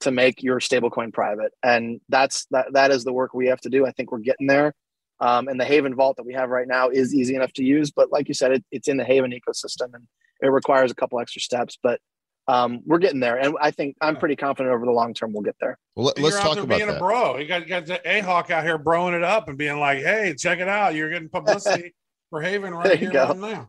to 0.00 0.10
make 0.10 0.42
your 0.42 0.60
stablecoin 0.60 1.12
private. 1.12 1.52
And 1.62 2.00
that's 2.08 2.46
that 2.50 2.72
that 2.72 2.90
is 2.90 3.04
the 3.04 3.12
work 3.12 3.34
we 3.34 3.48
have 3.48 3.60
to 3.62 3.68
do. 3.68 3.86
I 3.86 3.92
think 3.92 4.12
we're 4.12 4.18
getting 4.18 4.46
there. 4.46 4.74
Um, 5.20 5.48
and 5.48 5.60
the 5.60 5.64
Haven 5.64 5.94
vault 5.96 6.16
that 6.18 6.26
we 6.26 6.34
have 6.34 6.48
right 6.50 6.68
now 6.68 6.90
is 6.90 7.12
easy 7.14 7.34
enough 7.34 7.52
to 7.54 7.64
use, 7.64 7.90
but 7.90 8.12
like 8.12 8.28
you 8.28 8.34
said, 8.34 8.52
it, 8.52 8.64
it's 8.70 8.86
in 8.86 8.96
the 8.96 9.04
Haven 9.04 9.32
ecosystem 9.32 9.92
and 9.92 10.06
it 10.40 10.46
requires 10.48 10.92
a 10.92 10.94
couple 10.94 11.18
extra 11.18 11.42
steps. 11.42 11.76
But 11.82 12.00
um, 12.46 12.80
we're 12.86 12.98
getting 12.98 13.20
there, 13.20 13.36
and 13.36 13.56
I 13.60 13.72
think 13.72 13.96
I'm 14.00 14.16
pretty 14.16 14.36
confident 14.36 14.74
over 14.74 14.86
the 14.86 14.92
long 14.92 15.12
term 15.14 15.32
we'll 15.32 15.42
get 15.42 15.56
there. 15.60 15.76
Well, 15.96 16.06
let, 16.06 16.18
You're 16.18 16.28
us 16.28 16.40
talk 16.40 16.56
about 16.56 16.78
being 16.78 16.88
a 16.88 16.92
that. 16.92 16.98
bro. 17.00 17.36
You 17.36 17.46
got, 17.46 17.62
you 17.62 17.68
got 17.68 17.86
the 17.86 18.00
AHawk 18.06 18.50
out 18.50 18.64
here 18.64 18.78
broing 18.78 19.14
it 19.14 19.22
up 19.22 19.48
and 19.48 19.58
being 19.58 19.78
like, 19.78 19.98
hey, 19.98 20.34
check 20.38 20.58
it 20.60 20.68
out. 20.68 20.94
You're 20.94 21.10
getting 21.10 21.28
publicity 21.28 21.94
for 22.30 22.40
Haven 22.40 22.70
There 22.70 22.80
right 22.80 22.92
you 22.92 23.10
here, 23.10 23.10
go. 23.10 23.26
right 23.26 23.36
now. 23.36 23.68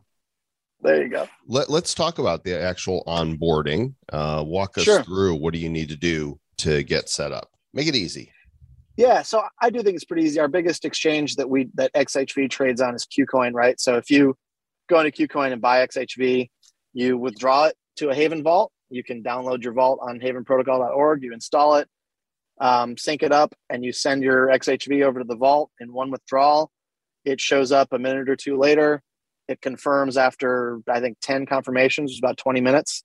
There 0.82 1.02
you 1.02 1.08
go. 1.08 1.28
Let, 1.46 1.68
let's 1.68 1.94
talk 1.94 2.18
about 2.18 2.44
the 2.44 2.58
actual 2.58 3.04
onboarding. 3.06 3.94
Uh, 4.12 4.42
walk 4.46 4.78
us 4.78 4.84
Sure. 4.84 5.02
through 5.02 5.34
what 5.36 5.52
do 5.52 5.58
you 5.60 5.68
need 5.68 5.88
to 5.90 5.96
do 5.96 6.38
to 6.58 6.82
get 6.82 7.08
set 7.08 7.32
up? 7.32 7.50
Make 7.74 7.86
it 7.86 7.94
easy. 7.94 8.32
Yeah, 8.96 9.22
so 9.22 9.42
I 9.60 9.70
do 9.70 9.82
think 9.82 9.94
it's 9.94 10.04
pretty 10.04 10.24
easy. 10.24 10.40
Our 10.40 10.48
biggest 10.48 10.84
exchange 10.84 11.36
that 11.36 11.48
we 11.48 11.68
that 11.74 11.92
XHV 11.94 12.50
trades 12.50 12.80
on 12.80 12.94
is 12.94 13.06
KuCoin, 13.06 13.52
right? 13.54 13.78
So 13.80 13.96
if 13.96 14.10
you 14.10 14.36
go 14.88 15.00
into 15.00 15.10
KuCoin 15.26 15.52
and 15.52 15.60
buy 15.62 15.86
XHV, 15.86 16.50
you 16.92 17.16
withdraw 17.16 17.66
it 17.66 17.76
to 17.96 18.08
a 18.10 18.14
Haven 18.14 18.42
vault. 18.42 18.72
You 18.90 19.04
can 19.04 19.22
download 19.22 19.62
your 19.62 19.72
vault 19.72 20.00
on 20.02 20.18
havenprotocol.org. 20.18 21.22
You 21.22 21.32
install 21.32 21.76
it, 21.76 21.88
um, 22.60 22.96
sync 22.96 23.22
it 23.22 23.32
up, 23.32 23.54
and 23.70 23.84
you 23.84 23.92
send 23.92 24.22
your 24.22 24.48
XHV 24.48 25.02
over 25.04 25.20
to 25.20 25.24
the 25.24 25.36
vault 25.36 25.70
in 25.80 25.92
one 25.92 26.10
withdrawal. 26.10 26.70
It 27.24 27.40
shows 27.40 27.70
up 27.72 27.92
a 27.92 27.98
minute 27.98 28.28
or 28.28 28.36
two 28.36 28.58
later. 28.58 29.02
It 29.50 29.60
confirms 29.60 30.16
after 30.16 30.80
I 30.88 31.00
think 31.00 31.18
ten 31.20 31.46
confirmations, 31.46 32.12
it's 32.12 32.20
about 32.20 32.38
twenty 32.38 32.60
minutes, 32.60 33.02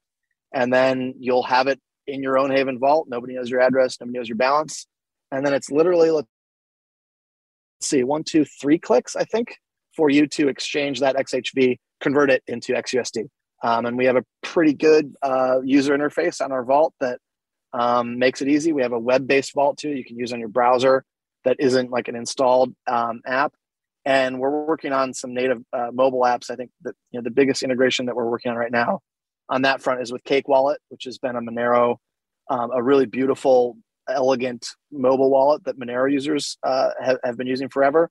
and 0.54 0.72
then 0.72 1.14
you'll 1.18 1.42
have 1.42 1.66
it 1.66 1.80
in 2.06 2.22
your 2.22 2.38
own 2.38 2.50
Haven 2.50 2.78
vault. 2.78 3.06
Nobody 3.08 3.34
knows 3.34 3.50
your 3.50 3.60
address. 3.60 3.98
Nobody 4.00 4.18
knows 4.18 4.28
your 4.28 4.36
balance. 4.36 4.86
And 5.32 5.44
then 5.44 5.52
it's 5.52 5.70
literally 5.70 6.10
let's 6.10 6.28
see 7.80 8.04
one 8.04 8.24
two 8.24 8.44
three 8.44 8.78
clicks 8.78 9.14
i 9.16 9.24
think 9.24 9.58
for 9.94 10.08
you 10.08 10.26
to 10.26 10.48
exchange 10.48 11.00
that 11.00 11.14
xhv 11.16 11.76
convert 12.00 12.30
it 12.30 12.42
into 12.46 12.72
xusd 12.72 13.28
um, 13.62 13.86
and 13.86 13.96
we 13.96 14.04
have 14.04 14.16
a 14.16 14.24
pretty 14.42 14.74
good 14.74 15.14
uh, 15.22 15.60
user 15.62 15.96
interface 15.96 16.44
on 16.44 16.52
our 16.52 16.64
vault 16.64 16.94
that 17.00 17.18
um, 17.72 18.18
makes 18.18 18.42
it 18.42 18.48
easy. 18.48 18.72
We 18.72 18.82
have 18.82 18.92
a 18.92 18.98
web-based 18.98 19.54
vault 19.54 19.78
too 19.78 19.90
you 19.90 20.04
can 20.04 20.18
use 20.18 20.32
on 20.32 20.40
your 20.40 20.48
browser 20.48 21.04
that 21.44 21.56
isn't 21.58 21.90
like 21.90 22.08
an 22.08 22.16
installed 22.16 22.74
um, 22.86 23.20
app 23.26 23.54
and 24.06 24.38
we're 24.38 24.64
working 24.64 24.92
on 24.92 25.12
some 25.12 25.34
native 25.34 25.58
uh, 25.74 25.90
mobile 25.92 26.20
apps 26.20 26.50
i 26.50 26.56
think 26.56 26.70
that 26.82 26.94
you 27.10 27.18
know 27.18 27.24
the 27.24 27.30
biggest 27.30 27.62
integration 27.62 28.06
that 28.06 28.16
we're 28.16 28.30
working 28.30 28.50
on 28.50 28.56
right 28.56 28.72
now 28.72 29.00
on 29.50 29.62
that 29.62 29.82
front 29.82 30.00
is 30.00 30.10
with 30.10 30.24
cake 30.24 30.48
wallet 30.48 30.80
which 30.88 31.04
has 31.04 31.18
been 31.18 31.36
a 31.36 31.40
monero 31.40 31.96
um, 32.48 32.70
a 32.72 32.82
really 32.82 33.06
beautiful 33.06 33.76
elegant 34.08 34.68
mobile 34.92 35.30
wallet 35.30 35.64
that 35.64 35.78
Monero 35.78 36.10
users 36.10 36.58
uh, 36.62 36.90
have, 37.02 37.18
have 37.24 37.36
been 37.36 37.46
using 37.46 37.68
forever. 37.68 38.10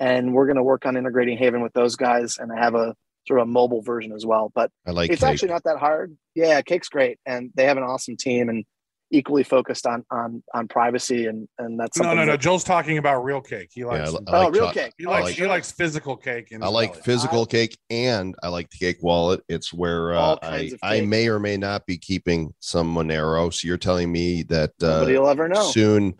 And 0.00 0.32
we're 0.32 0.46
going 0.46 0.56
to 0.56 0.62
work 0.62 0.86
on 0.86 0.96
integrating 0.96 1.38
Haven 1.38 1.62
with 1.62 1.72
those 1.74 1.96
guys 1.96 2.38
and 2.38 2.50
have 2.56 2.74
a 2.74 2.94
sort 3.26 3.40
of 3.40 3.48
a 3.48 3.50
mobile 3.50 3.82
version 3.82 4.12
as 4.12 4.24
well. 4.24 4.50
But 4.54 4.70
I 4.86 4.90
like 4.90 5.10
it's 5.10 5.20
cake. 5.20 5.30
actually 5.30 5.50
not 5.50 5.64
that 5.64 5.78
hard. 5.78 6.16
Yeah, 6.34 6.60
Cake's 6.62 6.88
great, 6.88 7.18
and 7.26 7.50
they 7.54 7.66
have 7.66 7.76
an 7.76 7.82
awesome 7.82 8.16
team 8.16 8.48
and 8.48 8.64
equally 9.12 9.44
focused 9.44 9.86
on 9.86 10.04
on 10.10 10.42
on 10.54 10.66
privacy 10.66 11.26
and 11.26 11.46
and 11.58 11.78
that's 11.78 11.98
No, 11.98 12.14
no, 12.14 12.24
no. 12.24 12.32
that- 12.32 12.40
Joel's 12.40 12.64
talking 12.64 12.98
about 12.98 13.22
real 13.22 13.40
cake. 13.40 13.68
He 13.72 13.84
likes. 13.84 14.10
I, 14.10 14.14
I, 14.14 14.16
I 14.16 14.20
Oh, 14.26 14.44
like 14.46 14.54
real 14.54 14.64
choc- 14.64 14.74
cake. 14.74 14.92
he 14.98 15.06
likes. 15.06 15.24
like, 15.26 15.34
he 15.36 15.46
likes 15.46 15.70
physical 15.70 16.16
cake. 16.16 16.48
In 16.50 16.62
I 16.62 16.68
like 16.68 16.92
belly. 16.92 17.02
physical 17.04 17.46
cake 17.46 17.78
and 17.90 18.34
I 18.42 18.48
like 18.48 18.70
the 18.70 18.78
cake 18.78 18.98
wallet. 19.02 19.42
It's 19.48 19.72
where 19.72 20.14
uh, 20.14 20.36
I, 20.42 20.72
I 20.82 21.02
may 21.02 21.28
or 21.28 21.38
may 21.38 21.56
not 21.56 21.86
be 21.86 21.98
keeping 21.98 22.54
some 22.60 22.92
Monero. 22.92 23.52
So 23.52 23.68
you're 23.68 23.76
telling 23.78 24.10
me 24.10 24.42
that 24.44 24.72
Nobody 24.80 25.16
uh, 25.16 25.20
will 25.20 25.28
ever 25.28 25.48
know. 25.48 25.62
soon 25.62 26.14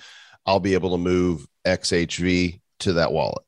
I'll 0.46 0.60
be 0.60 0.74
able 0.74 0.90
to 0.90 0.98
move 0.98 1.46
XHV 1.66 2.60
to 2.80 2.92
that 2.94 3.12
wallet. 3.12 3.44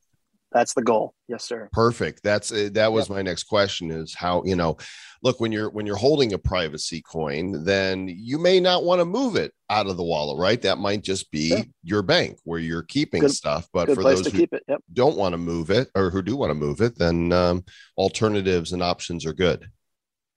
That's 0.54 0.72
the 0.72 0.82
goal. 0.82 1.14
Yes, 1.26 1.44
sir. 1.44 1.68
Perfect. 1.72 2.22
That's 2.22 2.52
uh, 2.52 2.68
that 2.74 2.92
was 2.92 3.10
my 3.10 3.22
next 3.22 3.44
question 3.44 3.90
is 3.90 4.14
how, 4.14 4.44
you 4.44 4.54
know, 4.54 4.76
look 5.20 5.40
when 5.40 5.50
you're 5.50 5.68
when 5.68 5.84
you're 5.84 5.96
holding 5.96 6.32
a 6.32 6.38
privacy 6.38 7.02
coin, 7.02 7.64
then 7.64 8.06
you 8.08 8.38
may 8.38 8.60
not 8.60 8.84
want 8.84 9.00
to 9.00 9.04
move 9.04 9.34
it 9.34 9.52
out 9.68 9.88
of 9.88 9.96
the 9.96 10.04
wallet, 10.04 10.38
right? 10.38 10.62
That 10.62 10.78
might 10.78 11.02
just 11.02 11.30
be 11.32 11.48
Sure. 11.48 11.64
your 11.82 12.02
bank 12.02 12.38
where 12.44 12.60
you're 12.60 12.84
keeping 12.84 13.22
Good- 13.22 13.32
stuff. 13.32 13.68
But 13.72 13.92
for 13.92 14.02
those 14.04 14.24
who. 14.28 14.46
Yep. 14.68 14.80
don't 14.92 15.16
want 15.16 15.32
to 15.32 15.38
move 15.38 15.70
it 15.70 15.88
or 15.96 16.10
who 16.10 16.22
do 16.22 16.36
want 16.36 16.50
to 16.50 16.54
move 16.54 16.80
it, 16.80 16.96
then 16.96 17.32
um, 17.32 17.64
alternatives 17.98 18.72
and 18.72 18.82
options 18.82 19.26
are 19.26 19.34
good. 19.34 19.66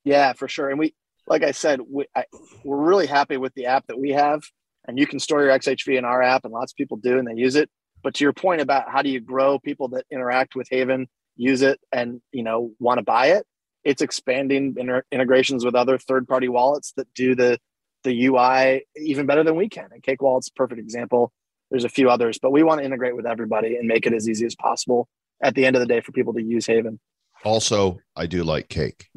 Yeah, 0.03 0.34
for 0.34 0.47
sure. 0.47 0.69
And 0.71 0.80
we, 0.80 0.95
like 1.27 1.43
I 1.43 1.51
said, 1.51 1.80
we, 1.88 2.06
I, 2.15 2.23
we're 2.63 2.77
really 2.84 3.06
happy 3.06 3.38
with 3.38 3.53
the 3.53 3.67
app 3.67 3.86
that 3.88 3.99
we 3.99 4.12
have. 4.12 4.41
And 4.88 4.97
you 4.97 5.06
can 5.06 5.19
store 5.19 5.43
your 5.43 5.51
XHV 5.51 5.97
in 5.97 6.06
our 6.06 6.23
app, 6.23 6.45
and 6.45 6.53
lots 6.53 6.71
of 6.71 6.77
people 6.77 6.95
do, 6.95 7.19
and 7.19 7.27
they 7.27 7.34
use 7.34 7.58
it. 7.58 7.69
But 8.03 8.15
to 8.15 8.23
your 8.23 8.33
point 8.33 8.62
about 8.62 8.89
how 8.89 9.01
do 9.01 9.10
you 9.10 9.19
grow 9.19 9.60
people 9.60 9.89
that 9.89 10.05
interact 10.12 10.55
with 10.55 10.67
Haven, 10.69 11.07
use 11.36 11.62
it, 11.62 11.79
and 11.91 12.21
you 12.31 12.43
know 12.43 12.71
want 12.79 12.99
to 12.99 13.03
buy 13.03 13.27
it, 13.27 13.45
it's 13.83 14.01
expanding 14.01 14.75
inter- 14.77 15.03
integrations 15.12 15.65
with 15.65 15.75
other 15.75 15.97
third-party 15.97 16.47
wallets 16.49 16.93
that 16.97 17.07
do 17.13 17.36
the 17.36 17.60
the 18.03 18.27
UI 18.27 18.86
even 18.95 19.25
better 19.25 19.43
than 19.43 19.55
we 19.55 19.67
can. 19.69 19.89
And 19.91 20.01
Cake 20.03 20.21
Wallet's 20.21 20.47
a 20.49 20.53
perfect 20.53 20.79
example. 20.79 21.31
There's 21.71 21.83
a 21.83 21.89
few 21.89 22.10
others, 22.10 22.39
but 22.41 22.51
we 22.51 22.63
want 22.63 22.79
to 22.79 22.86
integrate 22.86 23.15
with 23.15 23.25
everybody 23.25 23.75
and 23.75 23.88
make 23.88 24.05
it 24.05 24.13
as 24.13 24.29
easy 24.29 24.45
as 24.45 24.55
possible. 24.55 25.10
At 25.41 25.53
the 25.55 25.65
end 25.65 25.75
of 25.75 25.81
the 25.81 25.86
day, 25.86 25.99
for 26.01 26.12
people 26.13 26.33
to 26.33 26.41
use 26.41 26.65
Haven. 26.65 26.99
Also, 27.43 28.00
I 28.15 28.25
do 28.25 28.43
like 28.43 28.69
cake. 28.69 29.08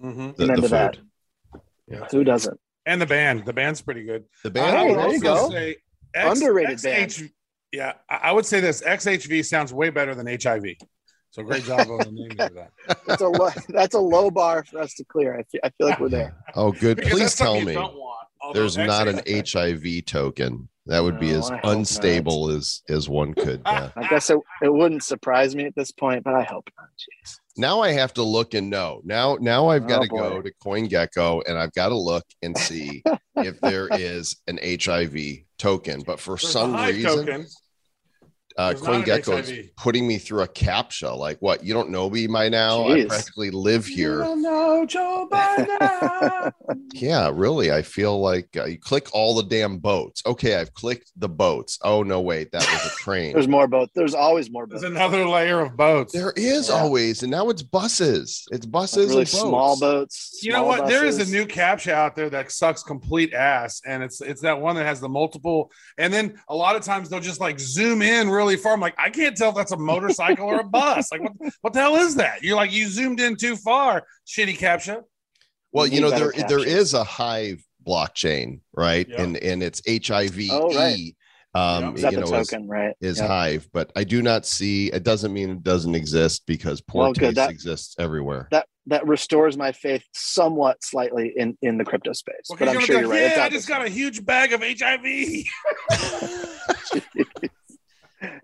Mhm. 0.00 0.36
The, 0.36 0.44
Amen 0.44 0.56
the 0.56 0.62
to 0.62 0.68
that. 0.68 0.96
food. 0.96 1.60
Yeah. 1.88 2.06
Who 2.10 2.24
doesn't? 2.24 2.58
And 2.86 3.02
the 3.02 3.06
band. 3.06 3.44
The 3.44 3.52
band's 3.52 3.82
pretty 3.82 4.04
good. 4.04 4.24
The 4.44 4.50
I 4.50 4.52
band. 4.52 4.76
Hey, 4.76 4.88
would 4.90 4.98
there 4.98 5.12
you 5.14 5.20
go. 5.20 5.50
say 5.50 5.76
Underrated 6.14 6.80
band. 6.82 7.30
XH 7.72 7.76
Yeah, 7.78 7.92
I 8.08 8.16
I 8.30 8.32
would 8.32 8.46
say 8.46 8.60
this 8.60 8.82
XHV 8.82 9.44
sounds 9.44 9.72
way 9.72 9.90
better 9.90 10.14
than 10.14 10.26
HIV. 10.26 10.64
So 11.32 11.44
great 11.44 11.62
job 11.62 11.88
on 11.88 11.98
the 11.98 12.10
name 12.10 12.36
of 12.40 12.54
that. 12.54 12.72
That's 13.06 13.22
a 13.22 13.28
low, 13.28 13.50
that's 13.68 13.94
a 13.94 14.00
low 14.00 14.32
bar 14.32 14.64
for 14.64 14.80
us 14.80 14.94
to 14.94 15.04
clear. 15.04 15.38
I 15.38 15.44
feel, 15.44 15.60
I 15.62 15.70
feel 15.70 15.86
like 15.86 16.00
we're 16.00 16.08
there. 16.08 16.34
Oh, 16.56 16.72
good. 16.72 16.96
Because 16.96 17.12
Please 17.12 17.34
tell 17.36 17.60
me 17.60 17.72
don't 17.74 17.94
want, 17.94 18.26
although 18.42 18.58
there's 18.58 18.76
not 18.76 19.06
an 19.06 19.20
HIV 19.28 20.06
token. 20.06 20.68
That 20.86 21.04
would 21.04 21.20
be 21.20 21.30
as 21.30 21.48
I 21.48 21.54
hope 21.58 21.64
not. 21.64 21.76
unstable 21.76 22.50
as 22.50 22.82
as 22.88 23.08
one 23.08 23.34
could. 23.34 23.62
uh, 23.64 23.90
I 23.96 24.08
guess 24.08 24.28
it, 24.30 24.38
it 24.60 24.72
wouldn't 24.74 25.04
surprise 25.04 25.54
me 25.54 25.66
at 25.66 25.76
this 25.76 25.92
point, 25.92 26.24
but 26.24 26.34
I 26.34 26.42
hope 26.42 26.68
not. 26.76 26.88
Jeez. 26.98 27.36
Now 27.56 27.80
I 27.80 27.92
have 27.92 28.12
to 28.14 28.24
look 28.24 28.54
and 28.54 28.68
know. 28.68 29.00
Now, 29.04 29.36
now 29.40 29.68
I've 29.68 29.86
got 29.86 30.00
Oh, 30.00 30.02
to 30.02 30.08
go 30.08 30.30
boy. 30.42 30.42
to 30.42 30.52
CoinGecko 30.64 31.42
and 31.46 31.56
I've 31.56 31.72
got 31.74 31.90
to 31.90 31.96
look 31.96 32.24
and 32.42 32.58
see 32.58 33.04
if 33.36 33.60
there 33.60 33.86
is 33.92 34.34
an 34.48 34.58
HIV 34.62 35.14
token. 35.60 36.02
But 36.04 36.18
for 36.18 36.32
There's 36.32 36.48
some 36.48 36.74
reason, 36.74 37.26
token. 37.26 37.46
Uh, 38.56 38.68
There's 38.72 38.82
not 38.82 39.04
CoinGecko 39.04 39.42
is 39.42 39.68
putting 39.76 40.06
me 40.06 40.18
through 40.18 40.42
a 40.42 40.48
captcha. 40.48 41.16
Like, 41.16 41.38
what? 41.40 41.64
You 41.64 41.72
don't 41.72 41.90
know 41.90 42.10
me 42.10 42.26
by 42.26 42.48
now? 42.48 42.88
I 42.88 43.04
practically 43.06 43.50
live 43.50 43.88
You 43.88 43.96
here. 43.96 44.18
don't 44.18 44.42
know 44.42 44.84
Joe 44.86 45.28
by 45.30 45.66
now. 45.80 46.52
Yeah, 46.92 47.30
really. 47.32 47.70
I 47.72 47.82
feel 47.82 48.20
like 48.20 48.48
uh, 48.56 48.64
you 48.66 48.78
click 48.78 49.08
all 49.12 49.34
the 49.34 49.44
damn 49.44 49.78
boats. 49.78 50.22
Okay, 50.26 50.56
I've 50.56 50.74
clicked 50.74 51.12
the 51.16 51.28
boats. 51.28 51.78
Oh 51.82 52.02
no, 52.02 52.20
wait, 52.20 52.50
that 52.52 52.60
was 52.70 52.92
a 52.92 52.96
train. 52.96 53.32
There's 53.32 53.48
more 53.48 53.66
boats. 53.68 53.92
There's 53.94 54.14
always 54.14 54.50
more 54.50 54.66
There's 54.66 54.82
another 54.82 55.26
layer 55.26 55.60
of 55.60 55.76
boats. 55.76 56.12
there 56.12 56.32
is 56.36 56.68
Yeah. 56.68 56.74
always, 56.74 57.22
and 57.22 57.30
now 57.30 57.48
it's 57.50 57.62
buses. 57.62 58.46
It's 58.50 58.64
Like 58.66 58.72
buses 58.72 58.96
really 59.08 59.20
and 59.22 59.26
boats. 59.26 59.30
small 59.40 59.78
boats. 59.80 60.40
You 60.42 60.52
know 60.52 60.58
small 60.64 60.68
what? 60.80 60.88
There 60.88 61.04
is 61.04 61.18
a 61.26 61.30
new 61.30 61.46
captcha 61.46 61.92
out 61.92 62.16
there 62.16 62.30
that 62.30 62.50
sucks 62.50 62.82
complete 62.82 63.32
ass, 63.32 63.80
and 63.86 64.02
it's 64.02 64.20
it's 64.20 64.40
that 64.42 64.60
one 64.60 64.76
that 64.76 64.84
has 64.86 65.00
the 65.00 65.08
multiple. 65.08 65.70
And 65.98 66.12
then 66.12 66.34
a 66.48 66.54
lot 66.56 66.76
of 66.76 66.82
times 66.82 67.08
they'll 67.08 67.20
just 67.20 67.40
like 67.40 67.58
zoom 67.60 68.02
in 68.02 68.28
really 68.28 68.39
far. 68.56 68.72
I'm 68.72 68.80
like, 68.80 68.94
I 68.98 69.10
can't 69.10 69.36
tell 69.36 69.50
if 69.50 69.54
that's 69.56 69.72
a 69.72 69.76
motorcycle 69.76 70.46
or 70.46 70.60
a 70.60 70.64
bus. 70.64 71.10
Like, 71.12 71.22
what 71.22 71.52
what 71.62 71.72
the 71.72 71.80
hell 71.80 71.96
is 71.96 72.14
that? 72.16 72.42
You're 72.42 72.56
like, 72.56 72.72
you 72.72 72.88
zoomed 72.88 73.20
in 73.20 73.36
too 73.36 73.56
far. 73.56 74.04
Shitty 74.26 74.58
captcha. 74.58 75.02
Well, 75.72 75.84
We 75.88 75.94
you 75.96 76.00
know 76.00 76.10
better 76.10 76.32
there 76.36 76.48
there 76.48 76.58
captions. 76.58 76.66
is 76.74 76.94
a 76.94 77.04
Hive 77.04 77.62
blockchain, 77.86 78.60
right? 78.74 79.06
Yeah. 79.08 79.22
And 79.22 79.36
and 79.38 79.62
it's 79.62 79.80
HIV. 79.86 80.38
Oh, 80.50 80.74
right. 80.74 81.14
Um, 81.52 81.96
Is 81.96 82.02
that 82.02 82.12
you 82.12 82.20
the 82.20 82.30
know, 82.30 82.38
is, 82.38 82.48
token, 82.48 82.68
right? 82.68 82.94
is 83.00 83.18
Yeah. 83.18 83.26
Hive, 83.26 83.68
but 83.72 83.90
I 83.96 84.04
do 84.04 84.22
not 84.22 84.46
see. 84.46 84.86
It 84.92 85.02
doesn't 85.02 85.32
mean 85.32 85.50
it 85.50 85.62
doesn't 85.64 85.96
exist 85.96 86.42
because 86.46 86.80
poor 86.80 87.02
Well, 87.02 87.12
taste 87.14 87.34
That- 87.34 87.50
exists 87.50 87.96
everywhere. 87.98 88.46
that 88.52 88.66
that 88.86 89.06
restores 89.06 89.56
my 89.56 89.72
faith 89.72 90.02
somewhat 90.14 90.82
slightly 90.82 91.32
in 91.36 91.56
in 91.62 91.76
the 91.76 91.84
crypto 91.84 92.12
space. 92.12 92.34
Well, 92.48 92.56
but 92.58 92.66
'cause 92.66 92.68
I'm 92.68 92.74
you're 92.74 92.82
sure 92.82 92.94
gonna 93.02 93.08
you're 93.14 93.26
right. 93.28 93.36
yeah, 93.36 93.44
I 93.44 93.48
just 93.48 93.66
got 93.68 93.84
a 93.84 93.88
huge 93.88 94.24
bag 94.24 94.52
of 94.52 94.62
HIV. 94.62 95.44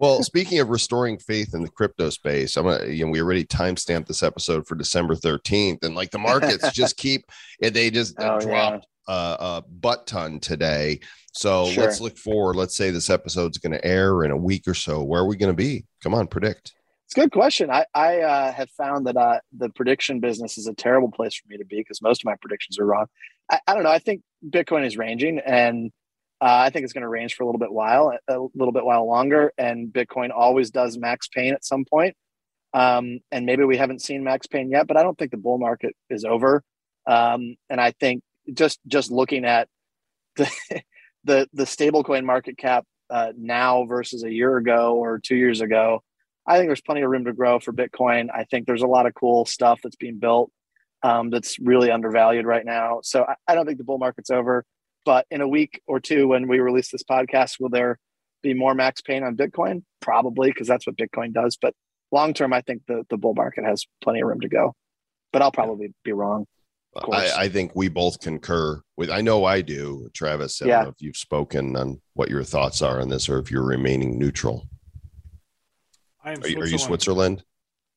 Well, 0.01 0.23
speaking 0.23 0.59
of 0.61 0.69
restoring 0.69 1.19
faith 1.19 1.55
in 1.55 1.63
the 1.63 1.69
crypto 1.71 2.11
space, 2.11 2.57
I'm 2.57 2.65
gonna, 2.65 2.87
you 2.87 3.05
know, 3.05 3.11
we 3.11 3.21
already 3.21 3.45
timestamped 3.45 4.07
this 4.07 4.23
episode 4.23 4.67
for 4.67 4.75
December 4.75 5.15
13th, 5.15 5.85
and 5.85 5.95
like 5.95 6.11
the 6.11 6.19
markets 6.19 6.71
just 6.73 6.97
keep, 6.99 7.25
and 7.63 7.75
they 7.75 7.91
just 7.91 8.19
uh, 8.21 8.35
Oh, 8.37 8.41
dropped 8.41 8.87
a, 9.09 9.13
a 9.13 9.65
butt 9.69 10.07
ton 10.07 10.41
today. 10.41 11.01
So 11.33 11.67
Sure. 11.71 11.85
let's 11.85 12.01
look 12.01 12.17
forward. 12.17 12.57
Let's 12.57 12.77
say 12.77 12.91
this 12.91 13.11
episode's 13.11 13.59
going 13.59 13.73
to 13.73 13.85
air 13.85 14.25
in 14.25 14.31
a 14.31 14.37
week 14.37 14.67
or 14.67 14.75
so. 14.75 15.03
Where 15.03 15.21
are 15.23 15.27
we 15.27 15.37
going 15.37 15.53
to 15.53 15.57
be? 15.57 15.85
Come 16.03 16.15
on, 16.15 16.27
predict. 16.27 16.73
It's 17.05 17.17
a 17.17 17.21
good 17.21 17.31
question. 17.31 17.71
I 17.71 17.85
I 17.95 18.21
uh, 18.21 18.53
have 18.53 18.71
found 18.71 19.07
that 19.07 19.17
uh, 19.17 19.39
the 19.57 19.69
prediction 19.69 20.19
business 20.21 20.59
is 20.59 20.67
a 20.67 20.75
terrible 20.75 21.11
place 21.11 21.35
for 21.37 21.47
me 21.49 21.57
to 21.59 21.65
be 21.65 21.77
because 21.77 22.03
most 22.03 22.23
of 22.23 22.25
my 22.25 22.35
predictions 22.41 22.79
are 22.79 22.87
wrong. 22.87 23.07
I, 23.51 23.61
I 23.67 23.75
don't 23.75 23.85
know. 23.85 23.91
I 23.91 24.01
think 24.01 24.23
Bitcoin 24.45 24.85
is 24.85 24.97
ranging, 24.97 25.39
and 25.39 25.93
uh, 26.41 26.65
I 26.67 26.71
think 26.71 26.85
it's 26.85 26.93
going 26.93 27.03
to 27.03 27.09
range 27.09 27.35
for 27.35 27.45
a 27.45 27.47
little 27.47 27.59
bit 27.59 27.73
while, 27.73 28.17
a 28.29 28.39
little 28.55 28.73
bit 28.73 28.85
while 28.85 29.07
longer. 29.07 29.53
And 29.57 29.89
Bitcoin 29.89 30.31
always 30.35 30.71
does 30.71 30.99
max 30.99 31.29
pain 31.29 31.55
at 31.55 31.65
some 31.65 31.85
point. 31.85 32.15
Um, 32.75 33.21
and 33.33 33.47
maybe 33.47 33.65
we 33.65 33.79
haven't 33.79 34.03
seen 34.03 34.23
max 34.23 34.47
pain 34.47 34.71
yet, 34.71 34.87
but 34.87 34.99
I 34.99 35.03
don't 35.03 35.17
think 35.19 35.31
the 35.31 35.39
bull 35.39 35.59
market 35.59 35.97
is 36.11 36.25
over. 36.25 36.63
Um, 37.07 37.57
and 37.71 37.81
I 37.81 37.93
think 37.93 38.23
just 38.53 38.81
just 38.87 39.11
looking 39.11 39.45
at 39.45 39.69
the 40.37 40.51
the 41.25 41.49
the 41.55 41.65
stablecoin 41.65 42.25
market 42.25 42.59
cap 42.59 42.85
uh, 43.09 43.33
now 43.37 43.85
versus 43.87 44.25
a 44.25 44.31
year 44.31 44.59
ago 44.59 44.95
or 44.97 45.19
two 45.19 45.37
years 45.37 45.63
ago, 45.63 46.03
I 46.47 46.59
think 46.59 46.69
there's 46.69 46.83
plenty 46.83 47.01
of 47.01 47.11
room 47.11 47.25
to 47.25 47.33
grow 47.33 47.61
for 47.61 47.73
Bitcoin. 47.73 48.29
I 48.35 48.45
think 48.45 48.67
there's 48.67 48.83
a 48.83 48.87
lot 48.87 49.07
of 49.07 49.15
cool 49.15 49.47
stuff 49.47 49.81
that's 49.83 49.97
being 49.97 50.19
built 50.19 50.51
um, 51.03 51.31
that's 51.31 51.59
really 51.59 51.91
undervalued 51.91 52.45
right 52.45 52.65
now. 52.65 53.01
So 53.03 53.25
I, 53.25 53.37
I 53.49 53.55
don't 53.55 53.65
think 53.65 53.79
the 53.79 53.85
bull 53.85 53.99
market's 53.99 54.31
over. 54.31 54.65
But 55.07 55.25
in 55.31 55.41
a 55.41 55.49
week 55.49 55.81
or 55.87 56.01
two, 56.01 56.29
when 56.29 56.49
we 56.49 56.59
release 56.59 56.91
this 56.91 57.05
podcast, 57.05 57.61
will 57.61 57.71
there 57.71 57.99
be 58.43 58.53
more 58.53 58.75
max 58.75 59.01
pain 59.01 59.23
on 59.23 59.37
Bitcoin? 59.37 59.85
Probably, 60.03 60.51
because 60.51 60.67
that's 60.67 60.87
what 60.87 60.97
Bitcoin 60.97 61.33
does. 61.33 61.57
But 61.57 61.73
long 62.13 62.35
term, 62.35 62.53
I 62.53 62.61
think 62.61 62.83
the, 62.89 63.05
the 63.09 63.17
bull 63.17 63.33
market 63.35 63.65
has 63.65 63.87
plenty 64.03 64.21
of 64.21 64.29
room 64.29 64.41
to 64.41 64.49
go. 64.49 64.75
But 65.33 65.43
I'll 65.43 65.53
probably 65.53 65.95
be 66.05 66.13
wrong. 66.13 66.47
I, 67.13 67.31
I 67.37 67.49
think 67.49 67.73
we 67.77 67.89
both 67.89 68.21
concur 68.21 68.81
with. 68.97 69.11
I 69.11 69.21
know 69.21 69.45
I 69.45 69.61
do, 69.61 70.09
Travis. 70.15 70.61
I 70.61 70.67
Yeah. 70.67 70.75
don't 70.77 70.85
know 70.85 70.91
if 70.91 71.03
you've 71.03 71.17
spoken 71.17 71.77
on 71.77 72.01
what 72.15 72.31
your 72.31 72.43
thoughts 72.43 72.83
are 72.83 73.01
on 73.01 73.09
this, 73.09 73.29
or 73.29 73.39
if 73.39 73.51
you're 73.51 73.65
remaining 73.65 74.19
neutral. 74.19 74.67
I 76.25 76.33
am 76.33 76.43
Are 76.43 76.49
you, 76.49 76.59
are 76.59 76.67
you 76.67 76.79
Switzerland? 76.79 77.45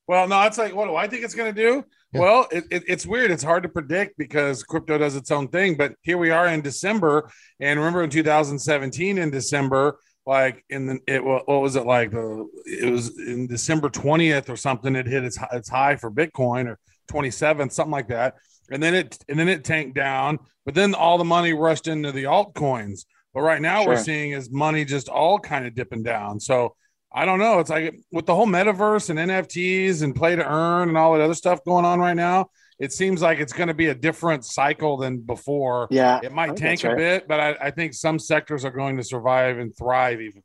Well, 0.10 0.28
no, 0.28 0.41
it's 0.41 0.57
like, 0.57 0.74
what 0.74 0.88
do 0.88 0.95
I 0.95 1.05
think 1.05 1.24
it's 1.24 1.36
going 1.36 1.53
to 1.53 1.62
do? 1.62 1.86
Yeah. 2.14 2.22
Well, 2.22 2.47
it, 2.51 2.64
it, 2.72 2.84
it's 2.88 3.05
weird. 3.05 3.30
It's 3.30 3.43
hard 3.43 3.62
to 3.62 3.70
predict 3.70 4.18
because 4.18 4.64
crypto 4.64 4.97
does 4.97 5.16
its 5.16 5.30
own 5.30 5.49
thing. 5.49 5.78
But 5.78 5.93
here 6.01 6.18
we 6.18 6.32
are 6.32 6.47
in 6.47 6.62
December, 6.62 7.30
and 7.60 7.78
remember 7.80 8.01
in 8.01 8.10
2017 8.10 9.20
in 9.20 9.30
December, 9.30 9.99
like 10.26 10.66
in 10.68 10.88
the 10.88 10.99
it 11.05 11.24
what 11.24 11.47
was 11.47 11.76
it 11.76 11.86
like? 11.86 12.10
The 12.10 12.43
it 12.66 12.91
was 12.91 13.20
in 13.20 13.45
December 13.45 13.88
20th 13.88 14.49
or 14.49 14.55
something. 14.55 14.95
It 14.95 15.05
hit 15.05 15.24
its 15.24 15.38
its 15.53 15.70
high 15.70 15.95
for 15.95 16.10
Bitcoin 16.10 16.66
or 16.66 16.80
27th, 17.12 17.72
something 17.72 17.91
like 17.91 18.07
that. 18.07 18.34
And 18.72 18.82
then 18.82 18.95
it 18.95 19.16
and 19.30 19.38
then 19.38 19.47
it 19.47 19.64
tanked 19.64 19.93
down. 19.93 20.39
But 20.66 20.74
then 20.74 20.95
all 20.95 21.20
the 21.20 21.24
money 21.24 21.53
rushed 21.53 21.88
into 21.88 22.12
the 22.12 22.24
altcoins. 22.24 23.05
But 23.36 23.41
right 23.41 23.62
now 23.62 23.86
we're 23.86 23.95
seeing 23.95 24.32
is 24.32 24.49
money 24.49 24.86
just 24.86 25.07
all 25.07 25.38
kind 25.38 25.68
of 25.68 25.76
dipping 25.76 26.01
down. 26.01 26.39
So 26.39 26.76
I 27.12 27.26
don't 27.26 27.39
know. 27.39 27.60
It's 27.60 27.70
like 27.70 27.99
with 28.12 28.26
the 28.26 28.36
whole 28.36 28.47
metaverse 28.47 29.10
and 29.10 29.18
NFTs 29.18 30.03
and 30.03 30.16
play 30.16 30.36
to 30.36 30.47
earn 30.47 30.89
and 30.89 30.97
all 30.97 31.14
that 31.14 31.22
other 31.22 31.34
stuff 31.34 31.64
going 31.66 31.86
on 31.86 31.99
right 31.99 32.16
now. 32.16 32.49
It 32.78 32.93
seems 32.93 33.22
like 33.22 33.39
it's 33.39 33.51
going 33.51 33.68
to 33.68 33.74
be 33.74 33.88
a 33.88 33.95
different 33.95 34.45
cycle 34.45 34.95
than 34.97 35.20
before. 35.20 35.88
Yeah. 35.91 36.20
It 36.24 36.32
might 36.32 36.55
tank 36.55 36.84
a 36.84 36.89
right. 36.89 36.97
bit, 36.97 37.28
but 37.28 37.39
I, 37.39 37.57
I 37.60 37.72
think 37.72 37.93
some 37.93 38.20
sectors 38.20 38.64
are 38.64 38.72
going 38.72 38.97
to 38.97 39.03
survive 39.03 39.57
and 39.57 39.76
thrive 39.76 40.22
even. 40.22 40.43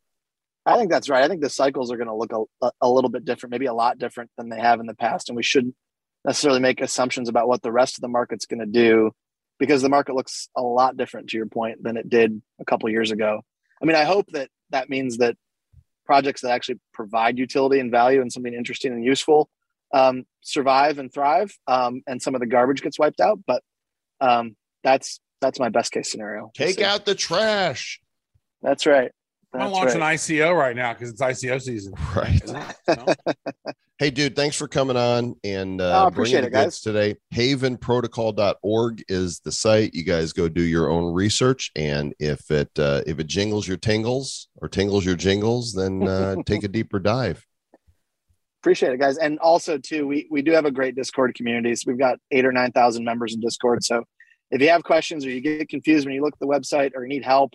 I 0.66 0.78
think 0.78 0.90
that's 0.90 1.08
right. 1.08 1.22
I 1.22 1.28
think 1.28 1.42
the 1.42 1.50
cycles 1.50 1.92
are 1.92 1.96
going 1.96 2.08
to 2.08 2.14
look 2.14 2.32
a, 2.62 2.70
a 2.80 2.88
little 2.88 3.10
bit 3.10 3.24
different, 3.24 3.50
maybe 3.52 3.66
a 3.66 3.74
lot 3.74 3.98
different 3.98 4.30
than 4.36 4.48
they 4.48 4.58
have 4.58 4.80
in 4.80 4.86
the 4.86 4.94
past. 4.94 5.28
And 5.28 5.36
we 5.36 5.42
shouldn't 5.42 5.76
necessarily 6.24 6.60
make 6.60 6.80
assumptions 6.80 7.28
about 7.28 7.46
what 7.46 7.62
the 7.62 7.70
rest 7.70 7.98
of 7.98 8.00
the 8.00 8.08
market's 8.08 8.46
going 8.46 8.60
to 8.60 8.66
do 8.66 9.12
because 9.58 9.82
the 9.82 9.88
market 9.88 10.14
looks 10.14 10.48
a 10.56 10.62
lot 10.62 10.96
different, 10.96 11.28
to 11.30 11.36
your 11.36 11.46
point, 11.46 11.82
than 11.82 11.96
it 11.96 12.08
did 12.08 12.40
a 12.58 12.64
couple 12.64 12.88
years 12.88 13.10
ago. 13.10 13.42
I 13.80 13.84
mean, 13.84 13.96
I 13.96 14.04
hope 14.04 14.26
that 14.32 14.48
that 14.70 14.88
means 14.88 15.18
that 15.18 15.36
projects 16.04 16.42
that 16.42 16.50
actually 16.50 16.78
provide 16.92 17.38
utility 17.38 17.80
and 17.80 17.90
value 17.90 18.20
and 18.20 18.32
something 18.32 18.54
interesting 18.54 18.92
and 18.92 19.04
useful 19.04 19.48
um, 19.94 20.26
survive 20.42 20.98
and 20.98 21.10
thrive, 21.10 21.56
um, 21.66 22.02
and 22.06 22.20
some 22.20 22.34
of 22.34 22.40
the 22.40 22.46
garbage 22.46 22.82
gets 22.82 22.98
wiped 22.98 23.20
out. 23.20 23.38
But 23.46 23.62
um, 24.20 24.56
that's 24.82 25.20
that's 25.40 25.58
my 25.58 25.68
best 25.68 25.92
case 25.92 26.10
scenario. 26.10 26.50
Take 26.54 26.76
see. 26.76 26.84
out 26.84 27.06
the 27.06 27.14
trash. 27.14 28.00
That's 28.60 28.86
right. 28.86 29.12
I'm 29.52 29.60
going 29.60 29.70
That's 29.70 29.94
to 29.94 30.00
launch 30.00 30.00
right. 30.00 30.12
an 30.12 30.40
ICO 30.46 30.58
right 30.58 30.74
now 30.74 30.92
because 30.94 31.10
it's 31.10 31.20
ICO 31.20 31.62
season. 31.62 31.94
Right. 32.14 32.42
So, 32.44 32.64
Hey, 34.04 34.10
dude, 34.10 34.36
thanks 34.36 34.54
for 34.54 34.68
coming 34.68 34.98
on 34.98 35.34
and 35.44 35.80
Oh, 35.80 35.90
uh, 35.90 36.04
I 36.04 36.08
appreciate 36.08 36.44
it, 36.44 36.52
guys. 36.52 36.82
today. 36.82 37.16
Havenprotocol.org 37.34 39.02
is 39.08 39.40
the 39.40 39.50
site. 39.50 39.94
You 39.94 40.04
guys 40.04 40.34
go 40.34 40.46
do 40.46 40.60
your 40.60 40.90
own 40.90 41.14
research, 41.14 41.70
and 41.74 42.14
if 42.18 42.50
it 42.50 42.68
uh, 42.78 43.00
if 43.06 43.18
it 43.18 43.26
jingles 43.28 43.66
your 43.66 43.78
tingles 43.78 44.48
or 44.56 44.68
tingles 44.68 45.06
your 45.06 45.14
jingles, 45.14 45.72
then 45.72 46.06
uh, 46.06 46.36
take 46.44 46.64
a 46.64 46.68
deeper 46.68 46.98
dive. 46.98 47.46
appreciate 48.60 48.92
it 48.92 49.00
guys 49.00 49.16
and 49.16 49.38
also 49.38 49.78
too 49.78 50.06
we 50.06 50.28
we 50.30 50.42
do 50.42 50.52
have 50.52 50.66
a 50.66 50.70
great 50.70 50.94
discord 50.94 51.34
community 51.34 51.74
so 51.74 51.84
we've 51.86 51.98
got 51.98 52.18
eight 52.30 52.44
or 52.44 52.52
nine 52.52 52.72
thousand 52.72 53.06
members 53.06 53.32
in 53.32 53.40
discord 53.40 53.82
so 53.82 54.04
if 54.50 54.60
you 54.60 54.68
have 54.68 54.84
questions 54.84 55.24
or 55.24 55.30
you 55.30 55.40
get 55.40 55.66
confused 55.70 56.04
when 56.04 56.14
you 56.14 56.20
look 56.20 56.34
at 56.34 56.40
the 56.40 56.46
website 56.46 56.90
or 56.94 57.04
you 57.04 57.08
need 57.08 57.24
help 57.24 57.54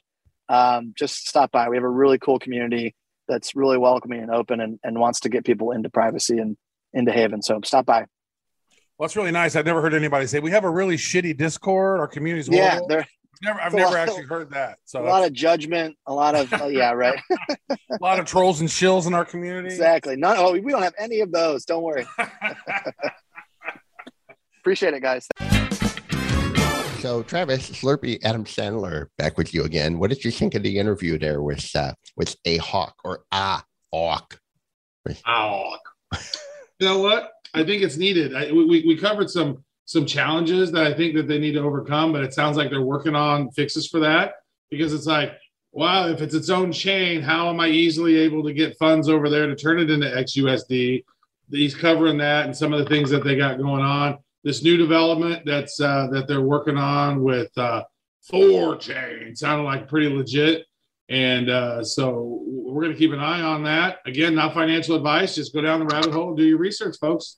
um, 0.49 0.95
just 0.97 1.27
stop 1.27 1.51
by 1.51 1.69
we 1.69 1.77
have 1.77 1.83
a 1.83 1.87
really 1.87 2.17
cool 2.17 2.39
community 2.39 2.95
that's 3.30 3.55
really 3.55 3.77
welcoming 3.77 4.21
and 4.21 4.32
open 4.32 4.59
and, 4.59 4.80
and 4.84 4.99
wants 4.99 5.21
to 5.21 5.30
get 5.30 5.45
people 5.45 5.71
into 5.71 5.89
privacy 5.89 6.39
and 6.39 6.57
into 6.93 7.13
haven 7.13 7.41
so 7.41 7.61
stop 7.63 7.86
by 7.86 8.05
well, 8.97 9.05
it's 9.05 9.15
really 9.15 9.32
nice. 9.32 9.55
I've 9.55 9.65
never 9.65 9.82
heard 9.82 9.93
anybody 9.93 10.27
say 10.27 10.41
we 10.41 10.51
have 10.51 10.65
a 10.65 10.69
really 10.69 10.97
shitty 10.97 11.38
Discord. 11.38 12.01
Our 12.01 12.07
community's 12.07 12.49
yeah 12.49 12.82
there's 12.89 13.05
never, 13.41 13.61
I've 13.61 13.73
never 13.73 13.97
actually 13.97 14.23
heard 14.23 14.51
that. 14.51 14.77
So 14.86 15.01
a 15.01 15.07
lot 15.07 15.25
of 15.25 15.34
judgment 15.34 15.97
a 16.07 16.13
lot 16.13 16.36
of 16.36 16.53
oh, 16.53 16.67
yeah 16.67 16.91
right 16.91 17.19
a 17.69 17.77
lot 18.01 18.19
of 18.19 18.25
trolls 18.25 18.59
and 18.59 18.69
shills 18.69 19.07
in 19.07 19.13
our 19.13 19.25
community. 19.25 19.69
exactly 19.69 20.15
none 20.15 20.36
oh 20.38 20.51
we 20.53 20.71
don't 20.71 20.84
have 20.84 20.95
any 20.97 21.21
of 21.21 21.32
those 21.32 21.65
don't 21.65 21.84
worry 21.84 22.05
appreciate 24.59 24.93
it 24.93 25.01
guys 25.01 25.27
So, 26.99 27.23
Travis 27.23 27.69
Slurpee, 27.69 28.19
Adam 28.23 28.43
Sandler, 28.43 29.07
back 29.17 29.37
with 29.37 29.53
you 29.53 29.63
again. 29.63 29.99
What 29.99 30.09
did 30.09 30.25
you 30.25 30.31
think 30.31 30.53
of 30.53 30.63
the 30.63 30.77
interview 30.77 31.17
there 31.17 31.41
with 31.41 31.73
uh, 31.73 31.93
with 32.17 32.35
a 32.43 32.57
hawk 32.57 32.93
or 33.05 33.23
a 33.31 33.61
hawk? 33.93 34.37
Ow. 35.25 35.77
you 36.13 36.87
know 36.87 36.99
what? 36.99 37.31
I 37.53 37.63
think 37.63 37.83
it's 37.83 37.95
needed. 37.95 38.35
I, 38.35 38.51
we, 38.51 38.83
we 38.85 38.97
covered 38.97 39.29
some 39.29 39.63
some 39.85 40.05
challenges 40.05 40.73
that 40.73 40.85
I 40.85 40.93
think 40.93 41.15
that 41.15 41.29
they 41.29 41.39
need 41.39 41.53
to 41.53 41.61
overcome, 41.61 42.11
but 42.11 42.23
it 42.23 42.33
sounds 42.33 42.57
like 42.57 42.69
they're 42.69 42.81
working 42.81 43.15
on 43.15 43.49
fixes 43.51 43.87
for 43.87 44.01
that 44.01 44.33
because 44.69 44.93
it's 44.93 45.07
like, 45.07 45.31
wow, 45.71 46.09
if 46.09 46.21
it's 46.21 46.35
its 46.35 46.49
own 46.49 46.73
chain, 46.73 47.21
how 47.21 47.49
am 47.49 47.61
I 47.61 47.69
easily 47.69 48.17
able 48.17 48.43
to 48.43 48.53
get 48.53 48.77
funds 48.77 49.07
over 49.07 49.29
there 49.29 49.47
to 49.47 49.55
turn 49.55 49.79
it 49.79 49.89
into 49.89 50.05
XUSD? 50.05 51.03
he's 51.51 51.73
covering 51.73 52.17
that 52.17 52.45
and 52.45 52.55
some 52.55 52.73
of 52.73 52.79
the 52.79 52.85
things 52.85 53.09
that 53.09 53.23
they 53.23 53.35
got 53.35 53.57
going 53.57 53.81
on. 53.81 54.17
This 54.43 54.63
new 54.63 54.77
development 54.77 55.43
that's 55.45 55.81
uh, 55.81 56.07
that 56.11 56.27
they're 56.27 56.41
working 56.41 56.77
on 56.77 57.23
with 57.23 57.55
uh, 57.57 57.83
THORChain 58.31 59.37
sounded 59.37 59.63
like 59.63 59.87
pretty 59.87 60.09
legit. 60.09 60.65
And 61.09 61.49
uh, 61.49 61.83
so 61.83 62.43
we're 62.45 62.83
going 62.83 62.93
to 62.93 62.97
keep 62.97 63.11
an 63.11 63.19
eye 63.19 63.41
on 63.41 63.63
that. 63.63 63.97
Again, 64.05 64.35
not 64.35 64.53
financial 64.53 64.95
advice. 64.95 65.35
Just 65.35 65.53
go 65.53 65.61
down 65.61 65.79
the 65.79 65.87
rabbit 65.87 66.13
hole 66.13 66.29
and 66.29 66.37
do 66.37 66.45
your 66.45 66.59
research, 66.59 66.97
folks. 67.01 67.37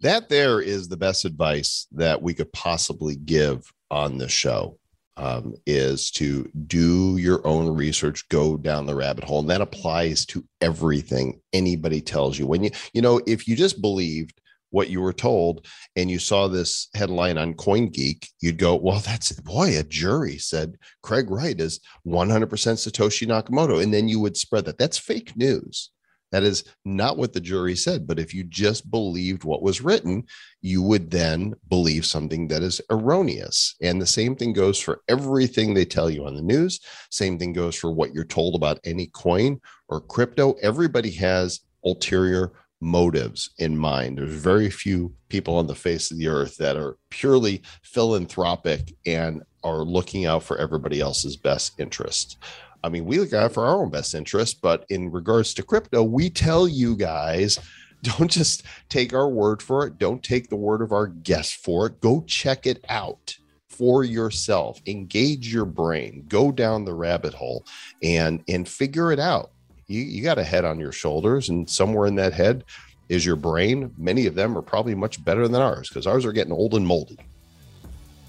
That 0.00 0.28
there 0.28 0.60
is 0.60 0.88
the 0.88 0.96
best 0.96 1.24
advice 1.24 1.86
that 1.92 2.20
we 2.22 2.34
could 2.34 2.52
possibly 2.52 3.16
give 3.16 3.72
on 3.90 4.18
the 4.18 4.28
show. 4.28 4.78
Um, 5.16 5.56
is 5.66 6.12
to 6.12 6.48
do 6.68 7.16
your 7.16 7.44
own 7.44 7.74
research, 7.74 8.28
go 8.28 8.56
down 8.56 8.86
the 8.86 8.94
rabbit 8.94 9.24
hole, 9.24 9.40
and 9.40 9.50
that 9.50 9.60
applies 9.60 10.24
to 10.26 10.44
everything 10.60 11.40
anybody 11.52 12.00
tells 12.00 12.38
you. 12.38 12.46
When 12.46 12.62
you, 12.62 12.70
you 12.92 13.02
know, 13.02 13.20
if 13.26 13.48
you 13.48 13.56
just 13.56 13.82
believed 13.82 14.40
what 14.70 14.90
you 14.90 15.00
were 15.00 15.12
told 15.12 15.66
and 15.96 16.10
you 16.10 16.18
saw 16.18 16.48
this 16.48 16.88
headline 16.94 17.38
on 17.38 17.54
CoinGeek, 17.54 18.28
you'd 18.40 18.58
go, 18.58 18.76
well, 18.76 19.00
that's 19.00 19.32
boy, 19.40 19.78
a 19.78 19.82
jury 19.82 20.38
said 20.38 20.76
Craig 21.02 21.30
Wright 21.30 21.58
is 21.60 21.80
100% 22.06 22.48
Satoshi 22.48 23.26
Nakamoto. 23.26 23.82
And 23.82 23.92
then 23.92 24.08
you 24.08 24.20
would 24.20 24.36
spread 24.36 24.64
that. 24.66 24.78
That's 24.78 24.98
fake 24.98 25.36
news. 25.36 25.90
That 26.30 26.42
is 26.42 26.64
not 26.84 27.16
what 27.16 27.32
the 27.32 27.40
jury 27.40 27.74
said. 27.74 28.06
But 28.06 28.18
if 28.18 28.34
you 28.34 28.44
just 28.44 28.90
believed 28.90 29.44
what 29.44 29.62
was 29.62 29.80
written, 29.80 30.24
you 30.60 30.82
would 30.82 31.10
then 31.10 31.54
believe 31.68 32.04
something 32.04 32.48
that 32.48 32.62
is 32.62 32.80
erroneous. 32.90 33.74
And 33.80 34.00
the 34.00 34.06
same 34.06 34.36
thing 34.36 34.52
goes 34.52 34.78
for 34.78 35.00
everything 35.08 35.72
they 35.72 35.86
tell 35.86 36.10
you 36.10 36.26
on 36.26 36.34
the 36.34 36.42
news. 36.42 36.80
Same 37.10 37.38
thing 37.38 37.52
goes 37.52 37.76
for 37.76 37.90
what 37.90 38.12
you're 38.12 38.24
told 38.24 38.54
about 38.54 38.80
any 38.84 39.06
coin 39.06 39.60
or 39.88 40.00
crypto. 40.00 40.54
Everybody 40.60 41.12
has 41.12 41.60
ulterior 41.84 42.52
motives 42.80 43.50
in 43.58 43.76
mind. 43.76 44.18
There's 44.18 44.30
very 44.32 44.70
few 44.70 45.12
people 45.28 45.56
on 45.56 45.66
the 45.66 45.74
face 45.74 46.10
of 46.10 46.18
the 46.18 46.28
earth 46.28 46.56
that 46.58 46.76
are 46.76 46.96
purely 47.10 47.62
philanthropic 47.82 48.94
and 49.06 49.42
are 49.64 49.82
looking 49.82 50.26
out 50.26 50.42
for 50.42 50.58
everybody 50.58 51.00
else's 51.00 51.36
best 51.36 51.78
interest. 51.80 52.38
I 52.84 52.88
mean, 52.88 53.04
we 53.04 53.18
look 53.18 53.32
out 53.32 53.52
for 53.52 53.66
our 53.66 53.82
own 53.82 53.90
best 53.90 54.14
interest, 54.14 54.60
but 54.62 54.84
in 54.88 55.10
regards 55.10 55.52
to 55.54 55.62
crypto, 55.62 56.02
we 56.02 56.30
tell 56.30 56.68
you 56.68 56.96
guys 56.96 57.58
don't 58.02 58.30
just 58.30 58.62
take 58.88 59.12
our 59.12 59.28
word 59.28 59.60
for 59.60 59.86
it. 59.86 59.98
Don't 59.98 60.22
take 60.22 60.48
the 60.48 60.56
word 60.56 60.82
of 60.82 60.92
our 60.92 61.08
guest 61.08 61.56
for 61.56 61.86
it. 61.86 62.00
Go 62.00 62.22
check 62.26 62.66
it 62.66 62.84
out 62.88 63.36
for 63.68 64.04
yourself. 64.04 64.80
Engage 64.86 65.52
your 65.52 65.64
brain. 65.64 66.24
Go 66.28 66.52
down 66.52 66.84
the 66.84 66.94
rabbit 66.94 67.34
hole 67.34 67.64
and 68.02 68.42
and 68.48 68.68
figure 68.68 69.12
it 69.12 69.18
out. 69.18 69.50
You 69.88 70.02
you 70.02 70.22
got 70.22 70.38
a 70.38 70.44
head 70.44 70.64
on 70.64 70.78
your 70.78 70.92
shoulders, 70.92 71.48
and 71.48 71.68
somewhere 71.68 72.06
in 72.06 72.14
that 72.16 72.34
head 72.34 72.64
is 73.08 73.24
your 73.24 73.36
brain. 73.36 73.92
Many 73.96 74.26
of 74.26 74.34
them 74.34 74.56
are 74.56 74.62
probably 74.62 74.94
much 74.94 75.24
better 75.24 75.48
than 75.48 75.60
ours 75.60 75.88
because 75.88 76.06
ours 76.06 76.24
are 76.24 76.32
getting 76.32 76.52
old 76.52 76.74
and 76.74 76.86
moldy. 76.86 77.18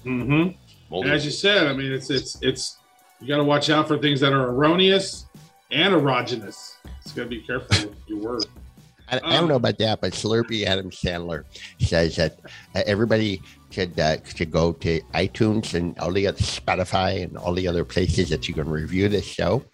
Mm-hmm. 0.04 0.56
moldy. 0.90 1.10
As 1.10 1.24
you 1.24 1.30
said, 1.30 1.66
I 1.66 1.74
mean, 1.74 1.92
it's 1.92 2.10
it's 2.10 2.38
it's 2.40 2.78
you 3.20 3.28
got 3.28 3.36
to 3.36 3.44
watch 3.44 3.68
out 3.68 3.86
for 3.86 3.98
things 3.98 4.20
that 4.20 4.32
are 4.32 4.48
erroneous 4.48 5.26
and 5.70 5.94
erogenous. 5.94 6.76
It's 7.02 7.12
got 7.12 7.24
to 7.24 7.28
be 7.28 7.40
careful 7.42 7.90
with 7.90 7.98
your 8.06 8.18
word. 8.18 8.46
I, 9.10 9.20
I 9.22 9.32
don't 9.32 9.48
know 9.48 9.56
about 9.56 9.78
that, 9.78 10.00
but 10.00 10.12
Slurpee 10.12 10.64
Adam 10.64 10.90
Sandler 10.90 11.44
says 11.80 12.16
that 12.16 12.38
uh, 12.74 12.82
everybody 12.86 13.42
should 13.70 13.98
uh, 13.98 14.16
should 14.24 14.50
go 14.50 14.72
to 14.72 15.00
iTunes 15.14 15.74
and 15.74 15.98
all 15.98 16.12
the 16.12 16.26
other 16.26 16.38
Spotify 16.38 17.22
and 17.22 17.36
all 17.36 17.52
the 17.52 17.68
other 17.68 17.84
places 17.84 18.28
that 18.30 18.48
you 18.48 18.54
can 18.54 18.68
review 18.68 19.08
this 19.08 19.26
show, 19.26 19.64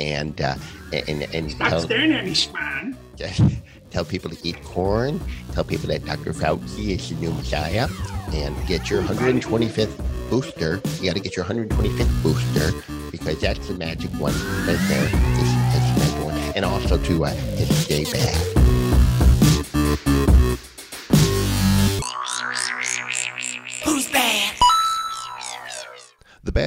and 0.00 0.40
uh, 0.40 0.54
and 0.92 1.22
and 1.34 1.50
tell, 1.58 1.80
staring 1.80 2.12
at 2.12 2.24
me, 2.24 2.34
man. 2.52 2.96
tell 3.90 4.04
people 4.04 4.30
to 4.30 4.36
eat 4.46 4.62
corn, 4.64 5.20
tell 5.52 5.64
people 5.64 5.88
that 5.88 6.04
Dr. 6.04 6.32
Fauci 6.32 6.90
is 6.90 7.08
the 7.08 7.14
new 7.16 7.32
Messiah, 7.32 7.88
and 8.32 8.54
get 8.66 8.90
your 8.90 9.02
125th 9.02 10.30
booster. 10.30 10.80
You 11.00 11.06
got 11.06 11.16
to 11.16 11.22
get 11.22 11.36
your 11.36 11.44
125th 11.44 12.22
booster 12.22 13.10
because 13.10 13.40
that's 13.40 13.66
the 13.68 13.74
magic 13.74 14.10
one 14.12 14.34
right 14.66 14.78
there. 14.88 15.08
This, 15.08 15.52
the 15.74 15.94
magic 15.98 16.24
one. 16.24 16.34
And 16.54 16.64
also 16.64 16.98
to, 16.98 17.24
uh, 17.24 17.30
to 17.30 17.66
stay 17.74 18.04
bad. 18.04 18.75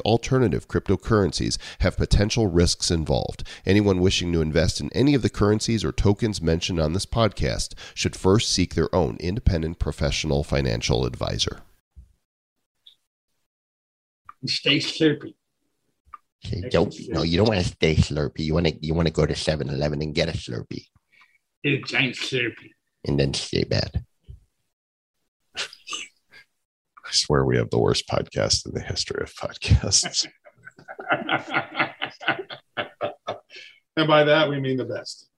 alternative 0.00 0.68
cryptocurrencies 0.68 1.58
have 1.80 1.96
potential 1.96 2.46
risks 2.46 2.90
involved. 2.90 3.42
Anyone 3.64 4.00
wishing 4.00 4.32
to 4.32 4.40
invest 4.42 4.80
in 4.80 4.90
any 4.92 5.14
of 5.14 5.22
the 5.22 5.30
currencies 5.30 5.84
or 5.84 5.92
tokens 5.92 6.40
mentioned 6.42 6.80
on 6.80 6.92
this 6.92 7.06
podcast 7.06 7.74
should 7.94 8.16
first 8.16 8.50
seek 8.52 8.74
their 8.74 8.94
own 8.94 9.16
independent 9.20 9.78
professional 9.78 10.42
financial 10.44 11.06
advisor. 11.06 11.60
Stay 14.46 14.78
slurpy. 14.78 15.34
Okay, 16.46 16.62
don't 16.70 16.94
no, 17.10 17.22
you 17.22 17.36
don't 17.36 17.48
want 17.48 17.60
to 17.60 17.66
stay 17.66 17.94
Slurpee. 17.94 18.38
You 18.40 18.54
want 18.54 18.66
to 18.66 18.74
you 18.80 18.94
want 18.94 19.06
to 19.06 19.12
go 19.12 19.26
to 19.26 19.34
7-Eleven 19.34 20.00
and 20.00 20.14
get 20.14 20.30
a 20.30 20.32
Slurpee, 20.32 20.86
Eat 21.64 21.80
a 21.80 21.82
giant 21.82 22.14
slurpy. 22.16 22.70
and 23.04 23.20
then 23.20 23.34
stay 23.34 23.64
bad. 23.64 24.04
I 27.10 27.12
swear 27.12 27.44
we 27.44 27.56
have 27.56 27.70
the 27.70 27.78
worst 27.80 28.06
podcast 28.08 28.66
in 28.66 28.72
the 28.72 28.80
history 28.80 29.20
of 29.20 29.34
podcasts. 29.34 30.28
and 33.96 34.06
by 34.06 34.22
that 34.22 34.48
we 34.48 34.60
mean 34.60 34.76
the 34.76 34.84
best. 34.84 35.29